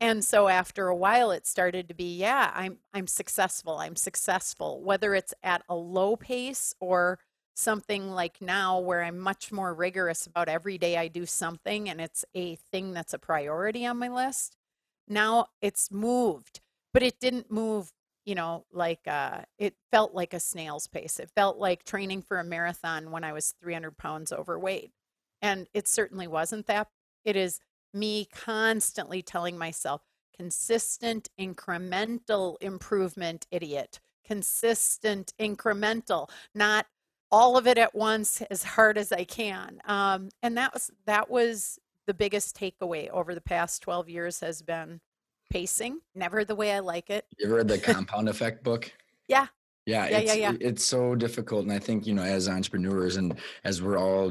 And 0.00 0.24
so 0.24 0.48
after 0.48 0.88
a 0.88 0.96
while 0.96 1.30
it 1.30 1.46
started 1.46 1.88
to 1.88 1.94
be, 1.94 2.16
yeah, 2.16 2.50
I'm 2.54 2.78
I'm 2.94 3.06
successful. 3.06 3.78
I'm 3.78 3.96
successful 3.96 4.82
whether 4.82 5.14
it's 5.14 5.34
at 5.42 5.62
a 5.68 5.74
low 5.76 6.16
pace 6.16 6.74
or 6.80 7.18
something 7.60 8.10
like 8.10 8.40
now 8.40 8.78
where 8.78 9.02
I'm 9.02 9.18
much 9.18 9.52
more 9.52 9.74
rigorous 9.74 10.26
about 10.26 10.48
every 10.48 10.78
day 10.78 10.96
I 10.96 11.08
do 11.08 11.26
something 11.26 11.88
and 11.88 12.00
it's 12.00 12.24
a 12.34 12.56
thing 12.56 12.92
that's 12.92 13.14
a 13.14 13.18
priority 13.18 13.86
on 13.86 13.98
my 13.98 14.08
list. 14.08 14.56
Now 15.08 15.46
it's 15.60 15.90
moved, 15.90 16.60
but 16.92 17.02
it 17.02 17.20
didn't 17.20 17.50
move, 17.50 17.92
you 18.24 18.34
know, 18.34 18.64
like 18.72 19.06
uh, 19.06 19.42
it 19.58 19.74
felt 19.90 20.14
like 20.14 20.34
a 20.34 20.40
snail's 20.40 20.86
pace. 20.86 21.20
It 21.20 21.30
felt 21.34 21.58
like 21.58 21.84
training 21.84 22.22
for 22.22 22.38
a 22.38 22.44
marathon 22.44 23.10
when 23.10 23.24
I 23.24 23.32
was 23.32 23.54
300 23.62 23.96
pounds 23.98 24.32
overweight. 24.32 24.92
And 25.42 25.68
it 25.74 25.88
certainly 25.88 26.26
wasn't 26.26 26.66
that. 26.66 26.88
It 27.24 27.36
is 27.36 27.60
me 27.92 28.26
constantly 28.32 29.22
telling 29.22 29.58
myself, 29.58 30.02
consistent 30.36 31.28
incremental 31.38 32.56
improvement, 32.60 33.46
idiot. 33.50 34.00
Consistent 34.24 35.32
incremental, 35.40 36.30
not 36.54 36.86
all 37.32 37.56
of 37.56 37.66
it 37.66 37.78
at 37.78 37.94
once 37.94 38.42
as 38.50 38.62
hard 38.62 38.98
as 38.98 39.12
I 39.12 39.24
can. 39.24 39.80
Um, 39.84 40.30
and 40.42 40.56
that 40.56 40.74
was 40.74 40.90
that 41.06 41.30
was 41.30 41.78
the 42.06 42.14
biggest 42.14 42.58
takeaway 42.58 43.08
over 43.10 43.34
the 43.34 43.40
past 43.40 43.82
12 43.82 44.08
years 44.08 44.40
has 44.40 44.62
been 44.62 45.00
pacing, 45.50 46.00
never 46.14 46.44
the 46.44 46.54
way 46.54 46.72
I 46.72 46.80
like 46.80 47.10
it. 47.10 47.24
You 47.38 47.46
ever 47.46 47.56
read 47.56 47.68
the 47.68 47.78
compound 47.92 48.28
effect 48.28 48.64
book? 48.64 48.90
Yeah. 49.28 49.46
Yeah, 49.86 50.08
yeah, 50.08 50.18
it's, 50.18 50.36
yeah, 50.36 50.50
yeah. 50.50 50.56
It's 50.60 50.84
so 50.84 51.14
difficult. 51.14 51.62
And 51.64 51.72
I 51.72 51.78
think, 51.78 52.06
you 52.06 52.14
know, 52.14 52.22
as 52.22 52.48
entrepreneurs 52.48 53.16
and 53.16 53.38
as 53.64 53.82
we're 53.82 53.98
all 53.98 54.30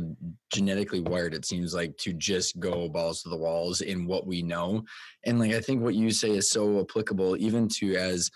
genetically 0.54 1.02
wired, 1.02 1.34
it 1.34 1.44
seems 1.44 1.74
like 1.74 1.98
to 1.98 2.14
just 2.14 2.60
go 2.60 2.88
balls 2.88 3.24
to 3.24 3.30
the 3.30 3.38
walls 3.38 3.82
in 3.82 4.06
what 4.06 4.28
we 4.28 4.42
know. 4.42 4.84
And 5.26 5.40
like, 5.40 5.52
I 5.52 5.60
think 5.60 5.82
what 5.82 5.96
you 5.96 6.12
say 6.12 6.30
is 6.30 6.52
so 6.52 6.80
applicable 6.80 7.36
even 7.38 7.68
to 7.80 7.96
as 7.96 8.30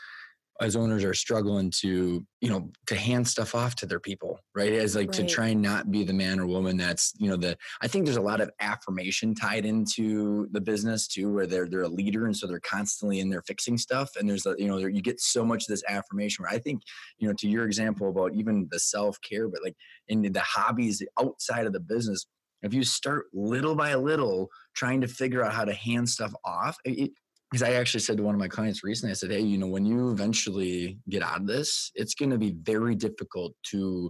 as 0.61 0.75
owners 0.75 1.03
are 1.03 1.13
struggling 1.13 1.71
to 1.71 2.25
you 2.41 2.49
know 2.49 2.71
to 2.85 2.95
hand 2.95 3.27
stuff 3.27 3.55
off 3.55 3.75
to 3.75 3.85
their 3.85 3.99
people 3.99 4.39
right 4.55 4.71
as 4.73 4.95
like 4.95 5.07
Right. 5.07 5.15
to 5.15 5.23
try 5.23 5.47
and 5.47 5.61
not 5.61 5.89
be 5.91 6.03
the 6.03 6.13
man 6.13 6.39
or 6.39 6.45
woman 6.45 6.77
that's 6.77 7.11
you 7.17 7.27
know 7.27 7.35
the 7.35 7.57
i 7.81 7.87
think 7.87 8.05
there's 8.05 8.17
a 8.17 8.21
lot 8.21 8.39
of 8.39 8.51
affirmation 8.59 9.33
tied 9.33 9.65
into 9.65 10.47
the 10.51 10.61
business 10.61 11.07
too 11.07 11.33
where 11.33 11.47
they're 11.47 11.67
they're 11.67 11.81
a 11.81 11.87
leader 11.89 12.25
and 12.25 12.37
so 12.37 12.45
they're 12.45 12.59
constantly 12.59 13.19
in 13.19 13.29
there 13.29 13.41
fixing 13.41 13.77
stuff 13.77 14.11
and 14.15 14.29
there's 14.29 14.45
a 14.45 14.55
you 14.57 14.67
know 14.67 14.77
you 14.77 15.01
get 15.01 15.19
so 15.19 15.43
much 15.43 15.63
of 15.63 15.67
this 15.67 15.83
affirmation 15.89 16.43
where 16.43 16.51
i 16.53 16.59
think 16.59 16.83
you 17.17 17.27
know 17.27 17.33
to 17.33 17.47
your 17.49 17.65
example 17.65 18.09
about 18.09 18.33
even 18.33 18.67
the 18.71 18.79
self-care 18.79 19.47
but 19.49 19.63
like 19.63 19.75
in 20.07 20.21
the 20.21 20.39
hobbies 20.39 21.01
outside 21.19 21.65
of 21.65 21.73
the 21.73 21.79
business 21.79 22.25
if 22.61 22.73
you 22.73 22.83
start 22.83 23.25
little 23.33 23.75
by 23.75 23.93
little 23.95 24.49
trying 24.75 25.01
to 25.01 25.07
figure 25.07 25.43
out 25.43 25.53
how 25.53 25.65
to 25.65 25.73
hand 25.73 26.07
stuff 26.09 26.33
off 26.45 26.77
it, 26.85 27.11
because 27.53 27.69
I 27.69 27.73
actually 27.73 27.99
said 27.99 28.17
to 28.17 28.23
one 28.23 28.33
of 28.33 28.39
my 28.39 28.47
clients 28.47 28.83
recently, 28.83 29.11
I 29.11 29.13
said, 29.13 29.29
Hey, 29.29 29.41
you 29.41 29.59
know, 29.59 29.67
when 29.67 29.85
you 29.85 30.09
eventually 30.09 30.97
get 31.07 31.21
out 31.21 31.41
of 31.41 31.45
this, 31.45 31.91
it's 31.93 32.15
going 32.15 32.31
to 32.31 32.37
be 32.39 32.55
very 32.63 32.95
difficult 32.95 33.53
to 33.69 34.09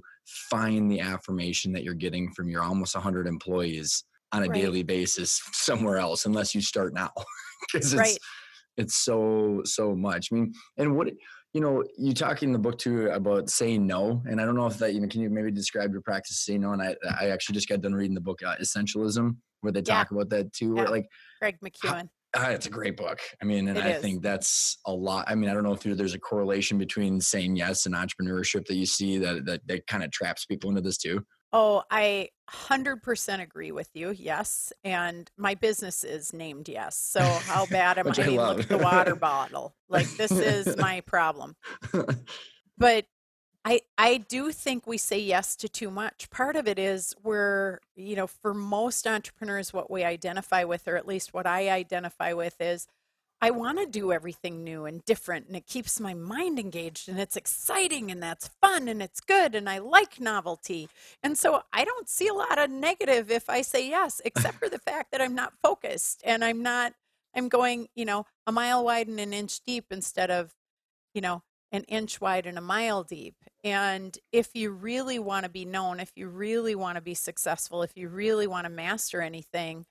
find 0.49 0.89
the 0.89 1.01
affirmation 1.01 1.73
that 1.73 1.83
you're 1.83 1.93
getting 1.93 2.31
from 2.31 2.47
your 2.47 2.63
almost 2.63 2.95
100 2.95 3.27
employees 3.27 4.05
on 4.31 4.43
a 4.43 4.47
Right. 4.47 4.53
daily 4.53 4.81
basis 4.83 5.41
somewhere 5.51 5.97
else, 5.97 6.25
unless 6.25 6.55
you 6.55 6.61
start 6.61 6.93
now. 6.93 7.11
Because 7.73 7.93
it's, 7.93 7.99
Right. 8.01 8.19
it's 8.77 8.95
so, 8.95 9.61
so 9.65 9.93
much. 9.93 10.29
I 10.31 10.35
mean, 10.35 10.53
and 10.77 10.95
what, 10.95 11.09
you 11.53 11.59
know, 11.59 11.83
you 11.97 12.13
talk 12.13 12.43
in 12.43 12.53
the 12.53 12.59
book 12.59 12.77
too 12.77 13.09
about 13.09 13.49
saying 13.49 13.85
no. 13.85 14.21
And 14.25 14.39
I 14.39 14.45
don't 14.45 14.55
know 14.55 14.67
if 14.67 14.77
that, 14.77 14.93
you 14.93 15.01
know, 15.01 15.07
can 15.09 15.19
you 15.21 15.29
maybe 15.29 15.51
describe 15.51 15.91
your 15.91 16.01
practice 16.01 16.45
saying 16.45 16.61
no? 16.61 16.71
And 16.71 16.81
I, 16.81 16.95
I 17.19 17.29
actually 17.29 17.55
just 17.55 17.67
got 17.67 17.81
done 17.81 17.93
reading 17.93 18.15
the 18.15 18.21
book, 18.21 18.41
uh, 18.41 18.55
Essentialism, 18.61 19.35
where 19.61 19.73
they 19.73 19.81
Yeah. 19.85 19.95
talk 19.95 20.11
about 20.11 20.29
that 20.29 20.53
too. 20.53 20.75
Where 20.75 20.89
like, 20.89 21.07
Greg 21.41 21.57
McKeown. 21.61 22.09
Ah, 22.35 22.49
it's 22.49 22.65
a 22.65 22.69
great 22.69 22.97
book. 22.97 23.19
I 23.41 23.45
mean, 23.45 23.67
and 23.67 23.77
It 23.77 23.83
I 23.85 23.89
is. 23.91 24.01
think 24.01 24.23
that's 24.23 24.79
a 24.85 24.91
lot. 24.91 25.25
I 25.27 25.35
mean, 25.35 25.49
I 25.49 25.53
don't 25.53 25.63
know 25.63 25.73
if 25.73 25.81
there's 25.81 26.15
a 26.15 26.19
correlation 26.19 26.77
between 26.79 27.21
saying 27.21 27.55
yes 27.55 27.85
and 27.85 27.93
entrepreneurship 27.93 28.65
that 28.65 28.75
you 28.75 28.85
see 28.87 29.19
that 29.19 29.45
that, 29.45 29.67
that 29.67 29.85
kind 29.87 30.03
of 30.03 30.11
traps 30.11 30.45
people 30.45 30.69
into 30.69 30.81
this 30.81 30.97
too. 30.97 31.23
Oh, 31.55 31.83
I 31.91 32.29
100% 32.49 33.39
agree 33.39 33.71
with 33.71 33.89
you. 33.93 34.15
Yes. 34.17 34.73
And 34.83 35.29
my 35.37 35.53
business 35.53 36.03
is 36.03 36.33
named 36.33 36.67
Yes. 36.67 36.97
So 36.97 37.21
how 37.21 37.67
bad 37.67 37.99
am 37.99 38.07
I? 38.17 38.23
I 38.23 38.27
look 38.29 38.59
at 38.61 38.69
the 38.69 38.79
water 38.79 39.15
bottle. 39.15 39.75
Like 39.87 40.09
this 40.17 40.31
is 40.31 40.75
my 40.77 41.01
problem. 41.01 41.55
But 42.75 43.05
I 43.65 43.81
I 43.97 44.17
do 44.17 44.51
think 44.51 44.85
we 44.85 44.97
say 44.97 45.19
yes 45.19 45.55
to 45.57 45.69
too 45.69 45.89
much. 45.89 46.29
Part 46.29 46.55
of 46.55 46.67
it 46.67 46.77
is 46.77 47.15
we're, 47.23 47.79
you 47.95 48.15
know, 48.15 48.27
for 48.27 48.53
most 48.53 49.07
entrepreneurs 49.07 49.73
what 49.73 49.89
we 49.89 50.03
identify 50.03 50.63
with 50.65 50.87
or 50.87 50.97
at 50.97 51.07
least 51.07 51.33
what 51.33 51.47
I 51.47 51.69
identify 51.69 52.33
with 52.33 52.59
is 52.59 52.87
I 53.41 53.51
want 53.51 53.77
to 53.79 53.85
do 53.85 54.11
everything 54.13 54.63
new 54.63 54.85
and 54.85 55.03
different 55.05 55.47
and 55.47 55.55
it 55.55 55.67
keeps 55.67 55.99
my 55.99 56.13
mind 56.13 56.59
engaged 56.59 57.09
and 57.09 57.19
it's 57.19 57.35
exciting 57.35 58.09
and 58.11 58.23
that's 58.23 58.49
fun 58.61 58.87
and 58.87 59.01
it's 59.03 59.19
good 59.19 59.55
and 59.55 59.69
I 59.69 59.79
like 59.79 60.19
novelty. 60.19 60.89
And 61.21 61.37
so 61.37 61.63
I 61.73 61.83
don't 61.85 62.09
see 62.09 62.27
a 62.27 62.33
lot 62.33 62.57
of 62.57 62.69
negative 62.69 63.31
if 63.31 63.49
I 63.49 63.61
say 63.61 63.89
yes, 63.89 64.21
except 64.25 64.59
for 64.59 64.69
the 64.69 64.79
fact 64.79 65.11
that 65.11 65.21
I'm 65.21 65.35
not 65.35 65.53
focused 65.61 66.21
and 66.25 66.43
I'm 66.43 66.63
not 66.63 66.93
I'm 67.35 67.49
going, 67.49 67.89
you 67.95 68.05
know, 68.05 68.25
a 68.47 68.51
mile 68.51 68.83
wide 68.83 69.07
and 69.07 69.19
an 69.19 69.33
inch 69.33 69.61
deep 69.61 69.85
instead 69.91 70.29
of, 70.31 70.53
you 71.13 71.21
know, 71.21 71.43
an 71.73 71.83
inch 71.85 72.21
wide 72.21 72.45
and 72.45 72.57
a 72.57 72.61
mile 72.61 73.03
deep. 73.03 73.35
And 73.63 74.17
if 74.31 74.49
you 74.53 74.69
really 74.69 75.17
want 75.17 75.43
to 75.43 75.49
be 75.49 75.65
known, 75.65 75.99
if 75.99 76.11
you 76.15 76.27
really 76.29 76.75
want 76.75 76.95
to 76.95 77.01
be 77.01 77.15
successful, 77.15 77.81
if 77.81 77.97
you 77.97 78.07
really 78.07 78.45
want 78.45 78.65
to 78.65 78.69
master 78.69 79.21
anything, 79.21 79.85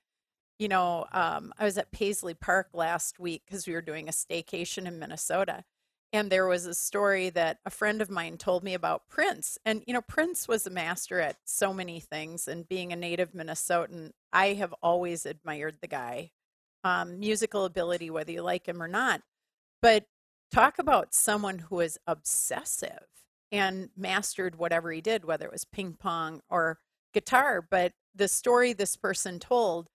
you 0.57 0.69
know, 0.69 1.05
um, 1.11 1.53
I 1.59 1.65
was 1.65 1.77
at 1.77 1.91
Paisley 1.91 2.33
Park 2.33 2.69
last 2.73 3.19
week 3.19 3.43
because 3.45 3.67
we 3.67 3.73
were 3.73 3.81
doing 3.81 4.07
a 4.07 4.11
staycation 4.11 4.87
in 4.87 4.97
Minnesota. 4.97 5.65
And 6.13 6.29
there 6.29 6.47
was 6.47 6.67
a 6.67 6.75
story 6.75 7.31
that 7.31 7.57
a 7.65 7.71
friend 7.71 7.99
of 8.01 8.09
mine 8.09 8.37
told 8.37 8.63
me 8.63 8.75
about 8.75 9.09
Prince. 9.09 9.57
And, 9.65 9.83
you 9.87 9.93
know, 9.93 10.01
Prince 10.01 10.47
was 10.47 10.65
a 10.65 10.69
master 10.69 11.19
at 11.19 11.37
so 11.43 11.73
many 11.73 11.99
things. 11.99 12.47
And 12.47 12.69
being 12.69 12.93
a 12.93 12.95
native 12.95 13.33
Minnesotan, 13.33 14.11
I 14.31 14.53
have 14.53 14.75
always 14.81 15.25
admired 15.25 15.77
the 15.81 15.87
guy. 15.87 16.31
Um, 16.83 17.19
musical 17.19 17.65
ability, 17.65 18.09
whether 18.09 18.31
you 18.31 18.43
like 18.43 18.67
him 18.67 18.81
or 18.81 18.87
not. 18.87 19.21
But 19.81 20.05
talk 20.53 20.77
about 20.77 21.13
someone 21.13 21.59
who 21.59 21.79
is 21.79 21.99
obsessive 22.05 23.07
and 23.51 23.89
mastered 23.97 24.55
whatever 24.55 24.91
he 24.91 25.01
did, 25.01 25.25
whether 25.25 25.45
it 25.45 25.51
was 25.51 25.65
ping 25.65 25.93
pong 25.93 26.41
or 26.49 26.79
guitar. 27.13 27.65
But 27.67 27.93
the 28.13 28.27
story 28.27 28.73
this 28.73 28.95
person 28.95 29.39
told 29.39 29.89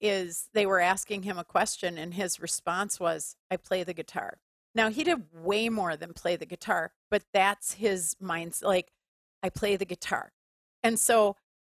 is 0.00 0.48
they 0.52 0.66
were 0.66 0.80
asking 0.80 1.22
him 1.22 1.38
a 1.38 1.44
question, 1.44 1.96
and 1.96 2.14
his 2.14 2.40
response 2.40 2.98
was, 2.98 3.36
I 3.50 3.56
play 3.56 3.84
the 3.84 3.94
guitar. 3.94 4.38
Now, 4.74 4.90
he 4.90 5.04
did 5.04 5.26
way 5.32 5.68
more 5.68 5.96
than 5.96 6.12
play 6.12 6.34
the 6.34 6.46
guitar, 6.46 6.92
but 7.10 7.22
that's 7.32 7.74
his 7.74 8.16
mindset. 8.20 8.64
Like, 8.64 8.90
I 9.42 9.50
play 9.50 9.76
the 9.76 9.84
guitar. 9.84 10.32
And 10.82 10.98
so 10.98 11.36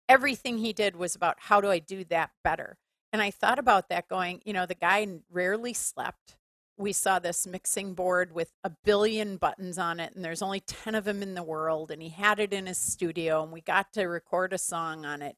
everything 0.09 0.59
he 0.59 0.73
did 0.73 0.97
was 0.97 1.15
about 1.15 1.37
how 1.41 1.61
do 1.61 1.69
I 1.69 1.79
do 1.79 2.05
that 2.05 2.31
better? 2.43 2.79
And 3.13 3.21
I 3.21 3.31
thought 3.31 3.59
about 3.59 3.91
that 3.91 4.09
going, 4.09 4.41
you 4.47 4.55
know, 4.55 4.65
the 4.65 4.75
guy 4.75 5.07
rarely 5.31 5.75
slept. 5.75 6.37
We 6.77 6.93
saw 6.93 7.19
this 7.21 7.47
mixing 7.47 7.95
board 7.95 8.33
with 8.33 8.53
a 8.65 8.71
billion 8.71 9.37
buttons 9.37 9.79
on 9.79 10.01
it, 10.01 10.15
and 10.15 10.25
there's 10.25 10.43
only 10.43 10.61
10 10.61 10.95
of 10.95 11.05
them 11.05 11.23
in 11.23 11.35
the 11.35 11.43
world. 11.43 11.91
And 11.91 12.03
he 12.03 12.09
had 12.09 12.41
it 12.41 12.53
in 12.53 12.67
his 12.67 12.79
studio, 12.79 13.43
and 13.43 13.53
we 13.53 13.61
got 13.61 13.93
to 13.93 14.05
record 14.07 14.53
a 14.53 14.59
song 14.59 15.05
on 15.05 15.23
it. 15.23 15.37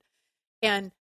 And 0.63 0.93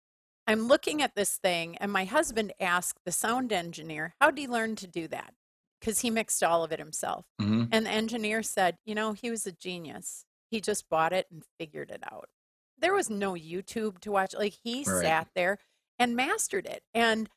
I'm 0.46 0.66
looking 0.66 1.02
at 1.02 1.14
this 1.14 1.36
thing, 1.36 1.76
and 1.78 1.92
my 1.92 2.04
husband 2.04 2.52
asked 2.58 3.00
the 3.04 3.12
sound 3.12 3.52
engineer, 3.52 4.14
How 4.20 4.30
did 4.30 4.40
he 4.40 4.48
learn 4.48 4.74
to 4.76 4.86
do 4.86 5.06
that? 5.08 5.34
Because 5.80 6.00
he 6.00 6.10
mixed 6.10 6.42
all 6.42 6.64
of 6.64 6.72
it 6.72 6.78
himself. 6.80 7.26
Mhm. 7.40 7.68
And 7.70 7.86
the 7.86 7.90
engineer 7.90 8.42
said, 8.42 8.78
You 8.84 8.94
know, 8.94 9.12
he 9.12 9.30
was 9.30 9.46
a 9.46 9.52
genius. 9.52 10.26
He 10.50 10.60
just 10.60 10.88
bought 10.88 11.12
it 11.12 11.28
and 11.30 11.44
figured 11.58 11.90
it 11.90 12.02
out. 12.10 12.28
There 12.76 12.92
was 12.94 13.08
no 13.08 13.34
YouTube 13.34 14.00
to 14.00 14.10
watch. 14.10 14.34
Like, 14.34 14.58
he 14.64 14.78
Right. 14.84 15.02
sat 15.02 15.28
there 15.34 15.58
and 15.98 16.16
mastered 16.16 16.66
it. 16.66 16.82
And 16.92 17.30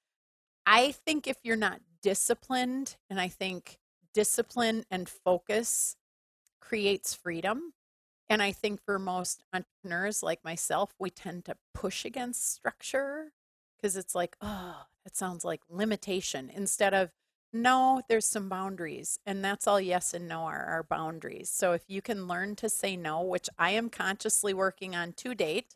I 0.66 0.92
think 0.92 1.28
if 1.28 1.38
you're 1.44 1.56
not 1.56 1.82
disciplined, 2.08 2.96
and 3.10 3.20
I 3.20 3.28
think 3.28 3.80
discipline 4.14 4.86
and 4.90 5.10
focus 5.10 5.98
creates 6.62 7.14
freedom. 7.14 7.74
And 8.30 8.42
I 8.42 8.54
think 8.54 8.80
for 8.86 8.98
most 8.98 9.44
entrepreneurs 9.54 10.24
like 10.24 10.42
myself, 10.42 10.94
we 10.98 11.10
tend 11.10 11.44
to 11.46 11.58
push 11.74 12.06
against 12.06 12.50
structure 12.50 13.34
because 13.76 13.98
it's 13.98 14.16
like, 14.16 14.38
oh, 14.40 14.84
it 15.06 15.18
sounds 15.18 15.44
like 15.44 15.60
limitation 15.70 16.50
instead 16.50 16.94
of, 16.94 17.12
no, 17.52 18.02
there's 18.08 18.26
some 18.26 18.48
boundaries. 18.48 19.20
And 19.26 19.44
that's 19.44 19.68
all 19.68 19.82
yes 19.82 20.14
and 20.14 20.30
no 20.30 20.44
are 20.44 20.64
our 20.64 20.84
boundaries. 20.84 21.50
So 21.50 21.74
if 21.74 21.84
you 21.90 22.02
can 22.02 22.26
learn 22.26 22.56
to 22.56 22.70
say 22.70 22.96
no, 22.96 23.22
which 23.22 23.50
I 23.60 23.72
am 23.72 23.90
consciously 23.90 24.54
working 24.54 24.96
on 24.96 25.12
to 25.18 25.36
date 25.36 25.76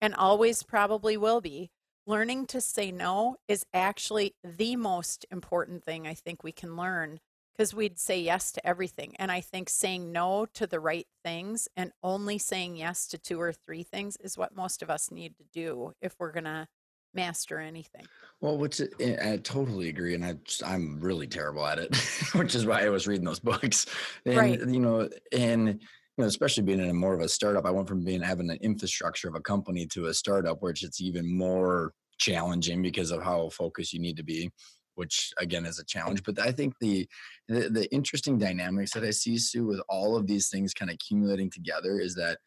and 0.00 0.14
always 0.14 0.62
probably 0.62 1.16
will 1.16 1.40
be, 1.40 1.72
learning 2.06 2.46
to 2.46 2.60
say 2.60 2.90
no 2.90 3.36
is 3.48 3.64
actually 3.72 4.34
the 4.42 4.76
most 4.76 5.26
important 5.30 5.84
thing 5.84 6.06
I 6.06 6.14
think 6.14 6.42
we 6.42 6.52
can 6.52 6.76
learn 6.76 7.20
because 7.56 7.74
we'd 7.74 7.98
say 7.98 8.20
yes 8.20 8.50
to 8.52 8.66
everything. 8.66 9.14
And 9.18 9.30
I 9.30 9.40
think 9.40 9.68
saying 9.68 10.10
no 10.10 10.46
to 10.54 10.66
the 10.66 10.80
right 10.80 11.06
things 11.22 11.68
and 11.76 11.92
only 12.02 12.38
saying 12.38 12.76
yes 12.76 13.06
to 13.08 13.18
two 13.18 13.40
or 13.40 13.52
three 13.52 13.82
things 13.82 14.16
is 14.16 14.38
what 14.38 14.56
most 14.56 14.82
of 14.82 14.90
us 14.90 15.10
need 15.10 15.36
to 15.36 15.44
do 15.52 15.92
if 16.00 16.16
we're 16.18 16.32
going 16.32 16.44
to 16.44 16.66
master 17.14 17.58
anything. 17.58 18.08
Well, 18.40 18.58
which 18.58 18.80
I 18.80 19.32
I 19.32 19.36
totally 19.36 19.88
agree, 19.88 20.14
and 20.14 20.24
I 20.24 20.32
just, 20.34 20.64
I'm 20.64 20.98
really 21.00 21.26
terrible 21.26 21.64
at 21.66 21.78
it, 21.78 21.94
which 22.34 22.54
is 22.54 22.66
why 22.66 22.84
I 22.84 22.88
was 22.88 23.06
reading 23.06 23.24
those 23.24 23.40
books. 23.40 23.86
And 24.26 24.48
Right. 24.48 24.60
you 24.74 24.80
know, 24.80 25.08
and 25.30 25.82
especially 26.22 26.62
being 26.62 26.80
in 26.80 26.90
a 26.90 26.94
more 26.94 27.14
of 27.14 27.20
a 27.20 27.28
startup, 27.28 27.66
I 27.66 27.70
went 27.70 27.88
from 27.88 28.04
being 28.04 28.22
having 28.22 28.50
an 28.50 28.58
infrastructure 28.60 29.28
of 29.28 29.34
a 29.34 29.40
company 29.40 29.86
to 29.86 30.06
a 30.06 30.14
startup, 30.14 30.62
which 30.62 30.82
it's 30.82 31.00
even 31.00 31.36
more 31.36 31.92
challenging 32.18 32.82
because 32.82 33.10
of 33.10 33.22
how 33.22 33.48
focused 33.50 33.92
you 33.92 34.00
need 34.00 34.16
to 34.16 34.24
be. 34.24 34.50
Which 34.94 35.32
again 35.38 35.64
is 35.64 35.78
a 35.78 35.86
challenge, 35.86 36.22
but 36.22 36.38
I 36.38 36.52
think 36.52 36.74
the 36.78 37.08
the, 37.48 37.70
the 37.70 37.92
interesting 37.94 38.36
dynamics 38.36 38.92
that 38.92 39.04
I 39.04 39.10
see 39.10 39.38
Sue 39.38 39.64
with 39.64 39.80
all 39.88 40.16
of 40.16 40.26
these 40.26 40.50
things 40.50 40.74
kind 40.74 40.90
of 40.90 40.96
accumulating 40.96 41.48
together 41.48 41.98
is 41.98 42.14
that 42.16 42.38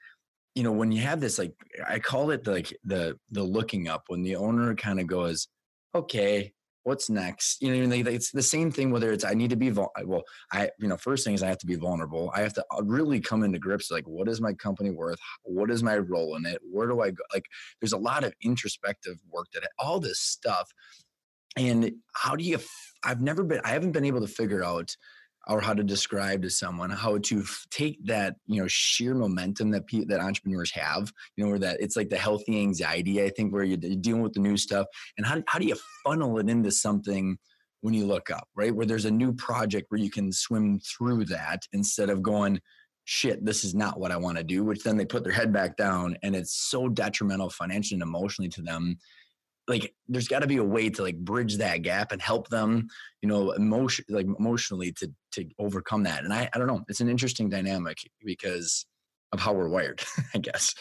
you 0.54 0.64
know 0.64 0.72
when 0.72 0.92
you 0.92 1.02
have 1.02 1.20
this 1.20 1.38
like 1.38 1.54
i 1.88 2.00
call 2.00 2.32
it 2.32 2.48
like 2.48 2.76
the 2.86 3.18
the 3.32 3.44
looking 3.44 3.88
up 3.90 4.06
when 4.08 4.24
the 4.24 4.36
owner 4.36 4.74
kind 4.74 5.00
of 5.00 5.06
goes 5.06 5.48
okay 5.94 6.54
what's 6.86 7.10
next? 7.10 7.62
You 7.62 7.88
know 7.88 7.96
it's 7.96 8.32
the 8.32 8.44
same 8.44 8.72
thing 8.72 8.92
whether 8.92 9.12
it's 9.12 9.26
i 9.26 9.34
need 9.34 9.50
to 9.50 9.56
be 9.56 9.72
vul- 9.72 9.92
well 10.06 10.24
i 10.52 10.70
you 10.80 10.88
know 10.88 10.98
first 10.98 11.26
thing 11.26 11.34
is 11.34 11.44
i 11.44 11.48
have 11.48 11.58
to 11.58 11.66
be 11.66 11.76
vulnerable. 11.76 12.32
I 12.34 12.42
have 12.42 12.54
to 12.54 12.66
uh, 12.72 12.84
really 12.84 13.20
come 13.20 13.44
into 13.44 13.60
grips 13.60 13.92
like 13.92 14.08
what 14.08 14.30
is 14.30 14.40
my 14.40 14.54
company 14.54 14.92
worth? 14.92 15.20
What 15.44 15.72
is 15.72 15.84
my 15.84 15.98
role 15.98 16.36
in 16.36 16.46
it? 16.46 16.60
Where 16.72 16.88
do 16.88 17.02
i 17.02 17.10
go? 17.10 17.24
Like 17.34 17.46
there's 17.82 17.94
a 17.94 17.98
lot 17.98 18.24
of 18.24 18.34
introspective 18.42 19.18
work 19.30 19.48
that 19.54 19.68
all 19.80 20.00
this 20.00 20.20
stuff. 20.20 20.72
And 21.58 21.92
how 22.14 22.36
do 22.36 22.44
you 22.44 22.60
I've 23.04 23.22
never 23.22 23.44
been 23.44 23.62
i 23.64 23.70
haven't 23.70 23.92
been 23.92 24.06
able 24.06 24.22
to 24.22 24.28
figure 24.28 24.64
out 24.64 24.96
or 25.48 25.62
how 25.62 25.74
to 25.74 25.84
describe 25.84 26.42
to 26.42 26.50
someone 26.50 26.90
how 26.90 27.18
to 27.20 27.40
f- 27.40 27.66
take 27.72 28.04
that 28.06 28.36
you 28.48 28.62
know 28.62 28.68
sheer 28.68 29.14
momentum 29.14 29.72
that 29.72 29.86
pe- 29.88 30.06
that 30.06 30.20
entrepreneurs 30.20 30.72
have 30.72 31.12
you 31.36 31.44
know 31.44 31.50
where 31.50 31.60
that 31.60 31.78
it's 31.80 31.96
like 31.96 32.10
the 32.10 32.18
healthy 32.18 32.60
anxiety 32.60 33.24
i 33.24 33.30
think 33.30 33.54
where 33.54 33.64
you're, 33.64 33.80
you're 33.80 33.96
dealing 33.96 34.22
with 34.22 34.34
the 34.34 34.40
new 34.40 34.58
stuff 34.58 34.88
and 35.18 35.26
how, 35.26 35.42
how 35.48 35.60
do 35.60 35.66
you 35.66 35.76
funnel 36.04 36.38
it 36.40 36.50
into 36.50 36.72
something 36.72 37.38
when 37.86 37.94
you 37.94 38.08
look 38.08 38.32
up, 38.32 38.48
right? 38.56 38.76
Where 38.76 38.88
there's 38.88 39.06
a 39.06 39.12
new 39.12 39.32
project 39.32 39.86
where 39.90 40.02
you 40.02 40.10
can 40.10 40.32
swim 40.32 40.80
through 40.80 41.26
that 41.26 41.68
instead 41.72 42.10
of 42.10 42.24
going, 42.24 42.60
shit, 43.04 43.46
this 43.46 43.64
is 43.64 43.76
not 43.76 44.00
what 44.00 44.12
I 44.12 44.18
want 44.18 44.40
to 44.40 44.44
do, 44.44 44.64
which 44.64 44.84
then 44.84 44.98
they 44.98 45.06
put 45.06 45.24
their 45.24 45.32
head 45.32 45.54
back 45.54 45.78
down 45.78 46.18
and 46.24 46.36
it's 46.36 46.56
so 46.56 46.90
detrimental 46.90 47.52
financially 47.52 47.98
and 47.98 48.02
emotionally 48.02 48.50
to 48.50 48.64
them. 48.64 48.98
Like 49.68 49.94
there's 50.08 50.28
got 50.28 50.40
to 50.40 50.48
be 50.48 50.58
a 50.58 50.64
way 50.64 50.90
to 50.92 51.02
like 51.02 51.18
bridge 51.18 51.58
that 51.58 51.82
gap 51.82 52.12
and 52.12 52.22
help 52.22 52.50
them, 52.50 52.88
you 53.22 53.30
know, 53.30 53.52
emotion 53.52 54.06
like 54.10 54.28
emotionally 54.28 54.92
to 54.94 55.12
to 55.34 55.46
overcome 55.58 56.04
that. 56.04 56.24
And 56.24 56.34
I 56.34 56.50
I 56.54 56.58
don't 56.58 56.68
know, 56.68 56.84
it's 56.88 57.02
an 57.02 57.10
interesting 57.10 57.50
dynamic 57.50 57.98
because 58.24 58.86
of 59.32 59.40
how 59.40 59.54
we're 59.54 59.70
wired, 59.70 60.04
I 60.34 60.38
guess. 60.38 60.76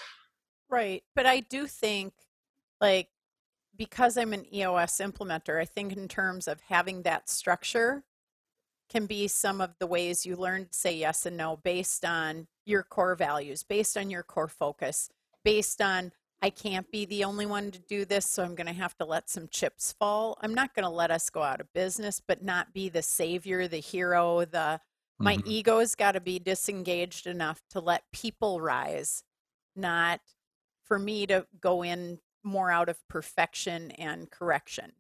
Right. 0.69 1.03
But 1.15 1.27
I 1.27 1.41
do 1.41 1.67
think 1.67 2.13
like 2.81 3.09
because 3.77 4.17
I'm 4.17 4.33
an 4.33 4.47
EOS 4.55 4.99
implementer, 4.99 5.61
I 5.61 5.65
think 5.65 5.97
in 5.97 6.09
terms 6.09 6.47
of 6.47 6.61
having 6.69 7.03
that 7.03 7.29
structure 7.29 8.05
can 8.89 9.07
be 9.07 9.27
some 9.29 9.61
of 9.61 9.75
the 9.79 9.87
ways 9.87 10.27
you 10.27 10.37
learn 10.37 10.67
to 10.67 10.75
say 10.75 10.95
yes 10.95 11.27
and 11.27 11.37
no 11.37 11.57
based 11.57 12.05
on 12.05 12.47
your 12.65 12.83
core 12.83 13.15
values, 13.15 13.63
based 13.63 13.97
on 13.97 14.11
your 14.11 14.23
core 14.23 14.49
focus, 14.49 15.11
based 15.43 15.81
on 15.81 16.13
I 16.45 16.51
can't 16.51 16.91
be 16.91 17.07
the 17.07 17.25
only 17.25 17.47
one 17.47 17.71
to 17.71 17.79
do 17.79 18.05
this, 18.05 18.27
so 18.27 18.45
I'm 18.45 18.55
going 18.55 18.67
to 18.67 18.75
have 18.75 18.95
to 18.99 19.07
let 19.07 19.31
some 19.31 19.49
chips 19.49 19.95
fall. 19.99 20.37
I'm 20.43 20.53
not 20.53 20.75
going 20.75 20.85
to 20.85 20.91
let 20.91 21.11
us 21.11 21.31
go 21.31 21.43
out 21.43 21.63
of 21.63 21.73
business, 21.73 22.21
but 22.21 22.43
not 22.43 22.75
be 22.75 22.91
the 22.91 23.01
savior, 23.01 23.67
the 23.67 23.79
hero, 23.79 24.45
the 24.45 24.79
my 25.19 25.39
mm-hmm. 25.39 25.51
ego's 25.51 25.95
got 25.95 26.13
to 26.13 26.21
be 26.21 26.39
disengaged 26.39 27.27
enough 27.27 27.63
to 27.71 27.81
let 27.81 28.03
people 28.13 28.61
rise, 28.61 29.25
not 29.75 30.21
for 30.83 30.99
me 30.99 31.27
to 31.29 31.47
go 31.63 31.83
in 31.83 32.19
more 32.43 32.71
out 32.71 32.91
of 32.91 32.99
perfection 33.09 33.93
and 33.93 34.31
correction. 34.31 34.93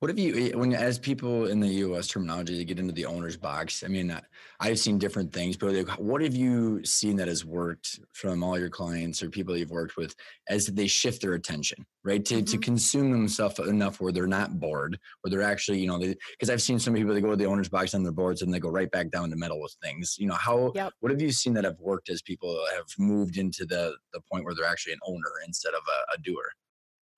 What 0.00 0.10
have 0.10 0.18
you, 0.18 0.58
when 0.58 0.74
as 0.74 0.98
people 0.98 1.46
in 1.46 1.58
the 1.58 1.68
EOS 1.68 2.08
terminology, 2.08 2.54
they 2.54 2.66
get 2.66 2.78
into 2.78 2.92
the 2.92 3.06
owner's 3.06 3.38
box? 3.38 3.82
I 3.82 3.88
mean, 3.88 4.14
I've 4.60 4.78
seen 4.78 4.98
different 4.98 5.32
things, 5.32 5.56
but 5.56 5.72
like, 5.72 5.88
what 5.98 6.20
have 6.20 6.34
you 6.34 6.84
seen 6.84 7.16
that 7.16 7.28
has 7.28 7.46
worked 7.46 8.00
from 8.12 8.44
all 8.44 8.58
your 8.58 8.68
clients 8.68 9.22
or 9.22 9.30
people 9.30 9.56
you've 9.56 9.70
worked 9.70 9.96
with 9.96 10.14
as 10.50 10.66
they 10.66 10.86
shift 10.86 11.22
their 11.22 11.32
attention, 11.32 11.86
right? 12.04 12.22
To, 12.26 12.34
mm-hmm. 12.34 12.44
to 12.44 12.58
consume 12.58 13.10
themselves 13.10 13.58
enough 13.58 13.98
where 13.98 14.12
they're 14.12 14.26
not 14.26 14.60
bored, 14.60 14.98
where 15.22 15.30
they're 15.30 15.40
actually, 15.40 15.80
you 15.80 15.86
know, 15.86 15.98
because 15.98 16.50
I've 16.50 16.60
seen 16.60 16.78
some 16.78 16.92
people 16.92 17.14
that 17.14 17.22
go 17.22 17.30
to 17.30 17.36
the 17.36 17.46
owner's 17.46 17.70
box 17.70 17.94
on 17.94 18.02
their 18.02 18.12
boards 18.12 18.42
and 18.42 18.52
they 18.52 18.60
go 18.60 18.68
right 18.68 18.90
back 18.90 19.10
down 19.10 19.30
the 19.30 19.36
metal 19.36 19.62
with 19.62 19.74
things. 19.82 20.16
You 20.18 20.26
know, 20.26 20.34
how, 20.34 20.72
yep. 20.74 20.92
what 21.00 21.10
have 21.10 21.22
you 21.22 21.32
seen 21.32 21.54
that 21.54 21.64
have 21.64 21.80
worked 21.80 22.10
as 22.10 22.20
people 22.20 22.62
have 22.74 22.84
moved 22.98 23.38
into 23.38 23.64
the 23.64 23.96
the 24.12 24.20
point 24.30 24.44
where 24.44 24.54
they're 24.54 24.66
actually 24.66 24.92
an 24.92 25.00
owner 25.06 25.32
instead 25.46 25.72
of 25.72 25.80
a, 25.88 26.14
a 26.16 26.18
doer? 26.22 26.44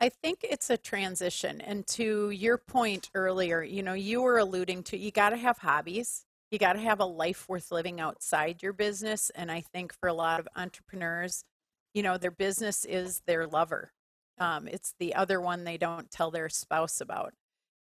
I 0.01 0.09
think 0.09 0.40
it's 0.42 0.70
a 0.70 0.76
transition. 0.76 1.61
And 1.61 1.86
to 1.88 2.30
your 2.30 2.59
point 2.59 3.11
earlier, 3.14 3.62
you 3.62 3.82
know, 3.82 3.94
you 3.94 4.22
were 4.22 4.38
alluding 4.38 4.84
to 4.84 4.96
you 4.96 5.11
got 5.11 5.30
to 5.30 5.36
have 5.36 5.59
hobbies. 5.59 6.24
You 6.51 6.59
got 6.59 6.74
to 6.74 6.80
have 6.80 7.01
a 7.01 7.05
life 7.05 7.49
worth 7.49 7.70
living 7.70 8.01
outside 8.01 8.62
your 8.62 8.72
business. 8.72 9.30
And 9.34 9.51
I 9.51 9.61
think 9.61 9.92
for 9.92 10.09
a 10.09 10.14
lot 10.14 10.40
of 10.40 10.49
entrepreneurs, 10.57 11.44
you 11.92 12.03
know, 12.03 12.16
their 12.16 12.30
business 12.30 12.84
is 12.84 13.22
their 13.26 13.46
lover. 13.46 13.92
Um, 14.38 14.68
it's 14.68 14.94
the 14.99 15.14
other 15.14 15.40
one 15.40 15.64
they 15.64 15.76
don't 15.76 16.11
tell 16.11 16.30
their 16.30 16.49
spouse 16.49 17.01
about, 17.01 17.34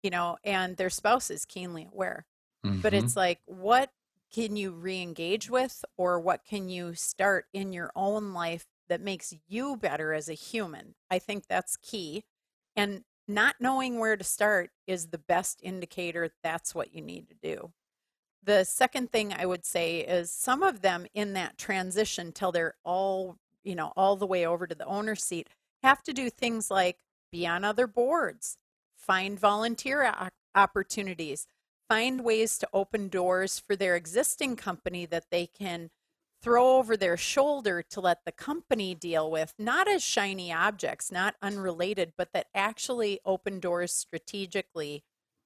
you 0.03 0.11
know, 0.11 0.38
and 0.43 0.78
their 0.78 0.91
spouse 0.91 1.32
is 1.32 1.45
keenly 1.45 1.88
aware. 1.91 2.26
Mm-hmm. 2.66 2.82
But 2.82 2.93
it's 2.93 3.16
like, 3.16 3.39
what 3.45 3.89
can 4.32 4.55
you 4.55 4.72
re 4.72 5.01
engage 5.01 5.49
with, 5.49 5.84
or 5.97 6.20
what 6.20 6.45
can 6.45 6.70
you 6.70 6.93
start 6.93 7.45
in 7.53 7.74
your 7.74 7.91
own 7.95 8.34
life 8.34 8.66
that 8.90 9.02
makes 9.02 9.34
you 9.48 9.78
better 9.78 10.14
as 10.14 10.30
a 10.30 10.34
human. 10.34 10.96
I 11.10 11.20
think 11.20 11.48
that's 11.48 11.78
key. 11.78 12.24
And 12.76 13.04
not 13.28 13.56
knowing 13.60 14.00
where 14.00 14.18
to 14.18 14.24
start 14.24 14.72
is 14.88 15.08
the 15.08 15.18
best 15.18 15.60
indicator 15.64 16.30
that's 16.44 16.76
what 16.76 16.94
you 16.94 17.02
need 17.02 17.30
to 17.30 17.36
do. 17.42 17.72
The 18.44 18.66
second 18.66 19.12
thing 19.12 19.34
I 19.34 19.46
would 19.46 19.66
say 19.66 20.00
is 20.00 20.30
some 20.30 20.64
of 20.64 20.82
them 20.82 21.06
in 21.14 21.34
that 21.34 21.58
transition 21.58 22.34
till 22.34 22.52
they're 22.52 22.76
all, 22.84 23.38
you 23.64 23.76
know, 23.76 23.94
all 23.96 24.18
the 24.18 24.28
way 24.28 24.46
over 24.46 24.68
to 24.68 24.76
the 24.76 24.86
owner 24.86 25.16
seat 25.16 25.48
have 25.82 26.04
to 26.04 26.14
do 26.14 26.30
things 26.30 26.70
like 26.70 26.98
be 27.32 27.48
on 27.48 27.64
other 27.64 27.88
boards, 27.88 28.58
find 28.98 29.40
volunteer 29.40 30.14
opportunities, 30.56 31.48
find 31.88 32.24
ways 32.24 32.58
to 32.58 32.68
open 32.74 33.08
doors 33.08 33.60
for 33.60 33.76
their 33.76 33.96
existing 33.96 34.56
company 34.56 35.06
that 35.06 35.26
they 35.32 35.48
can 35.48 35.90
throw 36.44 36.78
over 36.78 36.98
their 36.98 37.16
shoulder 37.16 37.82
to 37.82 38.02
let 38.02 38.26
the 38.26 38.32
company 38.32 38.94
deal 38.94 39.32
with, 39.32 39.54
not 39.58 39.88
as 39.88 40.04
shiny 40.04 40.52
objects, 40.52 41.12
not 41.12 41.36
unrelated, 41.41 42.12
but 42.18 42.34
that 42.34 42.48
actually 42.54 43.20
open 43.26 43.60
doors 43.60 43.94
strategically 43.94 45.04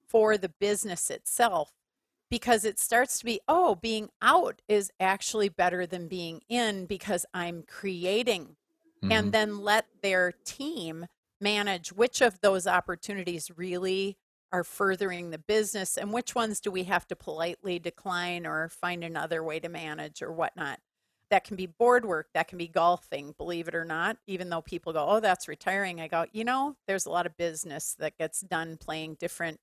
for 0.08 0.36
the 0.36 0.48
business 0.48 1.08
itself. 1.08 1.72
Because 2.30 2.66
it 2.66 2.78
starts 2.78 3.20
to 3.20 3.24
be, 3.24 3.40
oh, 3.48 3.76
being 3.76 4.10
out 4.20 4.60
is 4.68 4.90
actually 5.00 5.48
better 5.48 5.86
than 5.86 6.08
being 6.08 6.42
in 6.48 6.84
because 6.84 7.24
I'm 7.32 7.62
creating. 7.66 8.56
Mm-hmm. 9.02 9.12
And 9.12 9.32
then 9.32 9.60
let 9.60 9.86
their 10.02 10.32
team 10.44 11.06
manage 11.40 11.90
which 11.92 12.20
of 12.20 12.40
those 12.40 12.66
opportunities 12.66 13.50
really 13.56 14.18
are 14.52 14.64
furthering 14.64 15.30
the 15.30 15.38
business 15.38 15.96
and 15.96 16.12
which 16.12 16.34
ones 16.34 16.60
do 16.60 16.70
we 16.70 16.84
have 16.84 17.06
to 17.06 17.16
politely 17.16 17.78
decline 17.78 18.46
or 18.46 18.68
find 18.68 19.04
another 19.04 19.42
way 19.42 19.60
to 19.60 19.68
manage 19.68 20.20
or 20.20 20.32
whatnot 20.32 20.80
that 21.30 21.44
can 21.44 21.56
be 21.56 21.66
board 21.66 22.04
work, 22.04 22.28
that 22.34 22.48
can 22.48 22.58
be 22.58 22.68
golfing, 22.68 23.34
believe 23.36 23.68
it 23.68 23.74
or 23.74 23.84
not. 23.84 24.16
Even 24.26 24.48
though 24.48 24.62
people 24.62 24.92
go, 24.92 25.06
oh, 25.08 25.20
that's 25.20 25.48
retiring, 25.48 26.00
I 26.00 26.08
go, 26.08 26.26
you 26.32 26.44
know, 26.44 26.76
there's 26.86 27.06
a 27.06 27.10
lot 27.10 27.26
of 27.26 27.36
business 27.36 27.94
that 27.98 28.18
gets 28.18 28.40
done 28.40 28.76
playing 28.76 29.16
different 29.20 29.60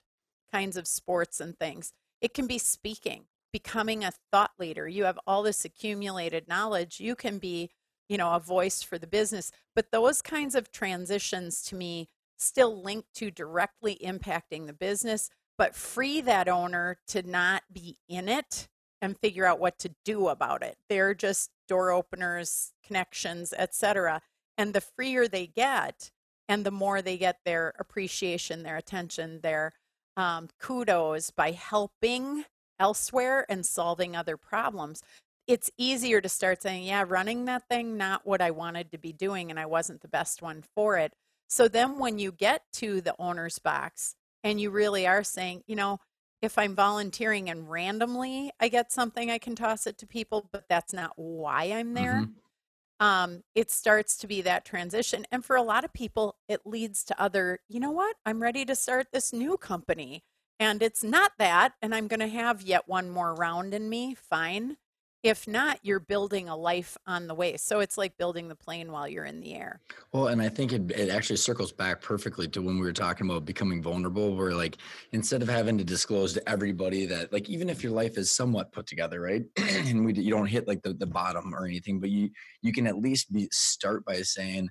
kinds 0.52 0.78
of 0.78 0.88
sports 0.88 1.40
and 1.40 1.58
things. 1.58 1.92
It 2.22 2.34
can 2.34 2.48
be 2.48 2.58
speaking, 2.58 3.26
becoming 3.52 4.04
a 4.04 4.14
thought 4.32 4.52
leader. 4.60 4.88
You 4.88 5.06
have 5.06 5.20
all 5.26 5.44
this 5.44 5.66
accumulated 5.66 6.48
knowledge. 6.48 7.00
You 7.00 7.16
can 7.16 7.40
be, 7.40 7.72
you 8.08 8.18
know, 8.18 8.34
a 8.34 8.40
voice 8.40 8.84
for 8.84 8.98
the 8.98 9.08
business. 9.08 9.52
But 9.76 9.92
those 9.92 10.22
kinds 10.22 10.56
of 10.56 10.72
transitions 10.72 11.62
to 11.64 11.76
me 11.76 12.10
still 12.38 12.82
link 12.82 13.06
to 13.16 13.32
directly 13.32 13.98
impacting 14.04 14.68
the 14.68 14.74
business, 14.74 15.30
but 15.58 15.76
free 15.76 16.22
that 16.22 16.48
owner 16.48 17.00
to 17.08 17.24
not 17.24 17.64
be 17.72 17.98
in 18.08 18.28
it 18.28 18.68
and 19.02 19.18
figure 19.18 19.46
out 19.46 19.60
what 19.60 19.78
to 19.80 19.94
do 20.04 20.28
about 20.30 20.64
it. 20.64 20.78
They're 20.90 21.14
just 21.14 21.50
door 21.68 21.92
openers, 21.92 22.72
connections, 22.86 23.54
etc. 23.58 24.22
And 24.58 24.74
the 24.74 24.82
freer 24.82 25.28
they 25.28 25.48
get, 25.48 26.12
and 26.48 26.66
the 26.66 26.72
more 26.72 27.02
they 27.02 27.18
get 27.18 27.40
their 27.46 27.74
appreciation, 27.80 28.64
their 28.64 28.78
attention, 28.78 29.42
their 29.42 29.74
um, 30.18 30.50
kudos 30.60 31.32
by 31.32 31.52
helping 31.52 32.46
elsewhere 32.80 33.46
and 33.50 33.66
solving 33.66 34.16
other 34.16 34.38
problems, 34.38 35.02
it's 35.48 35.70
easier 35.78 36.22
to 36.22 36.30
start 36.30 36.62
saying, 36.62 36.84
yeah, 36.84 37.04
running 37.08 37.46
that 37.46 37.68
thing, 37.70 37.98
not 37.98 38.26
what 38.26 38.42
I 38.42 38.52
wanted 38.52 38.92
to 38.92 38.98
be 38.98 39.14
doing, 39.14 39.50
and 39.50 39.60
I 39.60 39.66
wasn't 39.66 40.02
the 40.02 40.08
best 40.08 40.42
one 40.42 40.64
for 40.76 40.98
it. 40.98 41.14
So 41.48 41.68
then 41.68 42.00
when 42.00 42.18
you 42.18 42.32
get 42.32 42.64
to 42.74 43.02
the 43.02 43.16
owner's 43.20 43.60
box 43.60 44.16
and 44.44 44.60
you 44.60 44.72
really 44.72 45.06
are 45.06 45.24
saying, 45.24 45.64
you 45.68 45.76
know, 45.76 46.00
if 46.46 46.58
I'm 46.58 46.76
volunteering 46.76 47.50
and 47.50 47.70
randomly 47.70 48.52
I 48.60 48.70
get 48.70 48.92
something, 48.92 49.30
I 49.30 49.38
can 49.38 49.56
toss 49.56 49.88
it 49.88 49.98
to 49.98 50.08
people, 50.08 50.48
but 50.52 50.66
that's 50.70 50.94
not 50.94 51.12
why 51.16 51.66
I'm 51.66 51.94
there. 51.94 52.22
Mm-hmm. 52.22 53.06
Um, 53.06 53.44
it 53.56 53.72
starts 53.72 54.16
to 54.18 54.28
be 54.28 54.42
that 54.44 54.64
transition. 54.64 55.26
And 55.32 55.44
for 55.44 55.58
a 55.58 55.62
lot 55.62 55.84
of 55.84 55.92
people, 55.92 56.38
it 56.48 56.62
leads 56.66 57.04
to 57.06 57.22
other, 57.22 57.60
you 57.68 57.82
know 57.82 57.92
what? 57.92 58.16
I'm 58.26 58.42
ready 58.42 58.64
to 58.66 58.76
start 58.76 59.08
this 59.12 59.34
new 59.34 59.58
company. 59.58 60.24
And 60.60 60.82
it's 60.82 61.04
not 61.04 61.34
that. 61.38 61.74
And 61.82 61.94
I'm 61.94 62.08
going 62.08 62.22
to 62.22 62.28
have 62.28 62.62
yet 62.62 62.88
one 62.88 63.10
more 63.10 63.34
round 63.34 63.74
in 63.74 63.90
me. 63.90 64.16
Fine. 64.16 64.78
If 65.26 65.48
not, 65.48 65.80
you're 65.82 66.00
building 66.00 66.50
a 66.50 66.56
life 66.56 66.96
on 67.08 67.26
the 67.26 67.34
way. 67.34 67.58
So 67.58 67.80
it's 67.80 67.98
like 67.98 68.16
building 68.16 68.48
the 68.48 68.54
plane 68.56 68.92
while 68.92 69.08
you're 69.08 69.26
in 69.26 69.40
the 69.40 69.56
air. 69.56 69.82
Well, 70.14 70.28
and 70.28 70.40
I 70.40 70.50
think 70.50 70.72
it, 70.72 70.92
it 70.92 71.10
actually 71.10 71.38
circles 71.38 71.72
back 71.72 72.00
perfectly 72.00 72.48
to 72.50 72.62
when 72.62 72.76
we 72.76 72.86
were 72.86 72.94
talking 72.94 73.28
about 73.28 73.44
becoming 73.44 73.82
vulnerable, 73.82 74.36
where 74.36 74.54
like 74.54 74.78
instead 75.14 75.42
of 75.42 75.50
having 75.50 75.80
to 75.80 75.84
disclose 75.84 76.34
to 76.34 76.48
everybody 76.48 77.08
that, 77.08 77.34
like, 77.34 77.50
even 77.50 77.72
if 77.72 77.82
your 77.82 77.92
life 77.92 78.20
is 78.20 78.36
somewhat 78.36 78.72
put 78.72 78.86
together, 78.86 79.20
right? 79.20 79.42
and 79.58 80.06
we, 80.06 80.14
you 80.14 80.30
don't 80.30 80.46
hit 80.46 80.68
like 80.68 80.84
the, 80.84 80.94
the 80.94 81.08
bottom 81.08 81.56
or 81.56 81.66
anything, 81.66 82.00
but 82.00 82.12
you, 82.12 82.30
you 82.62 82.72
can 82.72 82.86
at 82.86 83.00
least 83.00 83.34
be 83.34 83.50
start 83.52 84.06
by 84.06 84.22
saying, 84.22 84.70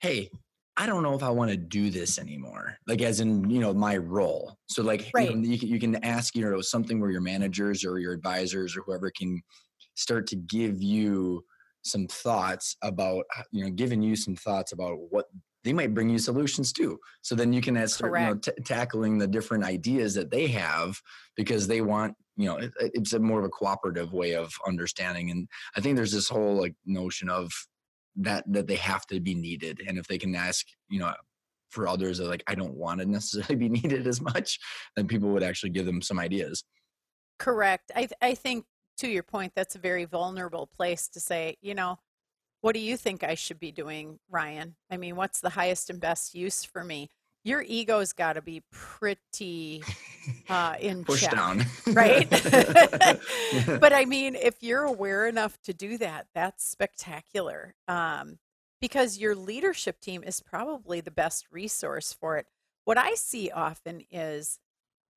hey, 0.00 0.30
I 0.78 0.86
don't 0.86 1.02
know 1.02 1.14
if 1.14 1.22
I 1.22 1.28
want 1.28 1.50
to 1.50 1.56
do 1.58 1.90
this 1.90 2.18
anymore. 2.18 2.78
Like 2.86 3.02
as 3.02 3.20
in, 3.20 3.50
you 3.50 3.60
know, 3.60 3.74
my 3.74 3.98
role. 3.98 4.56
So 4.68 4.82
like 4.82 5.10
right. 5.12 5.28
you, 5.28 5.36
know, 5.36 5.46
you, 5.46 5.58
can, 5.58 5.68
you 5.68 5.78
can 5.78 5.96
ask, 6.02 6.34
you 6.34 6.48
know, 6.48 6.62
something 6.62 6.98
where 6.98 7.10
your 7.10 7.20
managers 7.20 7.84
or 7.84 7.98
your 7.98 8.14
advisors 8.14 8.74
or 8.74 8.80
whoever 8.86 9.10
can 9.10 9.42
start 9.94 10.26
to 10.28 10.36
give 10.36 10.82
you 10.82 11.44
some 11.82 12.06
thoughts 12.06 12.76
about 12.82 13.24
you 13.50 13.64
know 13.64 13.70
giving 13.70 14.02
you 14.02 14.14
some 14.14 14.36
thoughts 14.36 14.72
about 14.72 14.98
what 15.10 15.26
they 15.64 15.72
might 15.72 15.94
bring 15.94 16.08
you 16.08 16.18
solutions 16.18 16.72
too 16.72 16.98
so 17.22 17.34
then 17.34 17.52
you 17.52 17.60
can 17.60 17.86
start 17.88 18.12
you 18.18 18.26
know, 18.26 18.34
t- 18.34 18.52
tackling 18.64 19.18
the 19.18 19.26
different 19.26 19.64
ideas 19.64 20.14
that 20.14 20.30
they 20.30 20.46
have 20.46 21.00
because 21.36 21.66
they 21.66 21.80
want 21.80 22.14
you 22.36 22.46
know 22.46 22.56
it, 22.56 22.72
it's 22.78 23.12
a 23.14 23.18
more 23.18 23.40
of 23.40 23.44
a 23.44 23.50
cooperative 23.50 24.12
way 24.12 24.34
of 24.34 24.52
understanding 24.66 25.30
and 25.30 25.48
i 25.76 25.80
think 25.80 25.96
there's 25.96 26.12
this 26.12 26.28
whole 26.28 26.54
like 26.54 26.74
notion 26.86 27.28
of 27.28 27.50
that 28.14 28.44
that 28.46 28.68
they 28.68 28.76
have 28.76 29.04
to 29.06 29.18
be 29.18 29.34
needed 29.34 29.80
and 29.88 29.98
if 29.98 30.06
they 30.06 30.18
can 30.18 30.36
ask 30.36 30.66
you 30.88 31.00
know 31.00 31.12
for 31.72 31.88
others 31.88 32.18
that 32.18 32.28
like 32.28 32.44
I 32.46 32.54
don't 32.54 32.74
want 32.74 33.00
to 33.00 33.06
necessarily 33.10 33.56
be 33.56 33.68
needed 33.68 34.06
as 34.06 34.20
much, 34.20 34.58
then 34.94 35.08
people 35.08 35.30
would 35.30 35.42
actually 35.42 35.70
give 35.70 35.86
them 35.86 36.02
some 36.02 36.20
ideas. 36.20 36.62
Correct. 37.38 37.90
I 37.96 38.08
I 38.20 38.34
think 38.34 38.66
to 38.98 39.08
your 39.08 39.22
point, 39.22 39.52
that's 39.54 39.74
a 39.74 39.78
very 39.78 40.04
vulnerable 40.04 40.66
place 40.66 41.08
to 41.08 41.20
say, 41.20 41.56
you 41.60 41.74
know, 41.74 41.98
what 42.60 42.74
do 42.74 42.80
you 42.80 42.96
think 42.96 43.24
I 43.24 43.34
should 43.34 43.58
be 43.58 43.72
doing, 43.72 44.20
Ryan? 44.30 44.76
I 44.90 44.96
mean, 44.96 45.16
what's 45.16 45.40
the 45.40 45.50
highest 45.50 45.90
and 45.90 46.00
best 46.00 46.34
use 46.34 46.64
for 46.64 46.84
me? 46.84 47.10
Your 47.44 47.60
ego's 47.62 48.12
got 48.12 48.34
to 48.34 48.42
be 48.42 48.62
pretty 48.70 49.82
uh, 50.48 50.76
in 50.80 51.04
Push 51.06 51.22
check, 51.22 51.32
down. 51.32 51.66
right? 51.88 52.30
but 53.80 53.92
I 53.92 54.04
mean, 54.06 54.36
if 54.36 54.62
you're 54.62 54.84
aware 54.84 55.26
enough 55.26 55.60
to 55.62 55.74
do 55.74 55.98
that, 55.98 56.28
that's 56.34 56.64
spectacular. 56.64 57.74
Um, 57.88 58.38
because 58.80 59.18
your 59.18 59.34
leadership 59.34 60.00
team 60.00 60.22
is 60.24 60.40
probably 60.40 61.00
the 61.00 61.10
best 61.10 61.46
resource 61.50 62.12
for 62.12 62.36
it. 62.36 62.46
What 62.84 62.98
I 62.98 63.14
see 63.14 63.50
often 63.50 64.02
is, 64.10 64.60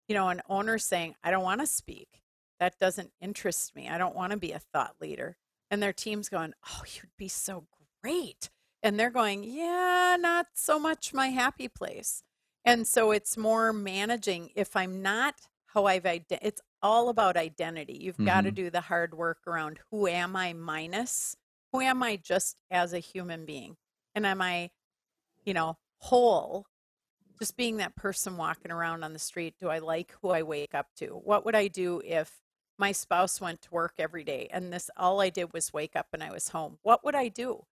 you 0.08 0.16
know, 0.16 0.30
an 0.30 0.42
owner 0.50 0.78
saying, 0.80 1.16
I 1.24 1.32
don't 1.32 1.44
want 1.44 1.62
to 1.62 1.68
speak. 1.68 2.22
That 2.60 2.80
doesn't 2.80 3.12
interest 3.22 3.76
me. 3.76 3.90
I 3.90 3.98
don't 3.98 4.16
want 4.16 4.32
to 4.32 4.38
be 4.38 4.52
a 4.52 4.60
thought 4.60 4.96
leader. 5.02 5.38
And 5.70 5.82
their 5.82 5.94
team's 5.94 6.30
going, 6.30 6.54
Oh, 6.70 6.84
you'd 6.86 7.16
be 7.18 7.28
so 7.28 7.68
great. 8.04 8.50
And 8.84 9.00
they're 9.00 9.10
going, 9.10 9.44
Yeah, 9.44 10.18
not 10.20 10.48
so 10.54 10.80
much 10.80 11.14
my 11.14 11.28
happy 11.30 11.68
place. 11.68 12.24
And 12.64 12.88
so 12.88 13.12
it's 13.12 13.38
more 13.38 13.74
managing 13.74 14.52
if 14.56 14.76
I'm 14.76 15.02
not 15.02 15.36
how 15.68 15.86
I've 15.86 16.06
it's 16.06 16.62
all 16.82 17.10
about 17.10 17.36
identity. 17.36 17.98
You've 18.02 18.24
got 18.24 18.42
to 18.42 18.52
Mhm. 18.52 18.56
do 18.56 18.70
the 18.70 18.82
hard 18.82 19.14
work 19.14 19.40
around 19.48 19.80
who 19.92 20.08
am 20.08 20.36
I 20.36 20.54
minus 20.54 21.36
who 21.72 21.82
am 21.82 22.02
I 22.04 22.16
just 22.16 22.56
as 22.72 22.94
a 22.94 23.00
human 23.00 23.46
being? 23.46 23.76
And 24.16 24.26
am 24.26 24.42
I, 24.42 24.72
you 25.46 25.54
know, 25.54 25.78
whole? 25.98 26.68
Just 27.40 27.58
being 27.58 27.78
that 27.78 27.96
person 27.96 28.38
walking 28.38 28.72
around 28.72 29.04
on 29.04 29.14
the 29.14 29.20
street. 29.20 29.56
Do 29.60 29.70
I 29.70 29.80
like 29.80 30.14
who 30.22 30.30
I 30.30 30.44
wake 30.44 30.74
up 30.74 30.88
to? 30.98 31.08
What 31.08 31.46
would 31.46 31.56
I 31.56 31.68
do 31.68 32.02
if 32.06 32.42
my 32.78 32.92
spouse 32.92 33.42
went 33.42 33.62
to 33.64 33.72
work 33.72 33.96
every 34.00 34.24
day 34.24 34.48
and 34.52 34.72
this 34.74 34.90
all 34.98 35.22
I 35.22 35.30
did 35.30 35.54
was 35.54 35.74
wake 35.74 35.96
up 35.96 36.08
and 36.14 36.24
I 36.24 36.32
was 36.32 36.50
home? 36.50 36.80
What 36.84 37.04
would 37.06 37.16
I 37.16 37.30
do? 37.30 37.66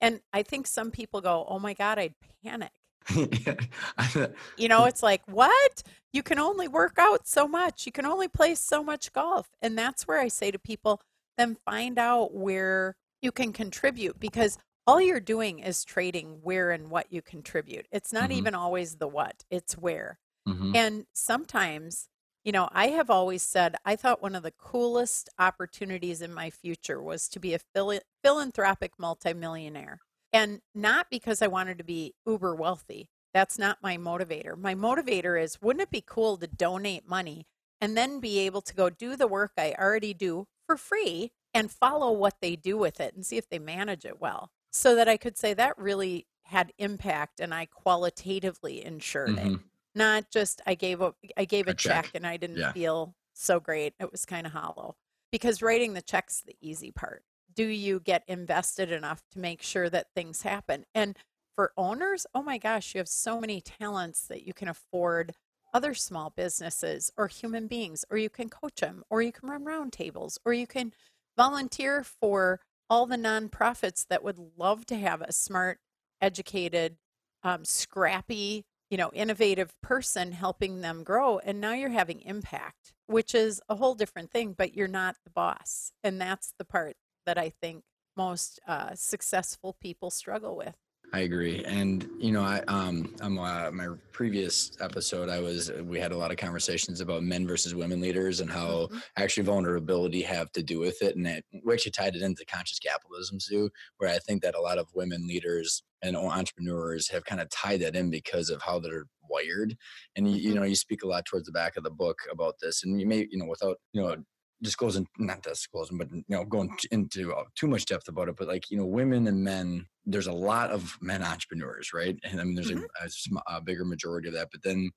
And 0.00 0.22
I 0.32 0.42
think 0.44 0.66
some 0.66 0.90
people 0.92 1.20
go, 1.22 1.46
"Oh 1.48 1.58
my 1.60 1.74
god, 1.74 1.98
I'd 1.98 2.14
panic." 2.44 2.72
You 4.56 4.68
know, 4.68 4.84
it's 4.84 5.02
like, 5.02 5.22
"What? 5.26 5.82
You 6.12 6.22
can 6.22 6.38
only 6.38 6.68
work 6.68 6.94
out 6.98 7.26
so 7.26 7.48
much. 7.48 7.86
You 7.86 7.92
can 7.92 8.04
only 8.06 8.28
play 8.28 8.54
so 8.54 8.82
much 8.84 9.12
golf." 9.12 9.50
And 9.62 9.78
that's 9.78 10.06
where 10.06 10.18
I 10.20 10.28
say 10.28 10.50
to 10.50 10.58
people, 10.58 11.00
then 11.38 11.54
find 11.64 11.98
out 11.98 12.34
where 12.34 12.96
you 13.22 13.32
can 13.32 13.52
contribute 13.52 14.18
because 14.20 14.58
all 14.86 15.00
you're 15.00 15.20
doing 15.20 15.60
is 15.60 15.84
trading 15.84 16.40
where 16.42 16.70
and 16.70 16.90
what 16.90 17.12
you 17.12 17.22
contribute. 17.22 17.86
It's 17.92 18.12
not 18.12 18.30
Mhm. 18.30 18.32
even 18.32 18.54
always 18.54 18.96
the 18.96 19.08
what, 19.08 19.44
it's 19.50 19.74
where. 19.78 20.18
Mhm. 20.46 20.74
And 20.74 21.06
sometimes, 21.14 22.08
you 22.44 22.52
know, 22.52 22.68
I 22.72 22.88
have 22.88 23.10
always 23.10 23.42
said 23.42 23.76
I 23.84 23.96
thought 23.96 24.22
one 24.22 24.34
of 24.34 24.42
the 24.42 24.50
coolest 24.52 25.28
opportunities 25.38 26.20
in 26.22 26.32
my 26.34 26.50
future 26.50 27.00
was 27.02 27.28
to 27.28 27.40
be 27.40 27.54
a 27.54 27.58
phil- 27.58 28.00
philanthropic 28.22 28.92
multimillionaire. 28.98 30.00
And 30.32 30.60
not 30.74 31.08
because 31.10 31.42
I 31.42 31.46
wanted 31.46 31.78
to 31.78 31.84
be 31.84 32.14
uber 32.26 32.54
wealthy. 32.54 33.10
That's 33.34 33.58
not 33.58 33.82
my 33.82 33.96
motivator. 33.96 34.56
My 34.56 34.74
motivator 34.74 35.40
is 35.42 35.60
wouldn't 35.62 35.82
it 35.82 35.90
be 35.90 36.02
cool 36.04 36.36
to 36.38 36.46
donate 36.46 37.08
money 37.08 37.46
and 37.80 37.96
then 37.96 38.20
be 38.20 38.38
able 38.40 38.62
to 38.62 38.74
go 38.74 38.90
do 38.90 39.16
the 39.16 39.26
work 39.26 39.52
I 39.56 39.74
already 39.78 40.14
do 40.14 40.46
for 40.66 40.76
free 40.76 41.32
and 41.54 41.70
follow 41.70 42.10
what 42.12 42.36
they 42.40 42.56
do 42.56 42.76
with 42.78 43.00
it 43.00 43.14
and 43.14 43.24
see 43.26 43.36
if 43.36 43.48
they 43.48 43.58
manage 43.58 44.04
it 44.04 44.20
well 44.20 44.50
so 44.70 44.94
that 44.96 45.08
I 45.08 45.16
could 45.16 45.36
say 45.36 45.52
that 45.54 45.76
really 45.78 46.26
had 46.44 46.72
impact 46.78 47.40
and 47.40 47.52
I 47.54 47.66
qualitatively 47.66 48.84
ensured 48.84 49.30
it 49.38 49.44
Mhm. 49.44 49.62
Not 49.94 50.30
just 50.30 50.60
I 50.66 50.74
gave 50.74 51.00
a 51.00 51.14
I 51.36 51.44
gave 51.44 51.66
a, 51.68 51.70
A 51.70 51.74
check. 51.74 52.04
check. 52.06 52.14
and 52.14 52.26
I 52.26 52.36
didn't 52.36 52.58
Yeah. 52.58 52.72
feel 52.72 53.14
so 53.34 53.60
great. 53.60 53.94
It 54.00 54.10
was 54.10 54.24
kind 54.24 54.46
of 54.46 54.52
hollow. 54.52 54.96
Because 55.30 55.62
writing 55.62 55.94
the 55.94 56.02
check's 56.02 56.42
the 56.42 56.56
easy 56.60 56.90
part. 56.90 57.24
Do 57.54 57.64
you 57.64 58.00
get 58.00 58.24
invested 58.28 58.90
enough 58.92 59.22
to 59.32 59.38
make 59.38 59.62
sure 59.62 59.88
that 59.90 60.08
things 60.14 60.42
happen? 60.42 60.84
And 60.94 61.16
for 61.54 61.72
owners, 61.76 62.26
oh 62.34 62.42
my 62.42 62.58
gosh, 62.58 62.94
you 62.94 62.98
have 62.98 63.08
so 63.08 63.40
many 63.40 63.60
talents 63.60 64.26
that 64.26 64.46
you 64.46 64.52
can 64.54 64.68
afford 64.68 65.34
other 65.74 65.94
small 65.94 66.30
businesses 66.30 67.10
or 67.16 67.28
human 67.28 67.66
beings, 67.66 68.04
or 68.10 68.18
you 68.18 68.28
can 68.28 68.48
coach 68.50 68.80
them, 68.80 69.02
or 69.08 69.22
you 69.22 69.32
can 69.32 69.48
run 69.48 69.64
roundtables, 69.64 70.36
or 70.44 70.52
you 70.52 70.66
can 70.66 70.92
volunteer 71.36 72.04
for 72.04 72.60
all 72.90 73.06
the 73.06 73.16
nonprofits 73.16 74.06
that 74.08 74.22
would 74.22 74.38
love 74.58 74.84
to 74.86 74.96
have 74.96 75.22
a 75.22 75.32
smart, 75.32 75.78
educated, 76.20 76.96
um, 77.42 77.64
scrappy, 77.64 78.64
you 78.92 78.98
know, 78.98 79.10
innovative 79.14 79.72
person 79.80 80.32
helping 80.32 80.82
them 80.82 81.02
grow. 81.02 81.38
And 81.38 81.62
now 81.62 81.72
you're 81.72 81.88
having 81.88 82.20
impact, 82.20 82.92
which 83.06 83.34
is 83.34 83.58
a 83.66 83.76
whole 83.76 83.94
different 83.94 84.30
thing, 84.30 84.52
but 84.52 84.74
you're 84.74 84.86
not 84.86 85.16
the 85.24 85.30
boss. 85.30 85.92
And 86.04 86.20
that's 86.20 86.52
the 86.58 86.66
part 86.66 86.96
that 87.24 87.38
I 87.38 87.48
think 87.48 87.84
most 88.18 88.60
uh, 88.68 88.90
successful 88.94 89.78
people 89.80 90.10
struggle 90.10 90.58
with. 90.58 90.76
I 91.14 91.20
agree, 91.20 91.62
and 91.64 92.08
you 92.18 92.32
know, 92.32 92.40
I 92.42 92.60
um, 92.68 93.14
on 93.20 93.38
uh, 93.38 93.70
my 93.70 93.88
previous 94.12 94.70
episode, 94.80 95.28
I 95.28 95.40
was 95.40 95.70
we 95.82 96.00
had 96.00 96.10
a 96.10 96.16
lot 96.16 96.30
of 96.30 96.38
conversations 96.38 97.02
about 97.02 97.22
men 97.22 97.46
versus 97.46 97.74
women 97.74 98.00
leaders 98.00 98.40
and 98.40 98.50
how 98.50 98.88
Mhm. 98.88 99.02
actually 99.18 99.42
vulnerability 99.42 100.22
have 100.22 100.50
to 100.52 100.62
do 100.62 100.78
with 100.80 101.02
it, 101.02 101.14
and 101.14 101.26
it, 101.26 101.44
we 101.66 101.74
actually 101.74 101.92
tied 101.92 102.16
it 102.16 102.22
into 102.22 102.46
conscious 102.46 102.78
capitalism 102.78 103.36
too, 103.46 103.68
where 103.98 104.08
I 104.08 104.20
think 104.20 104.40
that 104.42 104.54
a 104.54 104.60
lot 104.62 104.78
of 104.78 104.88
women 104.94 105.26
leaders 105.26 105.82
and 106.00 106.16
entrepreneurs 106.16 107.08
have 107.10 107.24
kind 107.26 107.42
of 107.42 107.50
tied 107.50 107.80
that 107.82 107.94
in 107.94 108.10
because 108.10 108.48
of 108.48 108.62
how 108.62 108.78
they're 108.80 109.04
wired, 109.28 109.76
and 110.16 110.30
you, 110.30 110.36
you 110.50 110.54
Mhm. 110.54 110.58
know, 110.58 110.62
you 110.64 110.76
speak 110.76 111.02
a 111.02 111.06
lot 111.08 111.26
towards 111.26 111.44
the 111.44 111.52
back 111.52 111.76
of 111.76 111.84
the 111.84 111.90
book 111.90 112.20
about 112.30 112.54
this, 112.62 112.82
and 112.82 112.98
you 112.98 113.06
may 113.06 113.26
you 113.30 113.36
know 113.36 113.46
without 113.46 113.76
you 113.92 114.00
know 114.00 114.16
disclosing 114.62 115.06
not 115.18 115.42
disclosing 115.42 115.98
but 115.98 116.10
you 116.12 116.24
know 116.28 116.44
going 116.44 116.70
into 116.90 117.34
uh, 117.34 117.44
too 117.54 117.66
much 117.66 117.84
depth 117.86 118.08
about 118.08 118.28
it 118.28 118.36
but 118.36 118.48
like 118.48 118.70
you 118.70 118.76
know 118.76 118.86
women 118.86 119.26
and 119.26 119.42
men 119.42 119.86
there's 120.06 120.26
a 120.28 120.32
lot 120.32 120.70
of 120.70 120.96
men 121.00 121.22
entrepreneurs 121.22 121.92
right 121.92 122.16
and 122.24 122.40
i 122.40 122.44
mean 122.44 122.54
there's 122.54 122.70
Mhm. 122.70 122.84
a, 123.02 123.04
a, 123.04 123.56
a 123.56 123.60
bigger 123.60 123.84
majority 123.84 124.28
of 124.28 124.34
that 124.34 124.48
but 124.52 124.62
then 124.62 124.90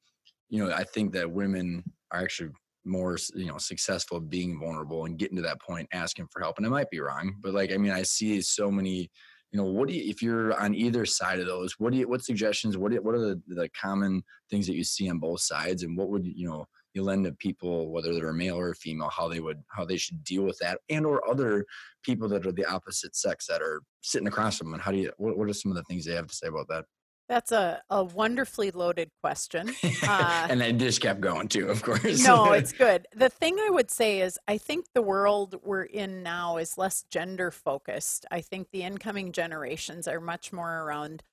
you 0.49 0.63
know 0.63 0.71
i 0.73 0.83
think 0.83 1.11
that 1.13 1.31
women 1.31 1.83
are 2.11 2.21
actually 2.21 2.51
more 2.85 3.17
you 3.33 3.47
know 3.47 3.57
successful 3.57 4.19
being 4.19 4.59
vulnerable 4.59 5.05
and 5.05 5.17
getting 5.17 5.35
to 5.35 5.41
that 5.41 5.61
point 5.61 5.87
asking 5.91 6.27
for 6.31 6.41
help 6.41 6.57
and 6.57 6.65
i 6.65 6.69
might 6.69 6.89
be 6.89 6.99
wrong 6.99 7.35
but 7.41 7.53
like 7.53 7.71
i 7.71 7.77
mean 7.77 7.91
i 7.91 8.03
see 8.03 8.39
so 8.41 8.69
many 8.69 9.09
you 9.51 9.57
know 9.59 9.65
what 9.65 9.87
do 9.87 9.95
you 9.95 10.07
if 10.09 10.21
you're 10.21 10.59
on 10.61 10.75
either 10.75 11.05
side 11.05 11.39
of 11.39 11.47
those 11.47 11.79
what 11.79 11.91
do 11.91 11.97
you 11.97 12.07
what 12.07 12.23
suggestions 12.23 12.77
what 12.77 12.89
do 12.89 12.95
you, 12.95 13.01
what 13.01 13.15
are 13.15 13.19
the, 13.19 13.41
the 13.47 13.69
common 13.69 14.23
things 14.49 14.67
that 14.67 14.75
you 14.75 14.83
see 14.83 15.09
on 15.09 15.17
both 15.17 15.41
sides 15.41 15.81
and 15.81 15.97
what 15.97 16.09
would 16.09 16.25
you 16.25 16.47
know 16.47 16.65
you 16.95 17.03
lend 17.03 17.25
to 17.25 17.31
people 17.33 17.91
whether 17.91 18.13
they're 18.13 18.29
a 18.29 18.33
male 18.33 18.57
or 18.57 18.73
female 18.73 19.09
how 19.09 19.27
they 19.27 19.39
would 19.39 19.61
how 19.67 19.85
they 19.85 19.97
should 19.97 20.23
deal 20.23 20.43
with 20.43 20.57
that 20.59 20.79
and 20.89 21.05
or 21.05 21.27
other 21.29 21.65
people 22.03 22.27
that 22.27 22.45
are 22.45 22.51
the 22.51 22.65
opposite 22.65 23.15
sex 23.15 23.45
that 23.47 23.61
are 23.61 23.81
sitting 24.01 24.27
across 24.27 24.57
from 24.57 24.67
them 24.67 24.75
and 24.75 24.83
how 24.83 24.91
do 24.91 24.97
you 24.97 25.11
what, 25.17 25.37
what 25.37 25.49
are 25.49 25.53
some 25.53 25.71
of 25.71 25.77
the 25.77 25.83
things 25.83 26.05
they 26.05 26.15
have 26.15 26.27
to 26.27 26.35
say 26.35 26.47
about 26.47 26.67
that 26.67 26.85
That's 27.27 27.51
a, 27.51 27.81
a 27.89 28.03
wonderfully 28.03 28.69
loaded 28.71 29.09
question. 29.23 29.73
Uh, 30.07 30.47
and 30.49 30.61
then 30.61 30.77
just 30.77 31.01
kept 31.01 31.19
going 31.21 31.47
too 31.47 31.67
of 31.67 31.81
course 31.83 32.25
no, 32.25 32.51
it's 32.59 32.71
good. 32.71 33.07
The 33.15 33.29
thing 33.29 33.57
I 33.59 33.69
would 33.69 33.91
say 33.91 34.21
is 34.21 34.39
I 34.47 34.57
think 34.57 34.85
the 34.93 35.01
world 35.01 35.55
we're 35.63 35.83
in 35.83 36.23
now 36.23 36.57
is 36.57 36.77
less 36.77 37.03
gender 37.09 37.51
focused. 37.51 38.25
I 38.31 38.41
think 38.41 38.69
the 38.71 38.83
incoming 38.83 39.31
generations 39.31 40.07
are 40.07 40.21
much 40.21 40.53
more 40.53 40.83
around 40.83 41.23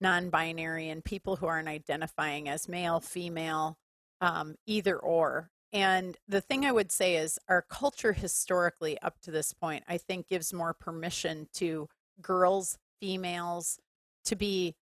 non 0.00 0.30
binary 0.30 0.88
and 0.88 1.04
people 1.04 1.36
who 1.36 1.46
aren't 1.46 1.68
identifying 1.68 2.48
as 2.48 2.68
male, 2.68 3.00
female, 3.00 3.78
um, 4.20 4.56
either 4.66 4.98
or. 4.98 5.50
And 5.72 6.16
the 6.26 6.40
thing 6.40 6.64
I 6.64 6.72
would 6.72 6.90
say 6.90 7.16
is 7.16 7.38
our 7.48 7.62
culture 7.62 8.12
historically 8.12 8.98
up 9.02 9.20
to 9.22 9.30
this 9.30 9.52
point, 9.52 9.84
I 9.88 9.98
think, 9.98 10.28
gives 10.28 10.52
more 10.52 10.72
permission 10.72 11.48
to 11.54 11.88
girls, 12.22 12.78
females 13.00 13.78
to 14.24 14.36
be 14.36 14.74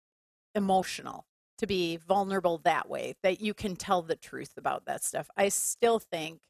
emotional, 0.55 1.25
to 1.57 1.65
be 1.65 1.97
vulnerable 1.97 2.59
that 2.59 2.89
way, 2.89 3.15
that 3.23 3.41
you 3.41 3.53
can 3.53 3.75
tell 3.75 4.01
the 4.01 4.15
truth 4.15 4.53
about 4.57 4.85
that 4.85 5.03
stuff. 5.03 5.29
I 5.35 5.49
still 5.49 5.99
think 5.99 6.41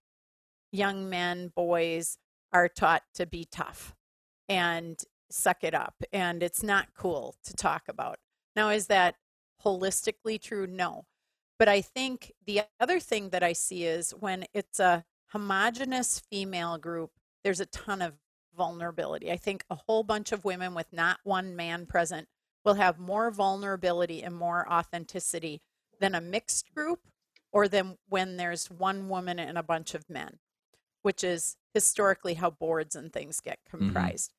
young 0.72 1.10
men, 1.10 1.52
boys 1.56 2.18
are 2.52 2.68
taught 2.68 3.04
to 3.16 3.26
be 3.26 3.46
tough 3.50 3.96
and 4.50 5.00
suck 5.30 5.64
it 5.64 5.74
up. 5.74 5.96
And 6.12 6.44
it's 6.44 6.64
not 6.64 6.94
cool 6.96 7.36
to 7.46 7.54
talk 7.54 7.84
about. 7.88 8.20
Now, 8.56 8.70
is 8.70 8.88
that 8.88 9.16
holistically 9.64 10.42
true? 10.42 10.68
No. 10.68 11.06
But 11.60 11.68
I 11.70 11.82
think 11.82 12.32
the 12.46 12.62
other 12.80 13.00
thing 13.00 13.30
that 13.30 13.44
I 13.44 13.54
see 13.54 13.86
is 13.86 14.12
when 14.12 14.46
it's 14.54 14.80
a 14.80 15.06
homogenous 15.28 16.20
female 16.20 16.78
group, 16.78 17.12
there's 17.44 17.60
a 17.60 17.66
ton 17.68 18.02
of 18.02 18.14
vulnerability. 18.56 19.32
I 19.32 19.38
think 19.38 19.64
a 19.70 19.76
whole 19.76 20.04
bunch 20.04 20.32
of 20.32 20.46
women 20.46 20.74
with 20.74 20.92
not 20.92 21.20
one 21.24 21.56
man 21.56 21.86
present 21.86 22.28
will 22.64 22.76
have 22.76 23.00
more 23.00 23.32
vulnerability 23.32 24.24
and 24.24 24.36
more 24.36 24.72
authenticity 24.72 25.62
than 26.00 26.16
a 26.16 26.22
mixed 26.22 26.74
group 26.74 27.00
or 27.52 27.68
than 27.68 27.98
when 28.10 28.38
there's 28.38 28.70
one 28.70 29.10
woman 29.10 29.40
and 29.40 29.58
a 29.58 29.64
bunch 29.64 29.94
of 29.94 30.10
men, 30.10 30.40
which 31.02 31.24
is 31.24 31.58
historically 31.74 32.36
how 32.36 32.50
boards 32.50 32.96
and 32.96 33.12
things 33.12 33.40
get 33.40 33.60
comprised. 33.70 34.34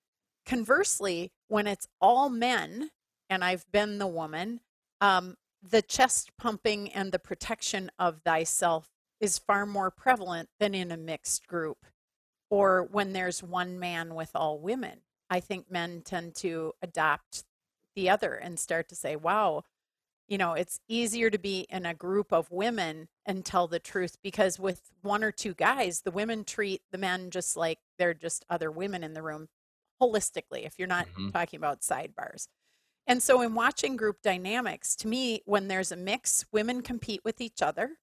Conversely, 0.47 1.33
when 1.49 1.67
it's 1.67 1.89
all 2.01 2.29
men, 2.29 2.91
and 3.31 3.45
I've 3.45 3.65
been 3.73 3.99
the 3.99 4.07
woman, 4.07 4.61
um, 5.01 5.37
the 5.67 5.83
chest 5.83 6.31
pumping 6.39 6.93
and 6.93 7.11
the 7.11 7.19
protection 7.19 7.91
of 7.99 8.21
thyself 8.21 8.91
is 9.21 9.39
far 9.39 9.65
more 9.65 9.91
prevalent 9.91 10.49
than 10.61 10.75
in 10.75 10.93
a 10.93 10.97
mixed 10.97 11.47
group 11.47 11.87
or 12.51 12.87
when 12.91 13.13
there's 13.13 13.43
one 13.43 13.79
man 13.79 14.15
with 14.15 14.31
all 14.35 14.59
women. 14.59 15.01
I 15.31 15.41
think 15.41 15.71
men 15.71 16.03
tend 16.05 16.35
to 16.37 16.73
adopt 16.83 17.45
the 17.97 18.11
other 18.11 18.35
and 18.35 18.59
start 18.59 18.89
to 18.91 18.95
say, 18.95 19.17
wow, 19.17 19.63
you 20.29 20.39
know, 20.39 20.53
it's 20.53 20.81
easier 20.89 21.31
to 21.31 21.39
be 21.39 21.67
in 21.71 21.87
a 21.87 21.95
group 21.95 22.33
of 22.33 22.51
women 22.51 23.09
and 23.27 23.45
tell 23.45 23.67
the 23.67 23.79
truth 23.79 24.17
because 24.23 24.59
with 24.59 24.91
one 25.03 25.25
or 25.25 25.33
two 25.33 25.55
guys, 25.55 26.03
the 26.03 26.11
women 26.11 26.45
treat 26.45 26.83
the 26.93 26.99
men 26.99 27.31
just 27.31 27.57
like 27.57 27.79
they're 27.99 28.15
just 28.15 28.45
other 28.49 28.71
women 28.71 29.03
in 29.03 29.15
the 29.15 29.23
room 29.23 29.49
holistically, 30.01 30.67
if 30.67 30.79
you're 30.79 30.89
not 30.89 31.07
mm-hmm. 31.09 31.31
talking 31.31 31.59
about 31.59 31.81
sidebars. 31.81 32.49
And 33.07 33.23
so, 33.23 33.43
in 33.43 33.55
watching 33.55 33.97
group 33.97 34.23
dynamics, 34.23 34.97
to 34.97 35.09
me, 35.09 35.43
when 35.45 35.69
there's 35.69 35.93
a 35.93 35.97
mix, 35.97 36.45
women 36.53 36.81
compete 36.83 37.21
with 37.25 37.41
each 37.41 37.61
other, 37.61 37.99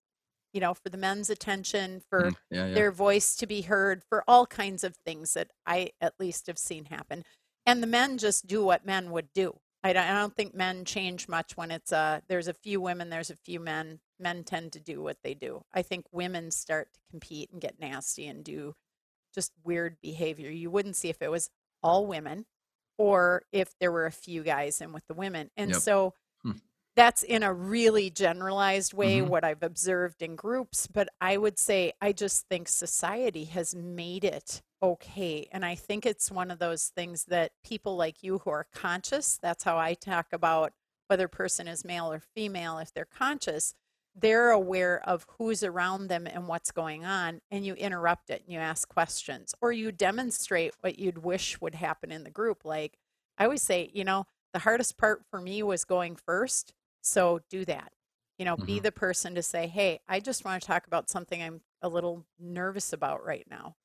you 0.53 0.61
know, 0.61 0.73
for 0.73 0.89
the 0.89 0.97
men's 0.97 1.29
attention, 1.29 2.01
for 2.09 2.31
mm, 2.31 2.35
yeah, 2.51 2.67
yeah. 2.67 2.73
their 2.73 2.91
voice 2.91 3.35
to 3.37 3.47
be 3.47 3.61
heard, 3.61 4.03
for 4.07 4.23
all 4.27 4.45
kinds 4.45 4.83
of 4.83 4.95
things 4.97 5.33
that 5.33 5.51
I 5.65 5.91
at 5.99 6.19
least 6.19 6.47
have 6.47 6.59
seen 6.59 6.85
happen. 6.85 7.23
And 7.65 7.81
the 7.81 7.87
men 7.87 8.17
just 8.17 8.47
do 8.47 8.63
what 8.63 8.85
men 8.85 9.11
would 9.11 9.33
do. 9.33 9.57
I 9.83 9.93
don't, 9.93 10.03
I 10.03 10.13
don't 10.13 10.35
think 10.35 10.53
men 10.53 10.85
change 10.85 11.27
much 11.27 11.57
when 11.57 11.71
it's 11.71 11.91
a 11.91 12.21
there's 12.27 12.47
a 12.47 12.53
few 12.53 12.79
women, 12.79 13.09
there's 13.09 13.31
a 13.31 13.35
few 13.35 13.59
men. 13.59 13.99
Men 14.19 14.43
tend 14.43 14.73
to 14.73 14.79
do 14.79 15.01
what 15.01 15.17
they 15.23 15.33
do. 15.33 15.63
I 15.73 15.81
think 15.81 16.05
women 16.11 16.51
start 16.51 16.93
to 16.93 16.99
compete 17.09 17.49
and 17.51 17.59
get 17.59 17.79
nasty 17.79 18.27
and 18.27 18.43
do 18.43 18.75
just 19.33 19.51
weird 19.63 19.97
behavior. 19.99 20.51
You 20.51 20.69
wouldn't 20.69 20.95
see 20.95 21.09
if 21.09 21.23
it 21.23 21.31
was 21.31 21.49
all 21.81 22.05
women 22.05 22.45
or 22.97 23.43
if 23.51 23.69
there 23.79 23.91
were 23.91 24.05
a 24.05 24.11
few 24.11 24.43
guys 24.43 24.81
in 24.81 24.93
with 24.93 25.05
the 25.07 25.13
women. 25.13 25.49
And 25.57 25.71
yep. 25.71 25.79
so 25.79 26.13
hmm. 26.43 26.51
that's 26.95 27.23
in 27.23 27.43
a 27.43 27.53
really 27.53 28.09
generalized 28.09 28.93
way 28.93 29.19
mm-hmm. 29.19 29.29
what 29.29 29.43
I've 29.43 29.63
observed 29.63 30.21
in 30.21 30.35
groups. 30.35 30.87
But 30.87 31.09
I 31.19 31.37
would 31.37 31.57
say 31.57 31.93
I 32.01 32.11
just 32.11 32.47
think 32.47 32.67
society 32.67 33.45
has 33.45 33.75
made 33.75 34.23
it 34.23 34.61
okay. 34.83 35.47
And 35.51 35.63
I 35.63 35.75
think 35.75 36.05
it's 36.05 36.31
one 36.31 36.51
of 36.51 36.59
those 36.59 36.91
things 36.95 37.25
that 37.25 37.51
people 37.63 37.95
like 37.95 38.23
you 38.23 38.39
who 38.39 38.49
are 38.49 38.67
conscious, 38.73 39.37
that's 39.41 39.63
how 39.63 39.77
I 39.77 39.93
talk 39.93 40.27
about 40.31 40.73
whether 41.07 41.25
a 41.25 41.29
person 41.29 41.67
is 41.67 41.83
male 41.83 42.11
or 42.11 42.21
female, 42.35 42.77
if 42.77 42.93
they're 42.93 43.05
conscious, 43.05 43.73
they're 44.15 44.51
aware 44.51 45.01
of 45.07 45.25
who's 45.37 45.63
around 45.63 46.07
them 46.07 46.27
and 46.27 46.47
what's 46.47 46.71
going 46.71 47.05
on, 47.05 47.41
and 47.49 47.65
you 47.65 47.73
interrupt 47.75 48.29
it 48.29 48.43
and 48.43 48.53
you 48.53 48.59
ask 48.59 48.87
questions 48.89 49.55
or 49.61 49.71
you 49.71 49.91
demonstrate 49.91 50.73
what 50.81 50.99
you'd 50.99 51.19
wish 51.19 51.59
would 51.61 51.75
happen 51.75 52.11
in 52.11 52.23
the 52.23 52.29
group. 52.29 52.65
Like 52.65 52.97
I 53.37 53.45
always 53.45 53.61
say, 53.61 53.89
you 53.93 54.03
know, 54.03 54.25
the 54.53 54.59
hardest 54.59 54.97
part 54.97 55.23
for 55.29 55.39
me 55.39 55.63
was 55.63 55.85
going 55.85 56.15
first. 56.15 56.73
So 57.01 57.39
do 57.49 57.65
that. 57.65 57.91
You 58.37 58.45
know, 58.45 58.55
mm-hmm. 58.55 58.65
be 58.65 58.79
the 58.79 58.91
person 58.91 59.35
to 59.35 59.43
say, 59.43 59.67
hey, 59.67 59.99
I 60.07 60.19
just 60.19 60.45
want 60.45 60.61
to 60.61 60.67
talk 60.67 60.87
about 60.87 61.09
something 61.09 61.41
I'm 61.41 61.61
a 61.81 61.89
little 61.89 62.25
nervous 62.39 62.93
about 62.93 63.25
right 63.25 63.45
now 63.49 63.75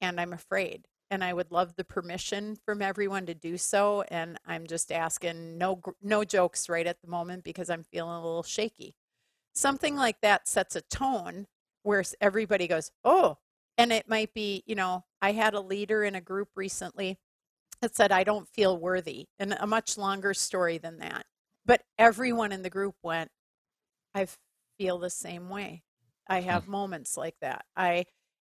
and 0.00 0.20
I'm 0.20 0.32
afraid. 0.32 0.86
And 1.10 1.22
I 1.22 1.32
would 1.32 1.52
love 1.52 1.76
the 1.76 1.84
permission 1.84 2.56
from 2.64 2.82
everyone 2.82 3.26
to 3.26 3.34
do 3.34 3.56
so. 3.56 4.02
And 4.08 4.38
I'm 4.44 4.66
just 4.66 4.90
asking 4.90 5.56
no 5.56 5.80
no 6.02 6.24
jokes 6.24 6.68
right 6.68 6.86
at 6.86 7.00
the 7.00 7.08
moment 7.08 7.44
because 7.44 7.70
I'm 7.70 7.84
feeling 7.84 8.16
a 8.16 8.24
little 8.24 8.42
shaky. 8.42 8.96
Something 9.56 9.96
like 9.96 10.20
that 10.20 10.46
sets 10.46 10.76
a 10.76 10.82
tone 10.82 11.46
where 11.82 12.04
everybody 12.20 12.68
goes, 12.68 12.90
oh, 13.04 13.38
and 13.78 13.90
it 13.90 14.08
might 14.08 14.34
be, 14.34 14.62
you 14.66 14.74
know, 14.74 15.04
I 15.22 15.32
had 15.32 15.54
a 15.54 15.60
leader 15.60 16.04
in 16.04 16.14
a 16.14 16.20
group 16.20 16.50
recently 16.54 17.18
that 17.80 17.96
said, 17.96 18.12
I 18.12 18.22
don't 18.22 18.48
feel 18.48 18.78
worthy, 18.78 19.26
and 19.38 19.56
a 19.58 19.66
much 19.66 19.96
longer 19.96 20.34
story 20.34 20.78
than 20.78 20.98
that. 20.98 21.24
But 21.64 21.82
everyone 21.98 22.52
in 22.52 22.62
the 22.62 22.70
group 22.70 22.96
went, 23.02 23.30
I 24.14 24.28
feel 24.78 24.98
the 24.98 25.10
same 25.10 25.48
way. 25.48 25.82
I 26.28 26.42
have 26.42 26.64
hmm. 26.64 26.72
moments 26.72 27.16
like 27.16 27.36
that. 27.40 27.64
I 27.74 28.04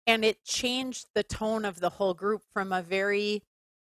and 0.09 0.25
it 0.25 0.43
changed 0.43 1.07
the 1.13 1.23
tone 1.23 1.65
of 1.65 1.79
the 1.79 1.89
whole 1.89 2.15
group 2.15 2.41
from 2.51 2.73
a 2.73 2.81
very 2.81 3.43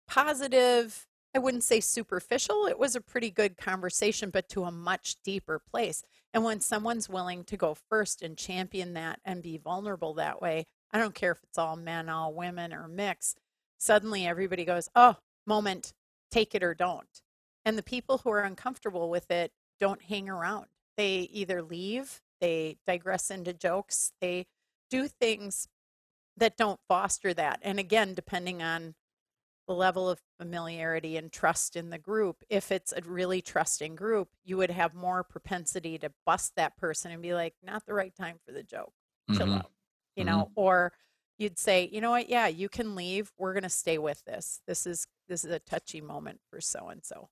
positive 0.07 1.07
i 1.35 1.39
wouldn't 1.39 1.63
say 1.63 1.79
superficial 1.79 2.67
it 2.67 2.79
was 2.79 2.95
a 2.95 3.01
pretty 3.01 3.29
good 3.29 3.57
conversation 3.57 4.29
but 4.29 4.47
to 4.47 4.63
a 4.63 4.71
much 4.71 5.17
deeper 5.23 5.59
place 5.59 6.03
and 6.35 6.43
when 6.43 6.61
someone's 6.61 7.09
willing 7.09 7.43
to 7.45 7.57
go 7.57 7.75
first 7.89 8.21
and 8.21 8.37
champion 8.37 8.93
that 8.93 9.19
and 9.25 9.41
be 9.41 9.57
vulnerable 9.57 10.13
that 10.15 10.41
way 10.43 10.67
i 10.93 10.99
don't 10.99 11.15
care 11.15 11.31
if 11.31 11.43
it's 11.43 11.57
all 11.57 11.75
men 11.75 12.09
all 12.09 12.33
women 12.33 12.73
or 12.73 12.87
mix 12.87 13.35
suddenly 13.79 14.27
everybody 14.27 14.65
goes 14.65 14.89
oh 14.95 15.17
moment 15.47 15.93
take 16.31 16.53
it 16.53 16.63
or 16.63 16.75
don't 16.75 17.23
and 17.65 17.77
the 17.77 17.83
people 17.83 18.19
who 18.19 18.29
are 18.29 18.43
uncomfortable 18.43 19.09
with 19.09 19.31
it 19.31 19.51
don't 19.79 20.03
hang 20.03 20.29
around 20.29 20.67
they 20.97 21.21
either 21.31 21.63
leave 21.63 22.21
they 22.41 22.77
digress 22.85 23.31
into 23.31 23.53
jokes 23.53 24.11
they 24.21 24.45
do 24.91 25.07
things 25.07 25.67
that 26.37 26.57
don't 26.57 26.79
foster 26.87 27.33
that. 27.33 27.59
And 27.61 27.79
again, 27.79 28.13
depending 28.13 28.61
on 28.61 28.95
the 29.67 29.73
level 29.73 30.09
of 30.09 30.21
familiarity 30.37 31.17
and 31.17 31.31
trust 31.31 31.75
in 31.75 31.89
the 31.89 31.97
group, 31.97 32.43
if 32.49 32.71
it's 32.71 32.93
a 32.93 33.01
really 33.05 33.41
trusting 33.41 33.95
group, 33.95 34.29
you 34.43 34.57
would 34.57 34.71
have 34.71 34.93
more 34.93 35.23
propensity 35.23 35.97
to 35.97 36.11
bust 36.25 36.53
that 36.55 36.77
person 36.77 37.11
and 37.11 37.21
be 37.21 37.33
like, 37.33 37.53
not 37.63 37.85
the 37.85 37.93
right 37.93 38.13
time 38.15 38.37
for 38.45 38.51
the 38.51 38.63
joke. 38.63 38.93
Chill 39.31 39.47
mm-hmm. 39.47 39.57
out. 39.57 39.71
You 40.15 40.23
mm-hmm. 40.23 40.37
know, 40.37 40.51
or 40.55 40.93
you'd 41.37 41.59
say, 41.59 41.89
you 41.91 42.01
know 42.01 42.11
what, 42.11 42.29
yeah, 42.29 42.47
you 42.47 42.69
can 42.69 42.95
leave. 42.95 43.31
We're 43.37 43.53
gonna 43.53 43.69
stay 43.69 43.97
with 43.97 44.23
this. 44.25 44.61
This 44.67 44.85
is 44.85 45.07
this 45.27 45.43
is 45.43 45.51
a 45.51 45.59
touchy 45.59 46.01
moment 46.01 46.39
for 46.49 46.61
so 46.61 46.89
and 46.89 47.03
so. 47.03 47.29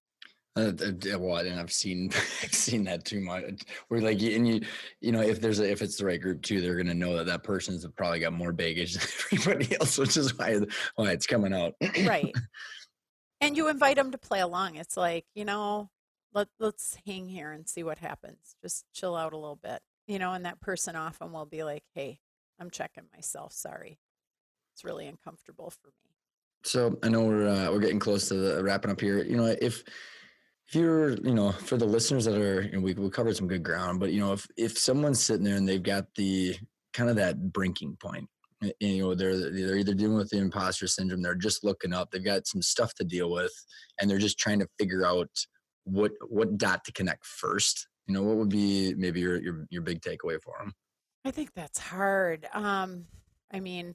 Uh, 0.55 0.71
well, 1.17 1.37
and 1.37 1.59
I've 1.59 1.71
seen 1.71 2.11
I've 2.43 2.53
seen 2.53 2.83
that 2.83 3.05
too 3.05 3.21
much. 3.21 3.61
Where 3.87 4.01
like, 4.01 4.21
and 4.21 4.47
you, 4.47 4.61
you 5.01 5.11
know, 5.11 5.21
if 5.21 5.41
there's 5.41 5.59
a, 5.59 5.69
if 5.69 5.81
it's 5.81 5.97
the 5.97 6.05
right 6.05 6.21
group 6.21 6.41
too, 6.43 6.61
they're 6.61 6.75
gonna 6.75 6.93
know 6.93 7.17
that 7.17 7.25
that 7.25 7.43
person's 7.43 7.85
probably 7.95 8.19
got 8.19 8.33
more 8.33 8.53
baggage 8.53 8.93
than 8.93 9.09
everybody 9.39 9.75
else, 9.79 9.97
which 9.97 10.15
is 10.15 10.37
why 10.37 10.59
why 10.95 11.11
it's 11.11 11.27
coming 11.27 11.53
out. 11.53 11.73
right. 12.05 12.33
And 13.41 13.57
you 13.57 13.67
invite 13.67 13.97
them 13.97 14.11
to 14.11 14.17
play 14.17 14.39
along. 14.39 14.77
It's 14.77 14.95
like 14.95 15.25
you 15.35 15.43
know, 15.43 15.89
let 16.33 16.47
let's 16.59 16.97
hang 17.05 17.27
here 17.27 17.51
and 17.51 17.67
see 17.67 17.83
what 17.83 17.97
happens. 17.97 18.55
Just 18.61 18.85
chill 18.93 19.17
out 19.17 19.33
a 19.33 19.37
little 19.37 19.59
bit, 19.61 19.81
you 20.07 20.17
know. 20.17 20.31
And 20.31 20.45
that 20.45 20.61
person 20.61 20.95
often 20.95 21.33
will 21.33 21.45
be 21.45 21.61
like, 21.65 21.83
"Hey, 21.93 22.19
I'm 22.57 22.69
checking 22.69 23.03
myself. 23.13 23.51
Sorry, 23.51 23.99
it's 24.73 24.85
really 24.85 25.07
uncomfortable 25.07 25.71
for 25.71 25.87
me." 25.87 26.15
So 26.63 26.97
I 27.03 27.09
know 27.09 27.25
we're 27.25 27.49
uh, 27.49 27.69
we're 27.69 27.81
getting 27.81 27.99
close 27.99 28.29
to 28.29 28.35
the 28.35 28.63
wrapping 28.63 28.91
up 28.91 29.01
here. 29.01 29.21
You 29.21 29.35
know, 29.35 29.53
if 29.61 29.83
if 30.73 30.79
you're 30.79 31.11
you 31.17 31.35
know 31.35 31.51
for 31.51 31.77
the 31.77 31.85
listeners 31.85 32.25
that 32.25 32.35
are 32.35 32.63
you 32.63 32.71
know, 32.71 32.79
we, 32.79 32.95
we 32.95 33.09
covered 33.09 33.35
some 33.35 33.47
good 33.47 33.61
ground 33.61 33.99
but 33.99 34.11
you 34.11 34.19
know 34.19 34.33
if 34.33 34.47
if 34.57 34.75
someone's 34.75 35.23
sitting 35.23 35.43
there 35.43 35.55
and 35.55 35.69
they've 35.69 35.83
got 35.83 36.05
the 36.15 36.55
kind 36.93 37.11
of 37.11 37.15
that 37.15 37.35
point 37.53 37.79
point, 37.99 38.27
you 38.79 39.03
know 39.03 39.13
they're 39.13 39.51
they're 39.51 39.77
either 39.77 39.93
dealing 39.93 40.17
with 40.17 40.29
the 40.29 40.37
imposter 40.37 40.87
syndrome 40.87 41.21
they're 41.21 41.35
just 41.35 41.63
looking 41.63 41.93
up 41.93 42.09
they've 42.09 42.25
got 42.25 42.47
some 42.47 42.61
stuff 42.61 42.91
to 42.95 43.03
deal 43.03 43.31
with 43.31 43.51
and 44.01 44.09
they're 44.09 44.17
just 44.17 44.39
trying 44.39 44.57
to 44.57 44.67
figure 44.79 45.05
out 45.05 45.29
what 45.83 46.11
what 46.27 46.57
dot 46.57 46.83
to 46.83 46.91
connect 46.93 47.23
first 47.23 47.87
you 48.07 48.13
know 48.15 48.23
what 48.23 48.37
would 48.37 48.49
be 48.49 48.95
maybe 48.95 49.19
your 49.19 49.39
your, 49.43 49.67
your 49.69 49.83
big 49.83 50.01
takeaway 50.01 50.41
for 50.41 50.55
them 50.59 50.73
i 51.23 51.29
think 51.29 51.53
that's 51.53 51.77
hard 51.77 52.47
um 52.53 53.05
i 53.51 53.59
mean 53.59 53.93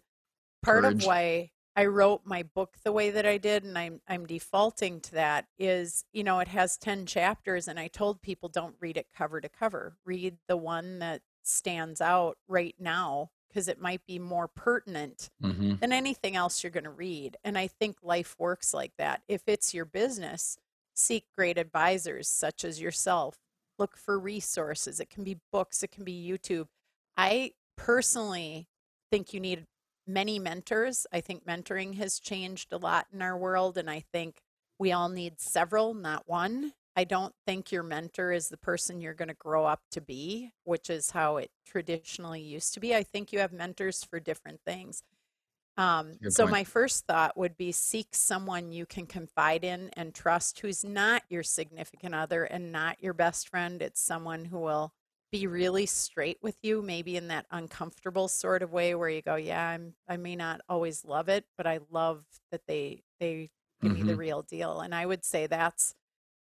part 0.62 0.84
Courage. 0.84 1.02
of 1.02 1.08
why 1.08 1.50
I 1.78 1.86
wrote 1.86 2.22
my 2.24 2.42
book 2.42 2.76
the 2.82 2.90
way 2.90 3.10
that 3.10 3.24
I 3.24 3.38
did, 3.38 3.62
and 3.62 3.78
I'm 3.78 4.00
I'm 4.08 4.26
defaulting 4.26 5.00
to 5.02 5.12
that. 5.12 5.46
Is 5.60 6.04
you 6.12 6.24
know 6.24 6.40
it 6.40 6.48
has 6.48 6.76
ten 6.76 7.06
chapters, 7.06 7.68
and 7.68 7.78
I 7.78 7.86
told 7.86 8.20
people 8.20 8.48
don't 8.48 8.74
read 8.80 8.96
it 8.96 9.06
cover 9.16 9.40
to 9.40 9.48
cover. 9.48 9.96
Read 10.04 10.38
the 10.48 10.56
one 10.56 10.98
that 10.98 11.22
stands 11.44 12.00
out 12.00 12.36
right 12.48 12.74
now 12.80 13.30
because 13.48 13.68
it 13.68 13.80
might 13.80 14.04
be 14.08 14.18
more 14.18 14.48
pertinent 14.48 15.30
mm-hmm. 15.40 15.76
than 15.76 15.92
anything 15.92 16.34
else 16.34 16.64
you're 16.64 16.72
going 16.72 16.82
to 16.82 16.90
read. 16.90 17.36
And 17.44 17.56
I 17.56 17.68
think 17.68 17.98
life 18.02 18.34
works 18.40 18.74
like 18.74 18.94
that. 18.98 19.22
If 19.28 19.42
it's 19.46 19.72
your 19.72 19.84
business, 19.84 20.58
seek 20.94 21.26
great 21.36 21.58
advisors 21.58 22.26
such 22.26 22.64
as 22.64 22.80
yourself. 22.80 23.38
Look 23.78 23.96
for 23.96 24.18
resources. 24.18 24.98
It 24.98 25.10
can 25.10 25.22
be 25.22 25.38
books. 25.52 25.84
It 25.84 25.92
can 25.92 26.02
be 26.02 26.28
YouTube. 26.28 26.66
I 27.16 27.52
personally 27.76 28.66
think 29.12 29.32
you 29.32 29.38
need 29.38 29.64
many 30.08 30.38
mentors. 30.38 31.06
I 31.12 31.20
think 31.20 31.46
mentoring 31.46 31.94
has 31.96 32.18
changed 32.18 32.72
a 32.72 32.78
lot 32.78 33.06
in 33.12 33.22
our 33.22 33.36
world, 33.36 33.78
and 33.78 33.90
I 33.90 34.00
think 34.12 34.42
we 34.78 34.92
all 34.92 35.08
need 35.08 35.40
several, 35.40 35.94
not 35.94 36.24
one. 36.26 36.72
I 36.96 37.04
don't 37.04 37.34
think 37.46 37.70
your 37.70 37.84
mentor 37.84 38.32
is 38.32 38.48
the 38.48 38.56
person 38.56 39.00
you're 39.00 39.14
going 39.14 39.28
to 39.28 39.34
grow 39.34 39.64
up 39.64 39.82
to 39.92 40.00
be, 40.00 40.50
which 40.64 40.90
is 40.90 41.12
how 41.12 41.36
it 41.36 41.50
traditionally 41.64 42.40
used 42.40 42.74
to 42.74 42.80
be. 42.80 42.94
I 42.94 43.04
think 43.04 43.32
you 43.32 43.38
have 43.38 43.52
mentors 43.52 44.02
for 44.02 44.18
different 44.18 44.60
things. 44.66 45.04
Um, 45.76 46.14
so, 46.28 46.42
point. 46.42 46.50
my 46.50 46.64
first 46.64 47.06
thought 47.06 47.36
would 47.36 47.56
be 47.56 47.70
seek 47.70 48.08
someone 48.10 48.72
you 48.72 48.84
can 48.84 49.06
confide 49.06 49.62
in 49.62 49.90
and 49.92 50.12
trust 50.12 50.58
who's 50.58 50.84
not 50.84 51.22
your 51.28 51.44
significant 51.44 52.16
other 52.16 52.42
and 52.42 52.72
not 52.72 53.00
your 53.00 53.14
best 53.14 53.48
friend. 53.48 53.80
It's 53.80 54.00
someone 54.00 54.46
who 54.46 54.58
will 54.58 54.92
be 55.30 55.46
really 55.46 55.86
straight 55.86 56.38
with 56.42 56.56
you, 56.62 56.82
maybe 56.82 57.16
in 57.16 57.28
that 57.28 57.46
uncomfortable 57.50 58.28
sort 58.28 58.62
of 58.62 58.72
way 58.72 58.94
where 58.94 59.08
you 59.08 59.22
go, 59.22 59.36
yeah, 59.36 59.68
I'm 59.68 59.94
I 60.08 60.16
may 60.16 60.36
not 60.36 60.60
always 60.68 61.04
love 61.04 61.28
it, 61.28 61.44
but 61.56 61.66
I 61.66 61.80
love 61.90 62.24
that 62.50 62.62
they 62.66 63.02
they 63.20 63.50
give 63.82 63.92
mm-hmm. 63.92 64.06
me 64.06 64.08
the 64.08 64.16
real 64.16 64.42
deal. 64.42 64.80
And 64.80 64.94
I 64.94 65.06
would 65.06 65.24
say 65.24 65.46
that's 65.46 65.94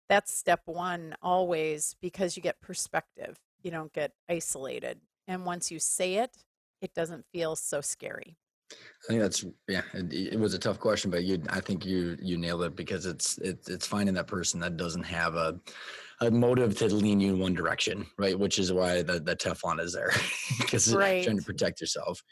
that's 0.08 0.36
step 0.36 0.60
one 0.66 1.14
always 1.22 1.96
because 2.02 2.36
you 2.36 2.42
get 2.42 2.60
perspective. 2.60 3.36
You 3.62 3.70
don't 3.70 3.92
get 3.92 4.12
isolated. 4.28 5.00
And 5.26 5.46
once 5.46 5.70
you 5.70 5.78
say 5.78 6.16
it, 6.16 6.36
it 6.82 6.92
doesn't 6.94 7.24
feel 7.32 7.56
so 7.56 7.80
scary. 7.80 8.36
I 8.72 9.06
think 9.08 9.20
that's 9.20 9.44
yeah. 9.68 9.82
It, 9.92 10.12
it, 10.32 10.40
was 10.40 10.54
a 10.54 10.58
tough 10.58 10.78
question, 10.78 11.10
but 11.10 11.24
you, 11.24 11.42
I 11.50 11.60
think 11.60 11.84
you 11.84 12.16
you 12.20 12.36
nailed 12.36 12.62
it 12.64 12.76
because 12.76 13.06
it's 13.06 13.38
it's 13.38 13.68
it's 13.68 13.86
finding 13.86 14.14
that 14.14 14.26
person 14.26 14.60
that 14.60 14.76
doesn't 14.76 15.04
have 15.04 15.34
a 15.34 15.60
a 16.20 16.30
motive 16.30 16.76
to 16.78 16.92
lean 16.92 17.20
you 17.20 17.34
in 17.34 17.40
one 17.40 17.54
direction, 17.54 18.06
right? 18.18 18.38
Which 18.38 18.58
is 18.58 18.72
why 18.72 19.02
the 19.02 19.20
the 19.20 19.36
Teflon 19.36 19.80
is 19.80 19.92
there 19.92 20.12
because 20.58 20.94
right. 20.94 21.24
trying 21.24 21.38
to 21.38 21.44
protect 21.44 21.80
yourself. 21.80 22.22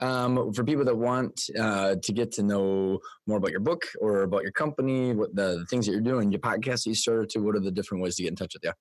Um, 0.00 0.52
for 0.52 0.62
people 0.62 0.84
that 0.84 0.96
want 0.96 1.48
uh, 1.58 1.96
to 2.02 2.12
get 2.12 2.30
to 2.32 2.42
know 2.42 2.98
more 3.26 3.38
about 3.38 3.50
your 3.50 3.60
book 3.60 3.86
or 3.98 4.22
about 4.22 4.42
your 4.42 4.52
company, 4.52 5.14
what 5.14 5.34
the, 5.34 5.60
the 5.60 5.66
things 5.66 5.86
that 5.86 5.92
you're 5.92 6.02
doing, 6.02 6.30
your 6.30 6.40
podcast 6.40 6.84
that 6.84 6.90
you 6.90 6.94
started 6.94 7.30
to, 7.30 7.38
what 7.38 7.56
are 7.56 7.60
the 7.60 7.70
different 7.70 8.02
ways 8.02 8.16
to 8.16 8.22
get 8.22 8.28
in 8.28 8.36
touch 8.36 8.54
with 8.54 8.64
you? 8.64 8.72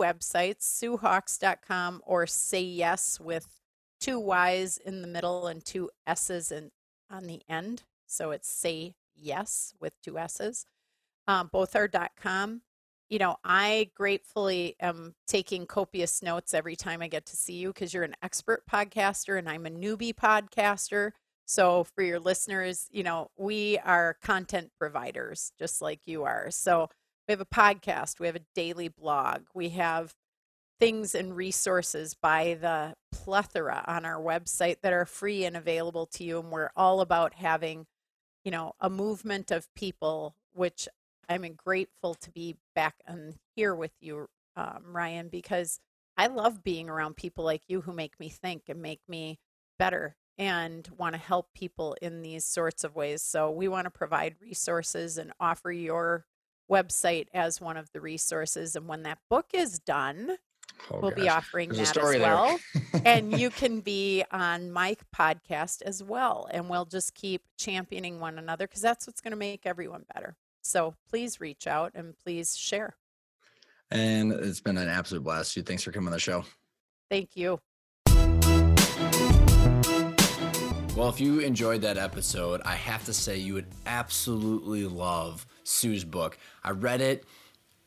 Websites, 0.00 0.62
suehawkes.com 0.62 2.00
or 2.06 2.26
say 2.26 2.62
yes 2.62 3.20
with 3.20 3.46
two 4.00 4.18
Y's 4.18 4.78
in 4.78 5.02
the 5.02 5.08
middle 5.08 5.46
and 5.46 5.62
two 5.62 5.90
S's 6.06 6.50
in, 6.50 6.70
on 7.10 7.26
the 7.26 7.42
end. 7.50 7.82
So 8.06 8.30
it's 8.30 8.50
say 8.50 8.94
yes 9.14 9.74
with 9.78 9.92
two 10.02 10.18
S's. 10.18 10.64
Um, 11.28 11.50
both 11.52 11.76
are 11.76 11.88
.com 12.18 12.62
you 13.12 13.18
know, 13.18 13.36
I 13.44 13.90
gratefully 13.94 14.74
am 14.80 15.14
taking 15.26 15.66
copious 15.66 16.22
notes 16.22 16.54
every 16.54 16.76
time 16.76 17.02
I 17.02 17.08
get 17.08 17.26
to 17.26 17.36
see 17.36 17.52
you 17.52 17.68
because 17.68 17.92
you're 17.92 18.04
an 18.04 18.16
expert 18.22 18.62
podcaster 18.66 19.38
and 19.38 19.50
I'm 19.50 19.66
a 19.66 19.70
newbie 19.70 20.14
podcaster. 20.14 21.10
So, 21.44 21.84
for 21.84 22.02
your 22.02 22.18
listeners, 22.18 22.88
you 22.90 23.02
know, 23.02 23.28
we 23.36 23.76
are 23.84 24.16
content 24.22 24.70
providers 24.78 25.52
just 25.58 25.82
like 25.82 26.00
you 26.06 26.24
are. 26.24 26.50
So, 26.50 26.88
we 27.28 27.32
have 27.32 27.42
a 27.42 27.44
podcast, 27.44 28.18
we 28.18 28.28
have 28.28 28.36
a 28.36 28.46
daily 28.54 28.88
blog, 28.88 29.42
we 29.52 29.68
have 29.70 30.14
things 30.80 31.14
and 31.14 31.36
resources 31.36 32.14
by 32.14 32.56
the 32.58 32.94
plethora 33.12 33.84
on 33.86 34.06
our 34.06 34.22
website 34.22 34.76
that 34.80 34.94
are 34.94 35.04
free 35.04 35.44
and 35.44 35.54
available 35.54 36.06
to 36.06 36.24
you. 36.24 36.40
And 36.40 36.50
we're 36.50 36.70
all 36.74 37.02
about 37.02 37.34
having, 37.34 37.84
you 38.42 38.50
know, 38.50 38.72
a 38.80 38.88
movement 38.88 39.50
of 39.50 39.68
people, 39.74 40.34
which 40.54 40.88
I'm 41.32 41.54
grateful 41.54 42.14
to 42.14 42.30
be 42.30 42.56
back 42.74 42.94
and 43.06 43.34
here 43.56 43.74
with 43.74 43.92
you, 44.00 44.28
um, 44.56 44.84
Ryan, 44.92 45.28
because 45.28 45.80
I 46.16 46.26
love 46.26 46.62
being 46.62 46.88
around 46.88 47.16
people 47.16 47.44
like 47.44 47.62
you 47.68 47.80
who 47.80 47.92
make 47.92 48.18
me 48.20 48.28
think 48.28 48.64
and 48.68 48.82
make 48.82 49.00
me 49.08 49.38
better 49.78 50.16
and 50.38 50.88
want 50.96 51.14
to 51.14 51.20
help 51.20 51.48
people 51.54 51.96
in 52.00 52.22
these 52.22 52.44
sorts 52.44 52.84
of 52.84 52.94
ways. 52.94 53.22
So 53.22 53.50
we 53.50 53.68
want 53.68 53.84
to 53.86 53.90
provide 53.90 54.36
resources 54.40 55.18
and 55.18 55.32
offer 55.40 55.70
your 55.70 56.26
website 56.70 57.26
as 57.34 57.60
one 57.60 57.76
of 57.76 57.90
the 57.92 58.00
resources. 58.00 58.76
And 58.76 58.88
when 58.88 59.02
that 59.02 59.18
book 59.28 59.46
is 59.52 59.78
done, 59.78 60.36
oh, 60.90 61.00
we'll 61.00 61.10
gosh. 61.10 61.20
be 61.20 61.28
offering 61.28 61.68
There's 61.70 61.92
that 61.92 62.04
as 62.04 62.20
well. 62.20 62.58
and 63.04 63.38
you 63.38 63.50
can 63.62 63.80
be 63.80 64.24
on 64.30 64.70
my 64.70 64.96
podcast 65.14 65.82
as 65.82 66.02
well. 66.02 66.48
And 66.50 66.68
we'll 66.68 66.86
just 66.86 67.14
keep 67.14 67.42
championing 67.58 68.20
one 68.20 68.38
another 68.38 68.66
because 68.66 68.82
that's 68.82 69.06
what's 69.06 69.20
going 69.20 69.32
to 69.32 69.36
make 69.36 69.66
everyone 69.66 70.04
better. 70.14 70.36
So 70.62 70.94
please 71.10 71.40
reach 71.40 71.66
out 71.66 71.92
and 71.94 72.14
please 72.24 72.56
share. 72.56 72.94
And 73.90 74.32
it's 74.32 74.60
been 74.60 74.78
an 74.78 74.88
absolute 74.88 75.22
blast. 75.22 75.54
You 75.56 75.62
thanks 75.62 75.82
for 75.82 75.92
coming 75.92 76.08
on 76.08 76.12
the 76.12 76.18
show. 76.18 76.44
Thank 77.10 77.36
you. 77.36 77.58
Well, 80.96 81.08
if 81.08 81.20
you 81.20 81.40
enjoyed 81.40 81.82
that 81.82 81.98
episode, 81.98 82.60
I 82.64 82.74
have 82.74 83.04
to 83.06 83.12
say 83.12 83.38
you 83.38 83.54
would 83.54 83.66
absolutely 83.86 84.86
love 84.86 85.46
Sue's 85.64 86.04
book. 86.04 86.38
I 86.62 86.70
read 86.70 87.00
it, 87.00 87.24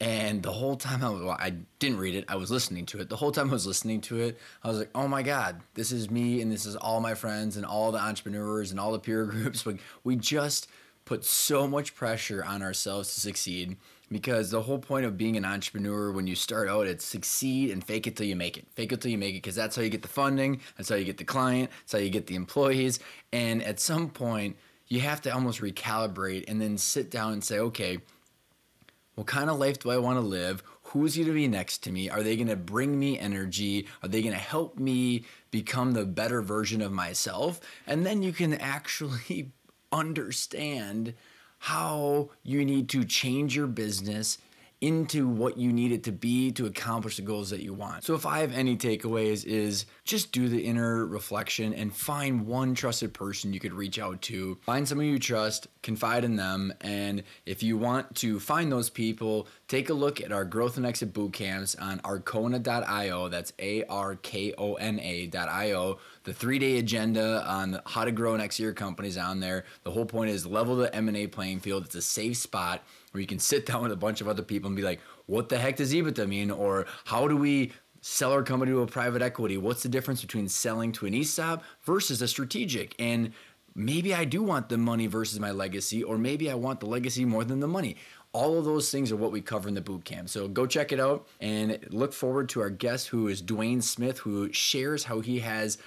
and 0.02 0.42
the 0.44 0.52
whole 0.52 0.76
time 0.76 1.04
I 1.04 1.10
was, 1.10 1.22
well, 1.22 1.38
I 1.40 1.52
didn't 1.80 2.00
read 2.00 2.16
it, 2.16 2.26
I 2.28 2.36
was 2.36 2.50
listening 2.50 2.86
to 2.88 3.00
it. 3.00 3.10
The 3.10 3.16
whole 3.16 3.32
time 3.32 3.50
I 3.50 3.54
was 3.54 3.68
listening 3.68 4.02
to 4.02 4.20
it, 4.22 4.40
I 4.64 4.68
was 4.70 4.80
like, 4.80 4.90
oh 4.96 5.08
my 5.08 5.22
God, 5.22 5.62
this 5.76 5.92
is 5.92 6.10
me, 6.10 6.42
and 6.42 6.52
this 6.52 6.66
is 6.66 6.76
all 6.76 7.00
my 7.00 7.14
friends, 7.14 7.58
and 7.58 7.66
all 7.66 7.92
the 7.92 8.00
entrepreneurs, 8.00 8.72
and 8.72 8.80
all 8.80 8.92
the 8.92 9.00
peer 9.00 9.26
groups. 9.26 9.66
Like, 9.66 9.82
we 10.04 10.16
just 10.16 10.68
put 11.06 11.24
so 11.24 11.68
much 11.68 11.96
pressure 11.96 12.44
on 12.44 12.62
ourselves 12.62 13.14
to 13.14 13.22
succeed 13.22 13.78
because 14.12 14.52
the 14.52 14.62
whole 14.62 14.80
point 14.80 15.06
of 15.06 15.18
being 15.18 15.38
an 15.38 15.46
entrepreneur 15.46 16.12
when 16.12 16.28
you 16.28 16.36
start 16.36 16.68
out 16.68 16.88
it's 16.88 17.06
succeed 17.06 17.72
and 17.72 17.84
fake 17.84 18.08
it 18.08 18.16
till 18.16 18.26
you 18.26 18.36
make 18.36 18.58
it. 18.58 18.68
Fake 18.74 18.92
it 18.92 19.02
till 19.02 19.12
you 19.12 19.18
make 19.18 19.36
it 19.36 19.38
because 19.38 19.56
that's 19.56 19.76
how 19.76 19.82
you 19.82 19.90
get 19.90 20.02
the 20.02 20.08
funding 20.08 20.60
that's 20.78 20.90
how 20.90 20.96
you 20.96 21.06
get 21.06 21.18
the 21.18 21.24
client 21.24 21.70
that's 21.82 21.94
how 21.94 22.00
you 22.00 22.10
get 22.10 22.28
the 22.28 22.36
employees. 22.36 23.00
And 23.32 23.64
at 23.64 23.80
some 23.80 24.10
point 24.10 24.58
you 24.88 25.00
have 25.02 25.22
to 25.22 25.34
almost 25.34 25.62
recalibrate 25.62 26.46
and 26.48 26.62
then 26.62 26.78
sit 26.78 27.10
down 27.10 27.34
and 27.34 27.44
say 27.44 27.60
okay 27.60 28.00
what 29.16 29.28
kind 29.28 29.50
of 29.50 29.58
life 29.58 29.80
do 29.80 29.92
i 29.92 29.98
want 29.98 30.18
to 30.18 30.26
live? 30.26 30.62
Who's 30.90 31.16
going 31.16 31.28
to 31.28 31.34
be 31.34 31.48
next 31.48 31.80
to 31.84 31.92
me? 31.92 32.10
Are 32.10 32.22
they 32.22 32.36
going 32.36 32.48
to 32.48 32.56
bring 32.56 33.00
me 33.00 33.18
energy? 33.18 33.88
Are 34.04 34.08
they 34.08 34.22
going 34.22 34.34
to 34.34 34.40
help 34.40 34.78
me 34.78 35.26
become 35.52 35.92
the 35.92 36.06
better 36.06 36.42
version 36.42 36.82
of 36.82 36.92
myself? 36.92 37.60
And 37.88 38.06
then 38.06 38.22
you 38.22 38.32
can 38.34 38.54
actually 38.76 39.52
understand 39.96 41.14
how 41.60 42.30
you 42.44 42.66
need 42.66 42.90
to 42.90 43.04
change 43.06 43.56
your 43.56 43.68
business 43.68 44.38
into 44.86 45.28
what 45.28 45.58
you 45.58 45.74
need 45.74 45.92
it 45.92 46.04
to 46.04 46.12
be 46.12 46.52
to 46.52 46.68
accomplish 46.68 47.16
the 47.16 47.24
goals 47.24 47.50
that 47.50 47.64
you 47.64 47.74
want. 47.74 48.04
So 48.04 48.14
if 48.14 48.24
I 48.24 48.42
have 48.42 48.54
any 48.54 48.78
takeaways 48.78 49.44
is 49.44 49.88
just 50.04 50.32
do 50.32 50.48
the 50.48 50.64
inner 50.64 51.08
reflection 51.08 51.74
and 51.74 51.92
find 51.92 52.46
one 52.46 52.76
trusted 52.76 53.12
person 53.12 53.52
you 53.52 53.60
could 53.60 53.74
reach 53.74 53.98
out 53.98 54.22
to. 54.24 54.60
Find 54.62 54.88
someone 54.88 55.08
you 55.08 55.18
trust, 55.18 55.68
confide 55.82 56.24
in 56.24 56.36
them, 56.36 56.72
and 56.82 57.24
if 57.48 57.64
you 57.64 57.80
want 57.80 58.14
to 58.18 58.40
find 58.40 58.72
those 58.72 58.92
people, 58.92 59.48
take 59.68 59.90
a 59.90 59.94
look 59.94 60.22
at 60.22 60.32
our 60.32 60.46
growth 60.46 60.78
and 60.78 60.86
exit 60.86 61.14
boot 61.14 61.34
camps 61.34 61.74
on 61.74 62.00
arkona.io. 62.02 63.28
That's 63.30 63.54
A 63.58 63.84
R 63.86 64.16
K 64.18 64.54
O 64.56 64.76
N 64.76 65.00
A.io. 65.00 65.98
The 66.26 66.34
three-day 66.34 66.78
agenda 66.78 67.44
on 67.48 67.82
how 67.88 68.06
to 68.06 68.12
grow 68.12 68.34
and 68.34 68.42
exit 68.42 68.64
your 68.64 68.74
companies 68.74 69.18
on 69.18 69.40
there. 69.40 69.66
The 69.84 69.92
whole 69.92 70.06
point 70.06 70.30
is 70.30 70.46
level 70.46 70.76
the 70.76 70.96
M&A 70.96 71.26
playing 71.26 71.62
field. 71.62 71.86
It's 71.86 71.96
a 71.96 72.02
safe 72.02 72.38
spot 72.38 72.84
where 73.16 73.22
you 73.22 73.28
can 73.28 73.40
sit 73.40 73.66
down 73.66 73.84
with 73.84 73.94
a 73.94 73.96
bunch 73.96 74.20
of 74.20 74.28
other 74.28 74.44
people 74.44 74.68
and 74.68 74.76
be 74.76 74.82
like, 74.82 75.00
what 75.26 75.48
the 75.48 75.58
heck 75.58 75.78
does 75.78 75.94
EBITDA 75.94 76.28
mean? 76.28 76.52
Or 76.52 76.86
how 77.06 77.30
do 77.30 77.38
we 77.38 77.72
sell 78.02 78.34
our 78.34 78.44
company 78.44 78.74
to 78.74 78.82
a 78.82 78.88
private 78.88 79.22
equity? 79.22 79.58
What's 79.58 79.84
the 79.84 79.90
difference 79.90 80.22
between 80.22 80.50
selling 80.50 80.92
to 80.92 81.06
an 81.06 81.14
ESOP 81.16 81.64
versus 81.84 82.22
a 82.22 82.28
strategic? 82.28 82.94
And 83.00 83.32
maybe 83.74 84.14
I 84.14 84.26
do 84.26 84.44
want 84.44 84.68
the 84.68 84.78
money 84.78 85.08
versus 85.08 85.40
my 85.40 85.52
legacy, 85.52 86.04
or 86.04 86.18
maybe 86.18 86.52
I 86.52 86.56
want 86.56 86.82
the 86.82 86.88
legacy 86.88 87.24
more 87.24 87.46
than 87.46 87.62
the 87.62 87.70
money. 87.70 87.96
All 88.34 88.60
of 88.60 88.66
those 88.66 88.92
things 88.92 89.14
are 89.14 89.16
what 89.16 89.32
we 89.32 89.40
cover 89.40 89.70
in 89.70 89.76
the 89.76 89.82
boot 89.82 90.04
camp. 90.04 90.28
So 90.28 90.50
go 90.50 90.66
check 90.66 90.92
it 90.92 91.00
out 91.00 91.26
and 91.40 91.80
look 91.90 92.12
forward 92.12 92.50
to 92.50 92.60
our 92.60 92.70
guest, 92.70 93.08
who 93.08 93.30
is 93.30 93.42
Dwayne 93.42 93.82
Smith, 93.82 94.20
who 94.20 94.52
shares 94.52 95.06
how 95.06 95.22
he 95.22 95.40
has 95.40 95.78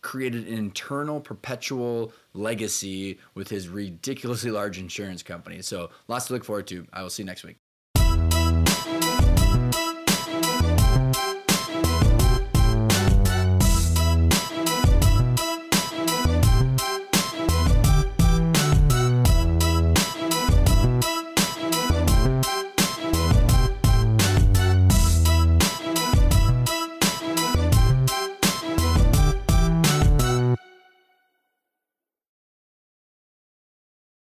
created 0.00 0.46
an 0.46 0.54
internal 0.54 1.20
perpetual 1.20 2.12
legacy 2.32 3.18
with 3.34 3.48
his 3.48 3.68
ridiculously 3.68 4.50
large 4.50 4.78
insurance 4.78 5.22
company. 5.22 5.62
So 5.62 5.90
lots 6.06 6.26
to 6.26 6.32
look 6.34 6.44
forward 6.44 6.66
to. 6.68 6.86
I 6.92 7.02
will 7.02 7.10
see 7.10 7.22
you 7.22 7.26
next 7.26 7.44
week. 7.44 7.56